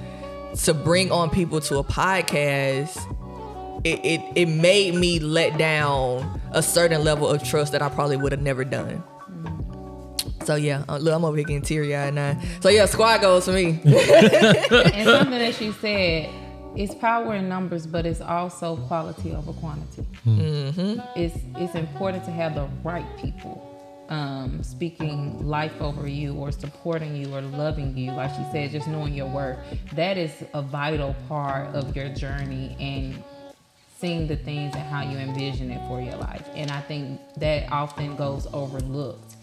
to 0.64 0.74
bring 0.74 1.12
on 1.12 1.30
people 1.30 1.60
to 1.62 1.78
a 1.78 1.84
podcast, 1.84 2.98
it 3.84 4.00
it, 4.04 4.22
it 4.36 4.46
made 4.48 4.96
me 4.96 5.20
let 5.20 5.58
down 5.58 6.40
a 6.52 6.64
certain 6.64 7.04
level 7.04 7.28
of 7.28 7.44
trust 7.44 7.74
that 7.74 7.82
I 7.82 7.90
probably 7.90 8.18
would 8.18 8.32
have 8.32 8.42
never 8.42 8.64
done. 8.64 9.04
So 10.46 10.56
yeah, 10.56 10.86
uh, 10.88 10.98
look, 10.98 11.14
I'm 11.14 11.26
over 11.26 11.36
here 11.36 11.46
getting 11.46 11.62
teary 11.62 11.94
eyed 11.94 12.14
now. 12.14 12.40
So 12.62 12.70
yeah, 12.70 12.86
squad 12.86 13.20
goes 13.20 13.46
for 13.46 13.52
me. 13.52 13.82
and 13.84 15.06
something 15.06 15.40
that 15.40 15.56
she 15.56 15.74
said 15.74 16.47
it's 16.78 16.94
power 16.96 17.36
in 17.36 17.50
numbers, 17.50 17.88
but 17.88 18.06
it's 18.06 18.22
also 18.22 18.78
quality 18.88 19.34
over 19.34 19.52
quantity. 19.54 20.06
Mm-hmm. 20.26 21.00
It's 21.16 21.38
it's 21.56 21.76
important 21.76 22.24
to 22.26 22.32
have 22.32 22.56
the 22.56 22.68
right 22.84 23.06
people 23.18 23.64
um, 24.10 24.64
speaking 24.64 25.46
life 25.48 25.82
over 25.82 26.08
you, 26.08 26.34
or 26.36 26.52
supporting 26.52 27.16
you, 27.16 27.34
or 27.36 27.42
loving 27.42 27.98
you. 27.98 28.12
Like 28.12 28.34
she 28.36 28.46
said, 28.52 28.72
just 28.72 28.88
knowing 28.88 29.14
your 29.14 29.28
worth. 29.28 29.60
That 29.94 30.18
is 30.18 30.32
a 30.54 30.62
vital 30.62 31.16
part 31.28 31.76
of 31.76 31.96
your 31.96 32.10
journey 32.10 32.76
and 32.80 33.24
seeing 33.98 34.28
the 34.28 34.36
things 34.36 34.76
and 34.76 34.84
how 34.84 35.02
you 35.02 35.18
envision 35.18 35.72
it 35.72 35.86
for 35.88 36.00
your 36.00 36.16
life. 36.18 36.48
And 36.54 36.70
I 36.72 36.82
think 36.82 37.20
that 37.38 37.72
often 37.72 38.16
goes 38.16 38.48
overlooked. 38.54 39.36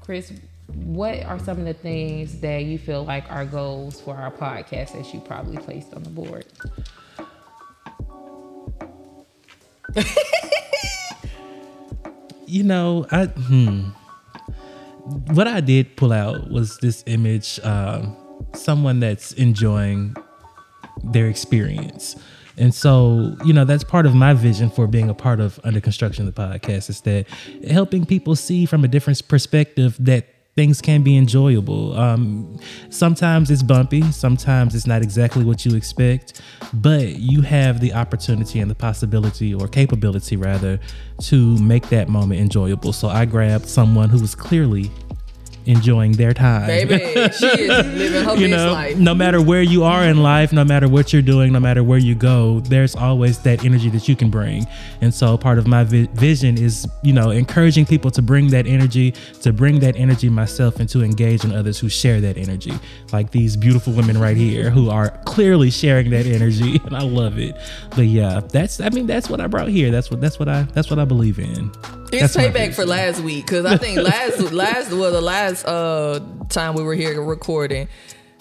Chris, 0.00 0.32
what 0.76 1.22
are 1.24 1.38
some 1.38 1.58
of 1.58 1.64
the 1.64 1.74
things 1.74 2.40
that 2.40 2.64
you 2.64 2.78
feel 2.78 3.04
like 3.04 3.30
are 3.30 3.44
goals 3.44 4.00
for 4.00 4.16
our 4.16 4.30
podcast 4.30 4.92
that 4.92 5.12
you 5.12 5.20
probably 5.20 5.56
placed 5.58 5.94
on 5.94 6.02
the 6.02 6.10
board? 6.10 6.46
you 12.46 12.62
know, 12.62 13.06
I 13.10 13.26
hmm. 13.26 13.90
What 15.34 15.46
I 15.46 15.60
did 15.60 15.96
pull 15.96 16.12
out 16.14 16.50
was 16.50 16.78
this 16.78 17.04
image, 17.06 17.60
um, 17.62 18.16
someone 18.54 19.00
that's 19.00 19.32
enjoying 19.32 20.16
their 21.02 21.28
experience. 21.28 22.16
And 22.56 22.74
so, 22.74 23.36
you 23.44 23.52
know, 23.52 23.64
that's 23.64 23.84
part 23.84 24.06
of 24.06 24.14
my 24.14 24.32
vision 24.32 24.70
for 24.70 24.86
being 24.86 25.10
a 25.10 25.14
part 25.14 25.40
of 25.40 25.60
Under 25.62 25.80
Construction, 25.80 26.24
the 26.24 26.32
podcast, 26.32 26.88
is 26.88 27.00
that 27.02 27.26
helping 27.68 28.06
people 28.06 28.34
see 28.36 28.64
from 28.64 28.84
a 28.84 28.88
different 28.88 29.26
perspective 29.28 29.96
that 30.00 30.33
things 30.56 30.80
can 30.80 31.02
be 31.02 31.16
enjoyable. 31.16 31.98
Um, 31.98 32.58
sometimes 32.90 33.50
it's 33.50 33.62
bumpy, 33.62 34.02
sometimes 34.12 34.74
it's 34.74 34.86
not 34.86 35.02
exactly 35.02 35.44
what 35.44 35.64
you 35.66 35.74
expect, 35.74 36.40
but 36.72 37.16
you 37.16 37.42
have 37.42 37.80
the 37.80 37.92
opportunity 37.92 38.60
and 38.60 38.70
the 38.70 38.74
possibility 38.74 39.52
or 39.52 39.66
capability 39.66 40.36
rather 40.36 40.78
to 41.22 41.58
make 41.58 41.88
that 41.88 42.08
moment 42.08 42.40
enjoyable. 42.40 42.92
So 42.92 43.08
I 43.08 43.24
grabbed 43.24 43.66
someone 43.66 44.10
who 44.10 44.20
was 44.20 44.34
clearly 44.34 44.90
enjoying 45.66 46.12
their 46.12 46.34
time. 46.34 46.66
Baby, 46.66 46.98
she 47.32 47.46
is 47.46 47.68
living 47.98 48.24
her 48.24 48.34
you 48.36 48.48
best 48.48 48.64
know, 48.64 48.72
life. 48.72 48.96
no 48.98 49.14
matter 49.14 49.40
where 49.40 49.62
you 49.62 49.84
are 49.84 50.04
in 50.04 50.22
life, 50.22 50.52
no 50.52 50.64
matter 50.64 50.88
what 50.88 51.12
you're 51.12 51.22
doing, 51.22 51.52
no 51.52 51.60
matter 51.60 51.82
where 51.82 51.98
you 51.98 52.14
go, 52.14 52.60
there's 52.60 52.94
always 52.94 53.38
that 53.40 53.64
energy 53.64 53.88
that 53.90 54.08
you 54.08 54.16
can 54.16 54.30
bring. 54.30 54.66
And 55.00 55.12
so 55.12 55.36
part 55.36 55.58
of 55.58 55.66
my 55.66 55.84
vi- 55.84 56.08
vision 56.14 56.58
is, 56.58 56.86
you 57.02 57.12
know, 57.12 57.30
encouraging 57.30 57.86
people 57.86 58.10
to 58.12 58.22
bring 58.22 58.48
that 58.48 58.66
energy, 58.66 59.12
to 59.42 59.52
bring 59.52 59.80
that 59.80 59.96
energy 59.96 60.28
myself 60.28 60.80
and 60.80 60.88
to 60.90 61.02
engage 61.02 61.44
in 61.44 61.52
others 61.54 61.78
who 61.78 61.88
share 61.88 62.20
that 62.20 62.36
energy. 62.36 62.72
Like 63.12 63.30
these 63.30 63.56
beautiful 63.56 63.92
women 63.92 64.18
right 64.18 64.36
here 64.36 64.70
who 64.70 64.90
are 64.90 65.10
clearly 65.24 65.70
sharing 65.70 66.10
that 66.10 66.26
energy 66.26 66.80
and 66.84 66.96
I 66.96 67.02
love 67.02 67.38
it. 67.38 67.56
But 67.90 68.06
yeah, 68.06 68.40
that's 68.40 68.80
I 68.80 68.88
mean 68.90 69.06
that's 69.06 69.28
what 69.30 69.40
I 69.40 69.46
brought 69.46 69.68
here. 69.68 69.90
That's 69.90 70.10
what 70.10 70.20
that's 70.20 70.38
what 70.38 70.48
I 70.48 70.62
that's 70.62 70.90
what 70.90 70.98
I 70.98 71.04
believe 71.04 71.38
in. 71.38 71.70
It's 72.12 72.34
That's 72.34 72.36
payback 72.36 72.74
for 72.74 72.86
last 72.86 73.20
week 73.20 73.44
because 73.46 73.64
I 73.64 73.76
think 73.76 73.98
last 74.00 74.40
last 74.52 74.92
well 74.92 75.10
the 75.10 75.20
last 75.20 75.53
uh 75.64 76.20
time 76.48 76.74
we 76.74 76.82
were 76.82 76.94
here 76.94 77.22
recording. 77.22 77.88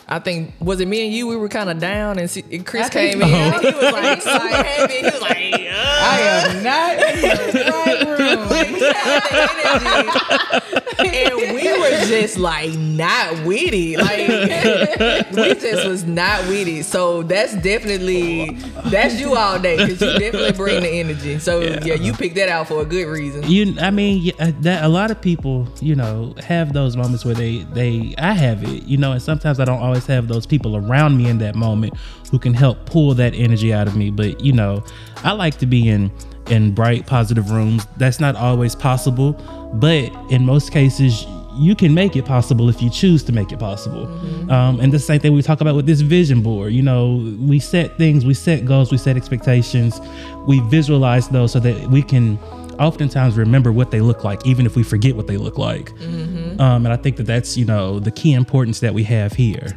I 0.07 0.20
think 0.20 0.53
was 0.59 0.80
it 0.80 0.88
me 0.88 1.05
and 1.05 1.14
you? 1.14 1.28
We 1.28 1.36
were 1.38 1.49
kind 1.49 1.70
of 1.70 1.80
down, 1.80 2.20
and, 2.20 2.30
see, 2.30 2.43
and 2.51 2.66
Chris 2.66 2.89
came 2.89 3.22
in. 3.22 3.28
he 3.28 3.72
was 3.72 3.93
like, 3.93 4.22
so 4.22 4.38
happy. 4.38 4.93
He 4.95 5.03
was 5.03 5.22
like, 5.22 5.38
I 5.38 6.20
am 6.20 6.64
not 6.64 6.91
in 7.14 7.22
the 7.53 7.72
right 7.72 8.20
room. 8.20 8.72
And 10.99 11.55
we 11.55 11.79
were 11.79 12.05
just 12.05 12.38
like 12.38 12.73
not 12.77 13.45
witty. 13.45 13.97
Like 13.97 14.27
we 15.31 15.53
just 15.55 15.88
was 15.88 16.03
not 16.03 16.47
witty. 16.47 16.81
So 16.84 17.23
that's 17.23 17.55
definitely 17.55 18.51
that's 18.86 19.19
you 19.19 19.36
all 19.36 19.59
day 19.59 19.77
because 19.77 20.01
you 20.01 20.19
definitely 20.19 20.53
bring 20.53 20.84
the 20.84 20.89
energy. 20.89 21.39
So 21.39 21.61
yeah. 21.61 21.95
you 21.95 22.13
picked 22.13 22.36
that 22.36 22.49
out 22.49 22.67
for 22.67 22.81
a 22.81 22.86
good 22.86 23.07
reason. 23.07 23.43
you 23.49 23.75
i 23.79 23.91
mean 23.91 24.21
yeah, 24.21 24.34
uh, 24.39 24.51
that 24.59 24.84
a 24.84 24.88
lot 24.88 25.11
of 25.11 25.21
people 25.21 25.67
you 25.81 25.95
know 25.95 26.34
have 26.39 26.73
those 26.73 26.95
moments 26.95 27.25
where 27.25 27.34
they 27.36 27.59
they 27.73 28.13
i 28.17 28.34
have 28.34 28.63
it 28.63 28.84
you 28.84 28.97
know 28.97 29.11
and 29.11 29.21
sometimes 29.21 29.59
i 29.59 29.65
don't 29.65 29.81
always 29.81 30.05
have 30.05 30.27
those 30.27 30.45
people 30.45 30.77
around 30.77 31.17
me 31.17 31.27
in 31.27 31.38
that 31.38 31.55
moment 31.55 31.93
who 32.31 32.39
can 32.39 32.53
help 32.53 32.86
pull 32.86 33.13
that 33.13 33.34
energy 33.34 33.73
out 33.73 33.88
of 33.88 33.95
me 33.95 34.09
but 34.09 34.39
you 34.41 34.53
know 34.53 34.84
i 35.23 35.31
like 35.31 35.57
to 35.57 35.65
be 35.65 35.88
in 35.89 36.11
in 36.49 36.73
bright 36.73 37.05
positive 37.07 37.51
rooms 37.51 37.85
that's 37.97 38.19
not 38.19 38.35
always 38.35 38.75
possible 38.75 39.33
but 39.73 40.11
in 40.31 40.45
most 40.45 40.71
cases 40.71 41.25
you 41.55 41.75
can 41.75 41.93
make 41.93 42.15
it 42.15 42.25
possible 42.25 42.69
if 42.69 42.81
you 42.81 42.89
choose 42.89 43.23
to 43.23 43.31
make 43.31 43.51
it 43.51 43.59
possible. 43.59 44.07
Um, 44.51 44.79
and 44.79 44.91
the 44.91 44.99
same 44.99 45.19
thing 45.19 45.33
we 45.33 45.41
talk 45.41 45.61
about 45.61 45.75
with 45.75 45.85
this 45.85 46.01
vision 46.01 46.41
board. 46.41 46.73
You 46.73 46.81
know, 46.81 47.35
we 47.39 47.59
set 47.59 47.97
things, 47.97 48.25
we 48.25 48.33
set 48.33 48.65
goals, 48.65 48.91
we 48.91 48.97
set 48.97 49.17
expectations, 49.17 50.01
we 50.47 50.59
visualize 50.61 51.29
those 51.29 51.51
so 51.51 51.59
that 51.59 51.89
we 51.89 52.01
can 52.01 52.37
oftentimes 52.79 53.37
remember 53.37 53.71
what 53.71 53.91
they 53.91 54.01
look 54.01 54.23
like, 54.23 54.45
even 54.45 54.65
if 54.65 54.75
we 54.75 54.83
forget 54.83 55.15
what 55.15 55.27
they 55.27 55.37
look 55.37 55.57
like. 55.57 55.91
Um, 56.59 56.85
and 56.85 56.87
I 56.87 56.97
think 56.97 57.17
that 57.17 57.27
that's, 57.27 57.55
you 57.55 57.65
know, 57.65 57.99
the 57.99 58.11
key 58.11 58.33
importance 58.33 58.79
that 58.79 58.93
we 58.93 59.03
have 59.03 59.33
here. 59.33 59.67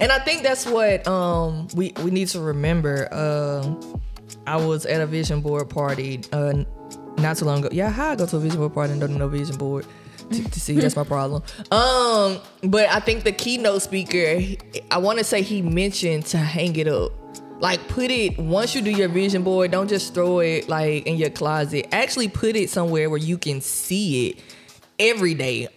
And 0.00 0.10
I 0.10 0.18
think 0.18 0.42
that's 0.42 0.66
what 0.66 1.06
um 1.06 1.68
we 1.74 1.92
we 2.02 2.10
need 2.10 2.28
to 2.28 2.40
remember. 2.40 3.12
Um, 3.14 4.00
I 4.46 4.56
was 4.56 4.86
at 4.86 5.00
a 5.00 5.06
vision 5.06 5.40
board 5.40 5.70
party 5.70 6.20
uh 6.32 6.64
not 7.18 7.36
too 7.36 7.44
long 7.44 7.60
ago. 7.64 7.68
Yeah, 7.72 7.90
how 7.90 8.10
I 8.10 8.16
go 8.16 8.26
to 8.26 8.36
a 8.36 8.40
vision 8.40 8.58
board 8.58 8.74
party 8.74 8.92
and 8.92 9.00
don't 9.00 9.16
know 9.16 9.28
vision 9.28 9.56
board. 9.56 9.86
To, 10.30 10.42
to 10.42 10.60
see 10.60 10.74
that's 10.74 10.96
my 10.96 11.04
problem. 11.04 11.42
Um, 11.72 12.38
but 12.62 12.88
I 12.88 13.00
think 13.00 13.24
the 13.24 13.32
keynote 13.32 13.82
speaker, 13.82 14.40
I 14.90 14.98
want 14.98 15.18
to 15.18 15.24
say 15.24 15.42
he 15.42 15.60
mentioned 15.60 16.26
to 16.26 16.38
hang 16.38 16.76
it 16.76 16.88
up. 16.88 17.12
Like 17.60 17.86
put 17.88 18.10
it 18.10 18.38
once 18.38 18.74
you 18.74 18.82
do 18.82 18.90
your 18.90 19.08
vision 19.08 19.42
board, 19.42 19.70
don't 19.70 19.88
just 19.88 20.14
throw 20.14 20.40
it 20.40 20.68
like 20.68 21.06
in 21.06 21.16
your 21.16 21.30
closet. 21.30 21.86
Actually 21.92 22.28
put 22.28 22.56
it 22.56 22.70
somewhere 22.70 23.08
where 23.08 23.18
you 23.18 23.38
can 23.38 23.60
see 23.60 24.30
it 24.30 24.40
every 24.98 25.34
day, 25.34 25.68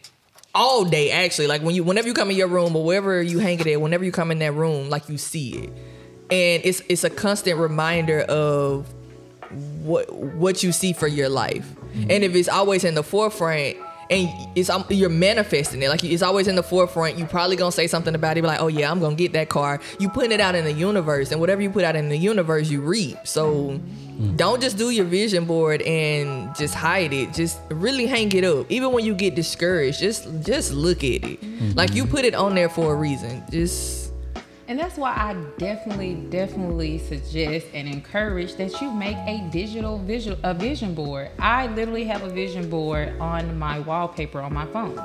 all 0.56 0.86
day 0.86 1.12
actually. 1.12 1.48
Like 1.48 1.62
when 1.62 1.76
you 1.76 1.84
whenever 1.84 2.08
you 2.08 2.14
come 2.14 2.32
in 2.32 2.38
your 2.38 2.48
room 2.48 2.76
or 2.76 2.84
wherever 2.84 3.22
you 3.22 3.40
hang 3.40 3.60
it 3.60 3.68
at, 3.68 3.80
whenever 3.82 4.04
you 4.04 4.12
come 4.12 4.32
in 4.32 4.40
that 4.40 4.54
room, 4.54 4.90
like 4.90 5.08
you 5.08 5.18
see 5.18 5.52
it. 5.56 5.74
And 6.30 6.62
it's 6.66 6.82
it's 6.90 7.04
a 7.04 7.10
constant 7.10 7.60
reminder 7.60 8.22
of 8.22 8.88
what 9.84 10.12
what 10.12 10.64
you 10.64 10.72
see 10.72 10.94
for 10.94 11.08
your 11.08 11.30
life. 11.30 11.66
Mm-hmm. 11.66 12.12
And 12.12 12.24
if 12.24 12.36
it's 12.36 12.50
always 12.50 12.84
in 12.84 12.96
the 12.96 13.04
forefront 13.04 13.78
and 14.10 14.30
it's 14.56 14.70
um, 14.70 14.86
you're 14.90 15.10
manifesting 15.10 15.82
it. 15.82 15.90
Like 15.90 16.04
it's 16.04 16.22
always 16.22 16.48
in 16.48 16.56
the 16.56 16.64
forefront 16.64 17.18
you're 17.18 17.28
probably 17.28 17.56
gonna 17.56 17.72
say 17.72 17.88
something 17.88 18.16
about 18.16 18.38
it 18.38 18.42
be 18.42 18.48
like 18.48 18.62
oh 18.62 18.68
yeah 18.68 18.90
i'm 18.92 19.00
gonna 19.00 19.16
get 19.16 19.34
that 19.34 19.50
car. 19.50 19.80
You 20.00 20.10
putting 20.10 20.32
it 20.32 20.40
out 20.40 20.56
in 20.56 20.66
the 20.66 20.74
universe 20.74 21.32
and 21.32 21.40
whatever 21.40 21.62
you 21.62 21.70
put 21.70 21.84
out 21.84 21.96
in 21.96 22.10
the 22.10 22.18
universe 22.18 22.70
you 22.70 22.82
reap. 22.82 23.18
So 23.26 23.72
mm-hmm. 23.72 24.36
don't 24.36 24.62
just 24.62 24.78
do 24.78 24.90
your 24.90 25.06
vision 25.06 25.46
board 25.46 25.82
and 25.84 26.56
just 26.56 26.74
hide 26.74 27.14
it. 27.14 27.34
Just 27.34 27.60
really 27.70 28.06
hang 28.06 28.32
it 28.32 28.44
up. 28.44 28.70
Even 28.70 28.92
when 28.92 29.06
you 29.06 29.14
get 29.14 29.36
discouraged 29.36 30.00
just 30.00 30.28
just 30.44 30.74
look 30.74 31.00
at 31.00 31.24
it. 31.24 31.42
Mm-hmm. 31.42 31.72
Like 31.72 31.94
you 31.94 32.06
put 32.06 32.26
it 32.26 32.36
on 32.36 32.56
there 32.56 32.70
for 32.70 32.94
a 32.94 32.96
reason. 32.96 33.44
Just 33.52 33.97
And 34.68 34.78
that's 34.78 34.98
why 34.98 35.12
I 35.12 35.34
definitely, 35.58 36.16
definitely 36.30 36.98
suggest 36.98 37.68
and 37.74 37.88
encourage 37.88 38.56
that 38.56 38.82
you 38.82 38.92
make 38.92 39.16
a 39.16 39.48
digital 39.50 39.98
visual 39.98 40.38
a 40.44 40.54
vision 40.54 40.94
board. 40.94 41.32
I 41.40 41.68
literally 41.68 42.04
have 42.04 42.24
a 42.24 42.30
vision 42.30 42.70
board 42.70 43.18
on 43.22 43.58
my 43.58 43.80
wallpaper 43.80 44.42
on 44.42 44.54
my 44.54 44.66
phone. 44.66 45.00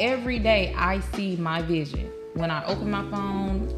Every 0.00 0.40
day 0.40 0.74
I 0.76 0.98
see 1.14 1.36
my 1.36 1.62
vision. 1.62 2.10
When 2.34 2.50
I 2.50 2.64
open 2.64 2.90
my 2.90 3.08
phone, 3.08 3.68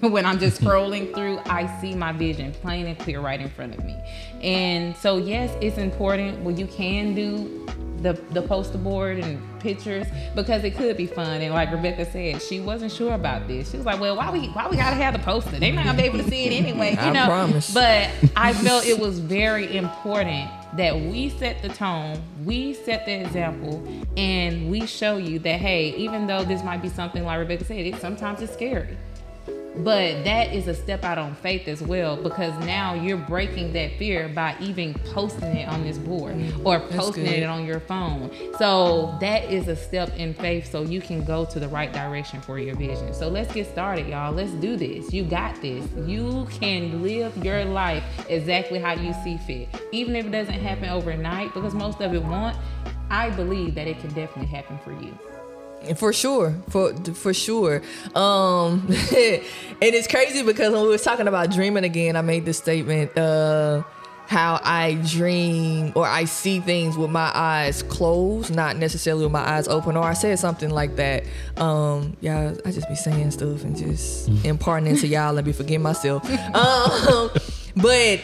when 0.00 0.26
I'm 0.26 0.38
just 0.38 0.60
scrolling 0.62 1.14
through, 1.14 1.38
I 1.46 1.80
see 1.80 1.94
my 1.94 2.12
vision 2.12 2.52
plain 2.52 2.86
and 2.86 2.98
clear 2.98 3.20
right 3.20 3.40
in 3.40 3.48
front 3.48 3.78
of 3.78 3.82
me. 3.82 3.96
And 4.42 4.94
so 4.94 5.16
yes, 5.16 5.56
it's 5.62 5.78
important 5.78 6.42
when 6.42 6.58
you 6.58 6.66
can 6.66 7.14
do 7.14 7.66
the 8.02 8.14
the 8.30 8.42
poster 8.42 8.78
board 8.78 9.18
and 9.18 9.40
pictures 9.60 10.06
because 10.34 10.64
it 10.64 10.76
could 10.76 10.96
be 10.96 11.06
fun. 11.06 11.40
And 11.42 11.52
like 11.54 11.70
Rebecca 11.70 12.10
said, 12.10 12.40
she 12.42 12.60
wasn't 12.60 12.92
sure 12.92 13.14
about 13.14 13.46
this. 13.46 13.70
She 13.70 13.76
was 13.76 13.86
like, 13.86 14.00
"Well, 14.00 14.16
why 14.16 14.30
we 14.30 14.46
why 14.48 14.68
we 14.68 14.76
gotta 14.76 14.96
have 14.96 15.12
the 15.12 15.20
poster? 15.20 15.58
They're 15.58 15.72
not 15.72 15.84
gonna 15.84 15.98
be 15.98 16.04
able 16.04 16.18
to 16.18 16.28
see 16.28 16.46
it 16.46 16.52
anyway." 16.52 16.90
You 17.00 17.06
I 17.06 17.10
know. 17.12 17.26
promise. 17.26 17.72
But 17.72 18.10
I 18.36 18.52
felt 18.52 18.84
it 18.84 18.98
was 18.98 19.18
very 19.20 19.76
important 19.76 20.50
that 20.76 20.94
we 20.94 21.28
set 21.30 21.62
the 21.62 21.68
tone, 21.68 22.20
we 22.44 22.74
set 22.74 23.06
the 23.06 23.20
example, 23.20 23.82
and 24.16 24.70
we 24.70 24.86
show 24.86 25.16
you 25.16 25.38
that 25.40 25.60
hey, 25.60 25.94
even 25.96 26.26
though 26.26 26.44
this 26.44 26.62
might 26.62 26.82
be 26.82 26.88
something 26.88 27.24
like 27.24 27.38
Rebecca 27.38 27.64
said, 27.64 27.78
it 27.86 28.00
sometimes 28.00 28.40
it's 28.42 28.52
scary. 28.52 28.96
But 29.76 30.24
that 30.24 30.52
is 30.52 30.66
a 30.66 30.74
step 30.74 31.04
out 31.04 31.16
on 31.16 31.34
faith 31.36 31.68
as 31.68 31.80
well 31.82 32.16
because 32.16 32.52
now 32.64 32.94
you're 32.94 33.16
breaking 33.16 33.72
that 33.74 33.96
fear 33.98 34.28
by 34.28 34.56
even 34.60 34.94
posting 35.12 35.56
it 35.56 35.68
on 35.68 35.84
this 35.84 35.96
board 35.96 36.34
mm, 36.34 36.64
or 36.64 36.80
posting 36.80 37.26
it 37.26 37.44
on 37.44 37.64
your 37.64 37.80
phone. 37.80 38.30
So 38.58 39.16
that 39.20 39.44
is 39.44 39.68
a 39.68 39.76
step 39.76 40.14
in 40.16 40.34
faith 40.34 40.70
so 40.70 40.82
you 40.82 41.00
can 41.00 41.24
go 41.24 41.44
to 41.46 41.60
the 41.60 41.68
right 41.68 41.92
direction 41.92 42.40
for 42.40 42.58
your 42.58 42.74
vision. 42.74 43.14
So 43.14 43.28
let's 43.28 43.52
get 43.54 43.66
started, 43.68 44.08
y'all. 44.08 44.32
Let's 44.32 44.52
do 44.52 44.76
this. 44.76 45.12
You 45.12 45.24
got 45.24 45.60
this. 45.62 45.86
You 46.04 46.46
can 46.50 47.02
live 47.02 47.36
your 47.44 47.64
life 47.64 48.04
exactly 48.28 48.78
how 48.78 48.94
you 48.94 49.14
see 49.24 49.38
fit. 49.38 49.68
Even 49.92 50.16
if 50.16 50.26
it 50.26 50.30
doesn't 50.30 50.54
happen 50.54 50.88
overnight, 50.88 51.54
because 51.54 51.74
most 51.74 52.00
of 52.00 52.12
it 52.12 52.22
won't, 52.22 52.56
I 53.10 53.30
believe 53.30 53.74
that 53.76 53.86
it 53.86 53.98
can 54.00 54.12
definitely 54.14 54.46
happen 54.46 54.78
for 54.84 54.92
you. 54.92 55.16
For 55.96 56.12
sure, 56.12 56.54
for 56.68 56.94
for 57.14 57.32
sure. 57.32 57.82
Um, 58.14 58.86
and 58.88 59.44
it's 59.80 60.06
crazy 60.06 60.42
because 60.42 60.72
when 60.72 60.82
we 60.82 60.88
was 60.88 61.02
talking 61.02 61.26
about 61.26 61.50
dreaming 61.50 61.84
again, 61.84 62.16
I 62.16 62.22
made 62.22 62.44
this 62.44 62.58
statement. 62.58 63.16
Uh, 63.16 63.82
how 64.30 64.60
I 64.62 64.94
dream 65.08 65.92
or 65.96 66.06
I 66.06 66.24
see 66.24 66.60
things 66.60 66.96
with 66.96 67.10
my 67.10 67.32
eyes 67.34 67.82
closed, 67.82 68.54
not 68.54 68.76
necessarily 68.76 69.24
with 69.24 69.32
my 69.32 69.40
eyes 69.40 69.66
open. 69.66 69.96
Or 69.96 70.04
I 70.04 70.12
said 70.12 70.38
something 70.38 70.70
like 70.70 70.94
that. 70.96 71.24
Um, 71.56 72.16
yeah, 72.20 72.54
I 72.64 72.70
just 72.70 72.88
be 72.88 72.94
saying 72.94 73.32
stuff 73.32 73.64
and 73.64 73.76
just 73.76 74.28
imparting 74.44 74.86
into 74.88 75.06
y'all 75.08 75.36
and 75.36 75.44
be 75.44 75.52
forgetting 75.52 75.82
myself. 75.82 76.24
Um, 76.54 77.30
but 77.82 78.20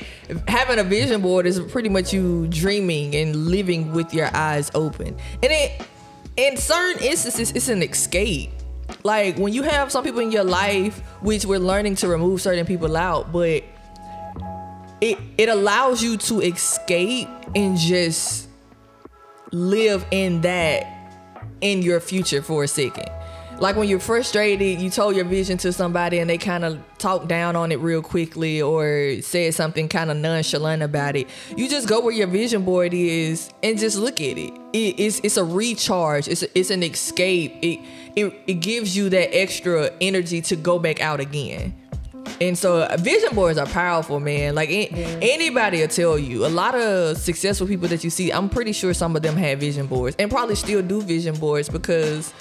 having 0.46 0.78
a 0.78 0.84
vision 0.84 1.22
board 1.22 1.44
is 1.44 1.58
pretty 1.58 1.88
much 1.88 2.12
you 2.12 2.46
dreaming 2.50 3.16
and 3.16 3.48
living 3.48 3.90
with 3.90 4.14
your 4.14 4.30
eyes 4.32 4.70
open, 4.76 5.08
and 5.42 5.50
it 5.50 5.82
in 6.36 6.56
certain 6.56 7.02
instances, 7.02 7.52
it's 7.52 7.68
an 7.68 7.82
escape. 7.82 8.50
Like 9.02 9.38
when 9.38 9.52
you 9.52 9.62
have 9.62 9.90
some 9.90 10.04
people 10.04 10.20
in 10.20 10.30
your 10.30 10.44
life, 10.44 10.98
which 11.20 11.44
we're 11.44 11.58
learning 11.58 11.96
to 11.96 12.08
remove 12.08 12.40
certain 12.40 12.66
people 12.66 12.96
out, 12.96 13.32
but 13.32 13.64
it 15.00 15.18
it 15.38 15.48
allows 15.48 16.02
you 16.02 16.16
to 16.16 16.40
escape 16.40 17.28
and 17.54 17.76
just 17.76 18.48
live 19.52 20.04
in 20.10 20.40
that 20.42 20.86
in 21.60 21.82
your 21.82 22.00
future 22.00 22.42
for 22.42 22.64
a 22.64 22.68
second. 22.68 23.08
Like 23.58 23.76
when 23.76 23.88
you're 23.88 24.00
frustrated, 24.00 24.80
you 24.80 24.90
told 24.90 25.16
your 25.16 25.24
vision 25.24 25.56
to 25.58 25.72
somebody 25.72 26.18
and 26.18 26.28
they 26.28 26.38
kind 26.38 26.64
of 26.64 26.78
talked 27.06 27.28
down 27.28 27.54
on 27.54 27.70
it 27.70 27.78
real 27.78 28.02
quickly 28.02 28.60
or 28.60 29.22
said 29.22 29.54
something 29.54 29.88
kind 29.88 30.10
of 30.10 30.16
nonchalant 30.16 30.82
about 30.82 31.14
it. 31.14 31.28
You 31.56 31.68
just 31.68 31.86
go 31.86 32.00
where 32.00 32.12
your 32.12 32.26
vision 32.26 32.64
board 32.64 32.92
is 32.92 33.48
and 33.62 33.78
just 33.78 33.96
look 33.96 34.20
at 34.20 34.36
it. 34.36 34.52
it 34.72 34.98
it's 34.98 35.20
it's 35.20 35.36
a 35.36 35.44
recharge. 35.44 36.26
It's 36.26 36.42
a, 36.42 36.58
it's 36.58 36.70
an 36.70 36.82
escape. 36.82 37.54
It, 37.62 37.78
it 38.16 38.34
it 38.48 38.54
gives 38.54 38.96
you 38.96 39.08
that 39.10 39.32
extra 39.32 39.92
energy 40.00 40.40
to 40.42 40.56
go 40.56 40.80
back 40.80 41.00
out 41.00 41.20
again. 41.20 41.76
And 42.40 42.58
so 42.58 42.82
uh, 42.82 42.96
vision 42.98 43.36
boards 43.36 43.56
are 43.56 43.66
powerful, 43.66 44.18
man. 44.18 44.56
Like 44.56 44.70
a- 44.70 44.88
anybody 45.22 45.82
will 45.82 45.86
tell 45.86 46.18
you. 46.18 46.44
A 46.44 46.48
lot 46.48 46.74
of 46.74 47.18
successful 47.18 47.68
people 47.68 47.86
that 47.86 48.02
you 48.02 48.10
see, 48.10 48.32
I'm 48.32 48.48
pretty 48.48 48.72
sure 48.72 48.92
some 48.92 49.14
of 49.14 49.22
them 49.22 49.36
had 49.36 49.60
vision 49.60 49.86
boards 49.86 50.16
and 50.18 50.28
probably 50.28 50.56
still 50.56 50.82
do 50.82 51.00
vision 51.00 51.36
boards 51.36 51.68
because 51.68 52.34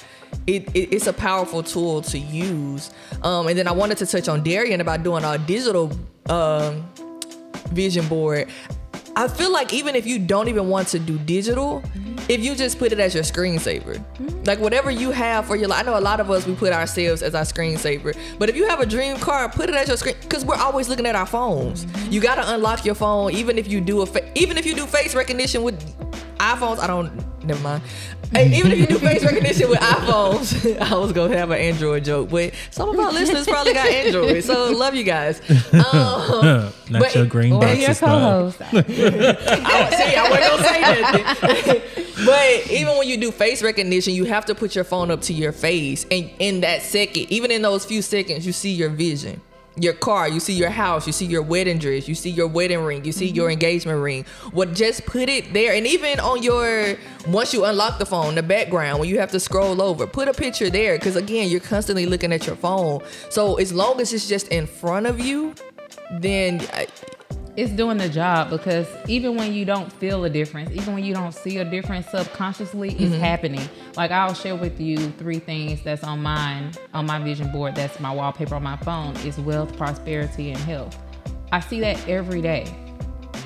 it, 0.48 0.64
it, 0.76 0.94
it's 0.94 1.08
a 1.08 1.14
powerful 1.14 1.64
tool 1.64 2.02
to 2.04 2.20
use. 2.20 2.92
Um, 3.24 3.48
and 3.48 3.58
then 3.58 3.68
I 3.68 3.72
wanted 3.72 3.98
to 4.00 4.06
touch 4.06 4.28
on 4.28 4.44
Darian 4.44 4.82
about 4.82 5.04
doing 5.04 5.26
our 5.26 5.38
digital 5.38 5.92
um, 6.30 6.88
vision 7.72 8.08
board. 8.08 8.48
I 9.18 9.30
feel 9.30 9.52
like 9.52 9.72
even 9.74 9.96
if 9.96 10.06
you 10.06 10.20
don't 10.20 10.50
even 10.50 10.68
want 10.68 10.90
to 10.90 11.00
do 11.00 11.18
digital, 11.18 11.82
if 12.28 12.44
you 12.44 12.54
just 12.54 12.78
put 12.78 12.92
it 12.92 13.00
as 13.00 13.14
your 13.14 13.24
screensaver, 13.24 14.04
like 14.46 14.60
whatever 14.60 14.92
you 14.92 15.12
have 15.12 15.46
for 15.46 15.56
your 15.56 15.70
life. 15.70 15.84
I 15.84 15.84
know 15.84 15.98
a 15.98 16.02
lot 16.02 16.20
of 16.20 16.30
us 16.30 16.46
we 16.46 16.54
put 16.54 16.74
ourselves 16.74 17.22
as 17.22 17.34
our 17.34 17.44
screensaver, 17.44 18.18
but 18.38 18.50
if 18.50 18.58
you 18.58 18.68
have 18.68 18.82
a 18.82 18.86
dream 18.86 19.16
car, 19.18 19.48
put 19.48 19.70
it 19.70 19.76
as 19.76 19.88
your 19.88 19.96
screen 19.96 20.16
because 20.22 20.44
we're 20.44 20.58
always 20.58 20.90
looking 20.90 21.06
at 21.06 21.16
our 21.16 21.26
phones. 21.26 21.86
You 22.10 22.20
got 22.20 22.36
to 22.36 22.54
unlock 22.54 22.84
your 22.84 22.96
phone, 22.96 23.32
even 23.32 23.58
if 23.58 23.70
you 23.70 23.80
do 23.80 24.02
a 24.02 24.06
fa- 24.06 24.30
even 24.38 24.58
if 24.58 24.66
you 24.66 24.76
do 24.76 24.86
face 24.86 25.16
recognition 25.16 25.64
with 25.64 25.80
iPhones. 26.38 26.80
I 26.80 26.88
don't. 26.88 27.35
Never 27.46 27.62
mind. 27.62 27.84
Hey, 28.32 28.58
even 28.58 28.72
if 28.72 28.80
you 28.80 28.88
do 28.88 28.98
face 28.98 29.24
recognition 29.24 29.70
with 29.70 29.80
iPhones, 29.80 30.82
I 30.92 30.96
was 30.98 31.12
gonna 31.14 31.38
have 31.38 31.52
an 31.52 31.60
Android 31.60 32.04
joke, 32.04 32.30
but 32.32 32.54
some 32.72 32.90
of 32.90 33.00
our 33.00 33.12
listeners 33.12 33.46
probably 33.46 33.74
got 33.74 33.88
Android, 33.88 34.44
so 34.44 34.72
love 34.72 34.96
you 34.96 35.04
guys. 35.04 35.42
Um, 35.76 36.72
Not 36.90 37.02
but- 37.02 37.16
your 37.16 37.26
green 37.26 37.60
box 37.60 37.78
your 37.80 37.92
is 37.92 37.98
stuff. 37.98 38.58
co-host. 38.58 38.62
I, 38.74 40.16
I 40.18 40.30
wasn't 40.30 40.52
gonna 40.52 40.64
say 40.64 41.62
nothing. 41.62 41.82
but 42.26 42.72
even 42.72 42.98
when 42.98 43.08
you 43.08 43.18
do 43.18 43.32
face 43.32 43.62
recognition, 43.62 44.14
you 44.14 44.26
have 44.26 44.46
to 44.46 44.56
put 44.56 44.74
your 44.76 44.84
phone 44.84 45.12
up 45.12 45.22
to 45.24 45.34
your 45.34 45.52
face, 45.52 46.06
and 46.10 46.30
in 46.40 46.62
that 46.62 46.82
second, 46.82 47.32
even 47.32 47.52
in 47.52 47.62
those 47.62 47.86
few 47.86 48.02
seconds, 48.02 48.46
you 48.46 48.52
see 48.54 48.72
your 48.74 48.90
vision. 48.90 49.40
Your 49.78 49.94
car, 49.94 50.30
you 50.30 50.40
see 50.40 50.54
your 50.54 50.70
house, 50.70 51.06
you 51.06 51.12
see 51.12 51.26
your 51.26 51.42
wedding 51.42 51.80
dress, 51.80 52.08
you 52.08 52.16
see 52.16 52.30
your 52.30 52.48
wedding 52.48 52.80
ring, 52.80 53.04
you 53.04 53.12
see 53.12 53.28
your 53.28 53.52
engagement 53.52 54.02
ring. 54.02 54.26
What 54.52 54.74
just 54.74 55.06
put 55.06 55.28
it 55.28 55.54
there, 55.54 55.74
and 55.74 55.86
even 55.86 56.20
on 56.20 56.42
your 56.42 56.96
once 57.28 57.54
you 57.54 57.66
unlock 57.66 58.00
the 58.00 58.06
phone, 58.06 58.36
the 58.36 58.44
background 58.44 59.00
when 59.00 59.10
you 59.10 59.20
have 59.20 59.32
to 59.32 59.40
scroll 59.40 59.82
over, 59.82 60.08
put 60.08 60.28
a 60.28 60.34
picture 60.34 60.70
there 60.70 60.98
because 60.98 61.16
again, 61.16 61.50
you're 61.50 61.60
constantly 61.60 62.06
looking 62.06 62.32
at 62.32 62.48
your 62.48 62.56
phone. 62.56 63.02
So 63.30 63.56
as 63.56 63.74
long 63.74 64.00
as 64.00 64.14
it's 64.14 64.28
just 64.28 64.48
in 64.48 64.66
front 64.66 65.08
of 65.08 65.20
you, 65.20 65.54
then 66.20 66.62
uh, 66.74 66.86
it's 67.58 67.72
doing 67.72 67.98
the 67.98 68.10
job 68.10 68.50
because 68.50 68.88
even 69.08 69.36
when 69.36 69.54
you 69.54 69.64
don't 69.64 69.92
feel 69.94 70.26
a 70.26 70.30
difference, 70.30 70.72
even 70.72 70.94
when 70.94 71.06
you 71.06 71.14
don't 71.14 71.34
see 71.34 71.58
a 71.58 71.66
difference 71.66 72.08
subconsciously, 72.08 72.90
it's 72.90 73.02
mm-hmm. 73.02 73.14
happening. 73.14 73.70
Like 73.96 74.12
I'll 74.12 74.34
share 74.34 74.56
with 74.56 74.80
you 74.80 74.98
three 75.12 75.40
things 75.40 75.82
that's 75.82 76.04
on 76.04 76.22
mine, 76.22 76.72
on 76.94 77.06
my 77.06 77.20
vision 77.20 77.52
board, 77.52 77.76
that's 77.76 78.00
my 78.00 78.12
wallpaper 78.12 78.56
on 78.56 78.64
my 78.64 78.78
phone, 78.78 79.16
is 79.18 79.38
wealth, 79.40 79.76
prosperity, 79.78 80.52
and 80.52 80.60
health. 80.60 80.98
I 81.52 81.62
see 81.62 81.80
that 81.80 82.08
every 82.10 82.42
day. 82.42 82.66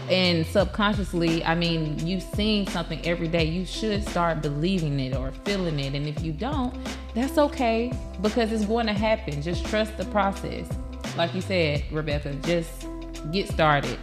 And 0.10 0.44
subconsciously, 0.44 1.44
I 1.44 1.54
mean, 1.54 2.00
you've 2.06 2.24
seen 2.24 2.66
something 2.66 3.06
every 3.06 3.28
day, 3.28 3.44
you 3.44 3.64
should 3.64 4.08
start 4.10 4.42
believing 4.42 5.00
it 5.00 5.16
or 5.16 5.32
feeling 5.46 5.80
it. 5.80 5.94
And 5.94 6.08
if 6.08 6.24
you 6.24 6.32
don't, 6.32 6.76
that's 7.14 7.38
okay 7.38 7.94
because 8.22 8.52
it's 8.52 8.66
going 8.66 8.88
to 8.88 8.94
happen. 8.94 9.40
Just 9.44 9.68
trust 9.68 9.96
the 9.98 10.06
process. 10.06 10.68
Like 11.16 11.36
you 11.36 11.42
said, 11.42 11.84
Rebecca, 11.92 12.34
just 12.42 12.88
get 13.32 13.48
started. 13.48 13.98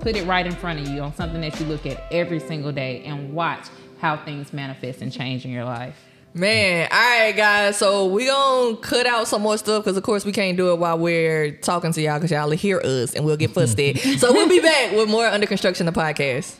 Put 0.00 0.16
it 0.16 0.26
right 0.26 0.46
in 0.46 0.52
front 0.52 0.80
of 0.80 0.88
you 0.88 1.00
on 1.00 1.14
something 1.14 1.40
that 1.42 1.58
you 1.60 1.66
look 1.66 1.86
at 1.86 2.02
every 2.10 2.40
single 2.40 2.72
day 2.72 3.02
and 3.04 3.34
watch 3.34 3.66
how 4.00 4.16
things 4.16 4.52
manifest 4.52 5.02
and 5.02 5.12
change 5.12 5.44
in 5.44 5.50
your 5.50 5.64
life. 5.64 5.96
Man, 6.32 6.88
all 6.92 6.98
right, 6.98 7.36
guys. 7.36 7.76
So 7.76 8.06
we 8.06 8.26
gonna 8.26 8.76
cut 8.76 9.04
out 9.06 9.26
some 9.26 9.42
more 9.42 9.58
stuff 9.58 9.82
because, 9.84 9.96
of 9.96 10.04
course, 10.04 10.24
we 10.24 10.30
can't 10.30 10.56
do 10.56 10.72
it 10.72 10.78
while 10.78 10.96
we're 10.96 11.50
talking 11.50 11.92
to 11.92 12.00
y'all 12.00 12.18
because 12.18 12.30
y'all 12.30 12.48
will 12.48 12.56
hear 12.56 12.80
us 12.84 13.14
and 13.14 13.24
we'll 13.24 13.36
get 13.36 13.50
fussed 13.50 13.80
at. 13.80 13.98
so 13.98 14.32
we'll 14.32 14.48
be 14.48 14.60
back 14.62 14.92
with 14.92 15.08
more 15.08 15.26
under 15.26 15.46
construction 15.46 15.86
the 15.86 15.92
podcast. 15.92 16.56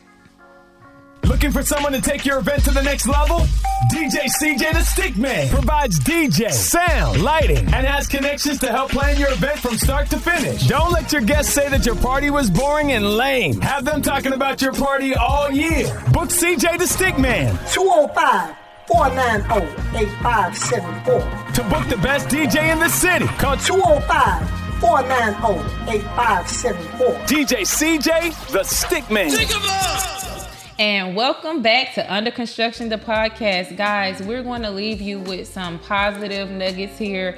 Looking 1.30 1.52
for 1.52 1.62
someone 1.62 1.92
to 1.92 2.00
take 2.00 2.26
your 2.26 2.40
event 2.40 2.64
to 2.64 2.72
the 2.72 2.82
next 2.82 3.06
level? 3.06 3.46
DJ 3.92 4.26
CJ 4.42 4.72
the 4.72 4.80
Stickman 4.80 5.48
provides 5.48 6.00
DJ, 6.00 6.50
sound, 6.50 7.22
lighting, 7.22 7.72
and 7.72 7.86
has 7.86 8.08
connections 8.08 8.58
to 8.58 8.66
help 8.66 8.90
plan 8.90 9.16
your 9.16 9.30
event 9.30 9.60
from 9.60 9.78
start 9.78 10.10
to 10.10 10.18
finish. 10.18 10.66
Don't 10.66 10.90
let 10.90 11.12
your 11.12 11.22
guests 11.22 11.52
say 11.52 11.68
that 11.68 11.86
your 11.86 11.94
party 11.94 12.30
was 12.30 12.50
boring 12.50 12.90
and 12.92 13.16
lame. 13.16 13.60
Have 13.60 13.84
them 13.84 14.02
talking 14.02 14.32
about 14.32 14.60
your 14.60 14.72
party 14.72 15.14
all 15.14 15.52
year. 15.52 15.86
Book 16.12 16.30
CJ 16.30 16.78
the 16.78 16.84
Stickman 16.84 17.56
205 17.72 18.56
490 18.88 19.98
8574. 19.98 21.54
to 21.54 21.62
book 21.70 21.88
the 21.88 21.96
best 21.98 22.26
DJ 22.26 22.72
in 22.72 22.80
the 22.80 22.88
city. 22.88 23.26
Call 23.38 23.56
205 23.56 24.80
490 24.80 25.92
8574. 25.92 27.06
DJ 27.26 27.60
CJ 27.62 28.50
the 28.50 28.64
Stickman. 28.64 30.39
And 30.80 31.14
welcome 31.14 31.60
back 31.60 31.92
to 31.96 32.10
Under 32.10 32.30
Construction, 32.30 32.88
the 32.88 32.96
podcast. 32.96 33.76
Guys, 33.76 34.22
we're 34.22 34.42
going 34.42 34.62
to 34.62 34.70
leave 34.70 35.02
you 35.02 35.20
with 35.20 35.46
some 35.46 35.78
positive 35.78 36.50
nuggets 36.50 36.96
here 36.96 37.36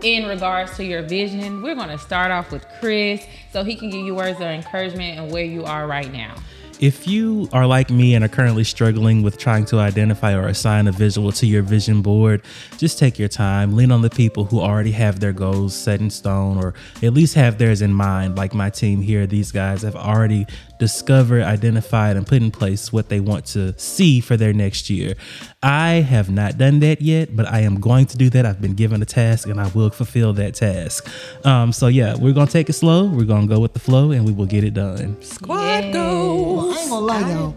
in 0.00 0.26
regards 0.26 0.74
to 0.78 0.84
your 0.86 1.02
vision. 1.02 1.60
We're 1.60 1.74
going 1.74 1.90
to 1.90 1.98
start 1.98 2.30
off 2.30 2.50
with 2.50 2.64
Chris 2.80 3.26
so 3.52 3.62
he 3.62 3.76
can 3.76 3.90
give 3.90 4.06
you 4.06 4.14
words 4.14 4.36
of 4.36 4.46
encouragement 4.46 5.18
and 5.18 5.30
where 5.30 5.44
you 5.44 5.66
are 5.66 5.86
right 5.86 6.10
now. 6.10 6.34
If 6.80 7.06
you 7.06 7.48
are 7.52 7.64
like 7.64 7.90
me 7.90 8.16
and 8.16 8.24
are 8.24 8.28
currently 8.28 8.64
struggling 8.64 9.22
with 9.22 9.38
trying 9.38 9.66
to 9.66 9.78
identify 9.78 10.34
or 10.34 10.48
assign 10.48 10.88
a 10.88 10.92
visual 10.92 11.30
to 11.30 11.46
your 11.46 11.62
vision 11.62 12.02
board, 12.02 12.42
just 12.76 12.98
take 12.98 13.20
your 13.20 13.28
time. 13.28 13.76
Lean 13.76 13.92
on 13.92 14.02
the 14.02 14.10
people 14.10 14.46
who 14.46 14.60
already 14.60 14.90
have 14.90 15.20
their 15.20 15.32
goals 15.32 15.76
set 15.76 16.00
in 16.00 16.10
stone 16.10 16.56
or 16.56 16.74
at 17.00 17.14
least 17.14 17.36
have 17.36 17.58
theirs 17.58 17.82
in 17.82 17.92
mind. 17.92 18.36
Like 18.36 18.52
my 18.52 18.68
team 18.68 19.00
here, 19.00 19.28
these 19.28 19.52
guys 19.52 19.82
have 19.82 19.94
already 19.94 20.44
discovered, 20.82 21.44
identified, 21.44 22.16
and 22.16 22.26
put 22.26 22.42
in 22.42 22.50
place 22.50 22.92
what 22.92 23.08
they 23.08 23.20
want 23.20 23.46
to 23.46 23.72
see 23.78 24.18
for 24.20 24.36
their 24.36 24.52
next 24.52 24.90
year. 24.90 25.14
I 25.62 26.02
have 26.14 26.28
not 26.28 26.58
done 26.58 26.80
that 26.80 27.00
yet, 27.00 27.36
but 27.36 27.46
I 27.46 27.60
am 27.60 27.78
going 27.78 28.06
to 28.06 28.16
do 28.16 28.28
that. 28.30 28.44
I've 28.44 28.60
been 28.60 28.74
given 28.74 29.00
a 29.00 29.04
task 29.04 29.46
and 29.46 29.60
I 29.60 29.68
will 29.68 29.90
fulfill 29.90 30.32
that 30.32 30.54
task. 30.56 31.08
Um, 31.46 31.72
so, 31.72 31.86
yeah, 31.86 32.16
we're 32.18 32.32
going 32.34 32.48
to 32.48 32.52
take 32.52 32.68
it 32.68 32.72
slow. 32.72 33.04
We're 33.06 33.26
going 33.26 33.46
to 33.48 33.54
go 33.54 33.60
with 33.60 33.74
the 33.74 33.78
flow 33.78 34.10
and 34.10 34.24
we 34.26 34.32
will 34.32 34.46
get 34.46 34.64
it 34.64 34.74
done. 34.74 35.22
Squad 35.22 35.92
go. 35.92 36.72
I 36.72 36.80
ain't 36.80 36.90
gonna 36.90 37.06
lie, 37.06 37.30
y'all. 37.32 37.56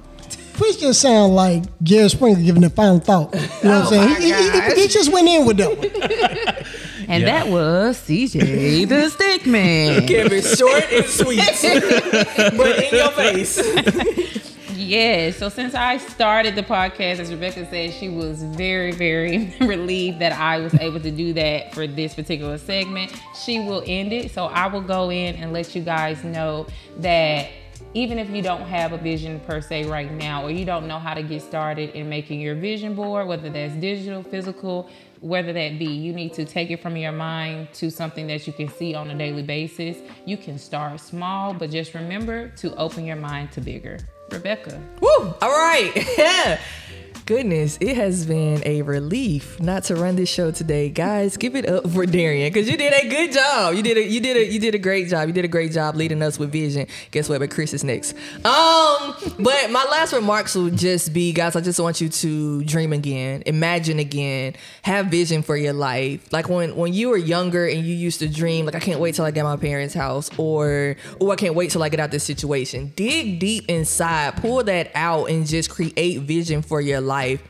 Chris 0.53 0.77
just 0.77 1.01
sound 1.01 1.35
like 1.35 1.63
Jerry 1.83 2.07
Springer 2.09 2.41
giving 2.41 2.61
the 2.61 2.69
final 2.69 2.99
thought. 2.99 3.33
You 3.33 3.39
know 3.69 3.79
what 3.81 3.91
I'm 3.93 4.17
saying? 4.17 4.21
He, 4.21 4.31
he- 4.33 4.51
he- 4.75 4.81
he 4.83 4.87
just 4.87 5.11
went 5.11 5.27
in 5.27 5.45
with 5.45 5.57
that 5.57 5.77
one. 5.77 6.65
And 7.07 7.23
that 7.25 7.47
was 7.47 7.97
CJ 8.01 8.87
the 8.87 9.09
Stickman. 9.09 10.07
Kept 10.07 10.31
it 10.31 10.57
short 10.57 10.91
and 10.91 11.05
sweet, 11.05 11.37
but 12.57 12.83
in 12.83 12.95
your 12.95 13.11
face. 13.11 14.45
Yeah, 14.75 15.31
so 15.31 15.49
since 15.49 15.73
I 15.73 15.97
started 15.97 16.55
the 16.55 16.61
podcast, 16.61 17.19
as 17.19 17.31
Rebecca 17.31 17.67
said, 17.69 17.93
she 17.93 18.09
was 18.09 18.43
very, 18.43 18.91
very 18.91 19.55
relieved 19.61 20.19
that 20.19 20.33
I 20.33 20.59
was 20.59 20.75
able 20.75 20.99
to 20.99 21.11
do 21.11 21.33
that 21.33 21.73
for 21.73 21.87
this 21.87 22.13
particular 22.13 22.57
segment. 22.57 23.11
She 23.43 23.59
will 23.59 23.83
end 23.87 24.13
it, 24.13 24.31
so 24.31 24.45
I 24.45 24.67
will 24.67 24.81
go 24.81 25.09
in 25.09 25.37
and 25.37 25.53
let 25.53 25.75
you 25.75 25.81
guys 25.81 26.23
know 26.23 26.67
that 26.97 27.49
even 27.95 28.19
if 28.19 28.29
you 28.29 28.41
don't 28.41 28.61
have 28.63 28.91
a 28.91 28.97
vision 28.97 29.39
per 29.41 29.61
se 29.61 29.85
right 29.85 30.11
now, 30.11 30.43
or 30.43 30.51
you 30.51 30.65
don't 30.65 30.85
know 30.87 30.99
how 30.99 31.13
to 31.13 31.23
get 31.23 31.41
started 31.41 31.91
in 31.91 32.09
making 32.09 32.41
your 32.41 32.53
vision 32.53 32.93
board, 32.93 33.27
whether 33.27 33.49
that's 33.49 33.73
digital, 33.75 34.21
physical, 34.21 34.89
whether 35.21 35.53
that 35.53 35.79
be, 35.79 35.85
you 35.85 36.13
need 36.13 36.33
to 36.33 36.45
take 36.45 36.71
it 36.71 36.81
from 36.81 36.95
your 36.97 37.11
mind 37.11 37.69
to 37.73 37.89
something 37.89 38.27
that 38.27 38.47
you 38.47 38.53
can 38.53 38.69
see 38.69 38.95
on 38.95 39.09
a 39.09 39.17
daily 39.17 39.43
basis. 39.43 39.97
You 40.25 40.37
can 40.37 40.57
start 40.57 40.99
small, 40.99 41.53
but 41.53 41.71
just 41.71 41.93
remember 41.93 42.49
to 42.57 42.75
open 42.75 43.05
your 43.05 43.15
mind 43.15 43.51
to 43.53 43.61
bigger. 43.61 43.99
Rebecca. 44.31 44.81
Woo! 45.01 45.33
All 45.41 45.51
right. 45.51 46.59
Goodness, 47.25 47.79
it 47.81 47.95
has 47.95 48.27
been 48.27 48.61
a 48.67 48.83
relief 48.83 49.59
not 49.59 49.83
to 49.85 49.95
run 49.95 50.15
this 50.15 50.29
show 50.29 50.51
today, 50.51 50.89
guys. 50.89 51.37
Give 51.37 51.55
it 51.55 51.67
up 51.67 51.89
for 51.89 52.05
Darian 52.05 52.53
because 52.53 52.69
you 52.69 52.77
did 52.77 52.93
a 52.93 53.09
good 53.09 53.31
job. 53.31 53.73
You 53.73 53.81
did 53.81 53.97
a 53.97 54.07
you 54.07 54.19
did 54.19 54.37
a 54.37 54.45
you 54.45 54.59
did 54.59 54.75
a 54.75 54.77
great 54.77 55.07
job. 55.07 55.25
You 55.25 55.33
did 55.33 55.43
a 55.43 55.47
great 55.47 55.71
job 55.71 55.95
leading 55.95 56.21
us 56.21 56.37
with 56.37 56.51
vision. 56.51 56.85
Guess 57.09 57.27
what? 57.27 57.39
But 57.39 57.49
Chris 57.49 57.73
is 57.73 57.83
next. 57.83 58.13
Um, 58.45 59.15
but 59.39 59.71
my 59.71 59.87
last 59.89 60.13
remarks 60.13 60.53
will 60.53 60.69
just 60.69 61.13
be, 61.13 61.33
guys. 61.33 61.55
I 61.55 61.61
just 61.61 61.79
want 61.79 61.99
you 61.99 62.09
to 62.09 62.63
dream 62.63 62.93
again, 62.93 63.41
imagine 63.47 63.97
again, 63.97 64.53
have 64.83 65.07
vision 65.07 65.41
for 65.41 65.57
your 65.57 65.73
life. 65.73 66.31
Like 66.31 66.47
when 66.47 66.75
when 66.75 66.93
you 66.93 67.09
were 67.09 67.17
younger 67.17 67.65
and 67.65 67.83
you 67.83 67.95
used 67.95 68.19
to 68.19 68.29
dream, 68.29 68.67
like 68.67 68.75
I 68.75 68.79
can't 68.79 68.99
wait 68.99 69.15
till 69.15 69.25
I 69.25 69.31
get 69.31 69.45
my 69.45 69.57
parents' 69.57 69.95
house, 69.95 70.29
or 70.37 70.95
oh 71.19 71.31
I 71.31 71.37
can't 71.37 71.55
wait 71.55 71.71
till 71.71 71.81
I 71.81 71.89
get 71.89 71.99
out 71.99 72.11
this 72.11 72.23
situation. 72.23 72.93
Dig 72.95 73.39
deep 73.39 73.65
inside, 73.67 74.37
pull 74.37 74.63
that 74.65 74.91
out, 74.93 75.31
and 75.31 75.47
just 75.47 75.71
create 75.71 76.21
vision 76.21 76.61
for 76.61 76.81
your 76.81 77.01
life. 77.15 77.41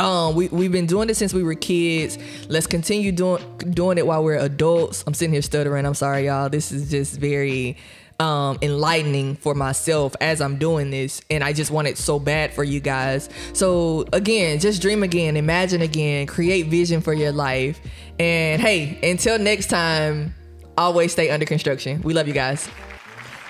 Um, 0.00 0.36
we 0.36 0.48
we've 0.48 0.70
been 0.70 0.86
doing 0.86 1.08
this 1.08 1.18
since 1.18 1.34
we 1.34 1.42
were 1.42 1.54
kids. 1.54 2.18
Let's 2.48 2.66
continue 2.66 3.10
doing 3.10 3.42
doing 3.58 3.98
it 3.98 4.06
while 4.06 4.22
we're 4.22 4.38
adults. 4.38 5.02
I'm 5.06 5.14
sitting 5.14 5.32
here 5.32 5.42
stuttering. 5.42 5.84
I'm 5.86 5.94
sorry, 5.94 6.26
y'all. 6.26 6.48
This 6.48 6.70
is 6.70 6.90
just 6.90 7.18
very 7.18 7.76
um 8.20 8.58
enlightening 8.62 9.36
for 9.36 9.54
myself 9.54 10.16
as 10.20 10.40
I'm 10.40 10.56
doing 10.58 10.90
this 10.90 11.22
and 11.30 11.44
I 11.44 11.52
just 11.52 11.70
want 11.70 11.86
it 11.86 11.96
so 11.96 12.18
bad 12.18 12.52
for 12.52 12.64
you 12.64 12.80
guys. 12.80 13.28
So 13.52 14.06
again, 14.12 14.58
just 14.58 14.82
dream 14.82 15.02
again, 15.04 15.36
imagine 15.36 15.82
again, 15.82 16.26
create 16.26 16.66
vision 16.66 17.00
for 17.00 17.12
your 17.12 17.32
life. 17.32 17.80
And 18.18 18.60
hey, 18.60 18.98
until 19.08 19.38
next 19.38 19.68
time, 19.68 20.34
always 20.76 21.12
stay 21.12 21.30
under 21.30 21.46
construction. 21.46 22.02
We 22.02 22.12
love 22.12 22.26
you 22.26 22.34
guys. 22.34 22.68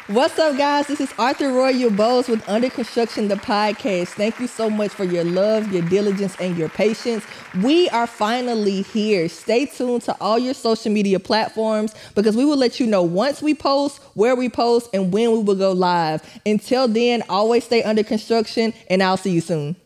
What's 0.08 0.38
up, 0.38 0.56
guys? 0.56 0.86
This 0.86 1.02
is 1.02 1.12
Arthur 1.18 1.52
Royal 1.52 1.90
Bowles 1.90 2.28
with 2.28 2.42
Under 2.48 2.70
Construction, 2.70 3.28
the 3.28 3.34
podcast. 3.34 4.08
Thank 4.08 4.40
you 4.40 4.46
so 4.46 4.70
much 4.70 4.90
for 4.90 5.04
your 5.04 5.22
love, 5.22 5.70
your 5.70 5.82
diligence, 5.82 6.34
and 6.40 6.56
your 6.56 6.70
patience. 6.70 7.26
We 7.62 7.90
are 7.90 8.06
finally 8.06 8.80
here. 8.80 9.28
Stay 9.28 9.66
tuned 9.66 10.00
to 10.04 10.16
all 10.18 10.38
your 10.38 10.54
social 10.54 10.90
media 10.90 11.20
platforms 11.20 11.94
because 12.14 12.38
we 12.38 12.46
will 12.46 12.56
let 12.56 12.80
you 12.80 12.86
know 12.86 13.02
once 13.02 13.42
we 13.42 13.54
post, 13.54 14.00
where 14.14 14.34
we 14.34 14.48
post, 14.48 14.88
and 14.94 15.12
when 15.12 15.30
we 15.30 15.42
will 15.42 15.54
go 15.54 15.72
live. 15.72 16.22
Until 16.46 16.88
then, 16.88 17.22
always 17.28 17.64
stay 17.64 17.82
under 17.82 18.02
construction, 18.02 18.72
and 18.88 19.02
I'll 19.02 19.18
see 19.18 19.32
you 19.32 19.42
soon. 19.42 19.76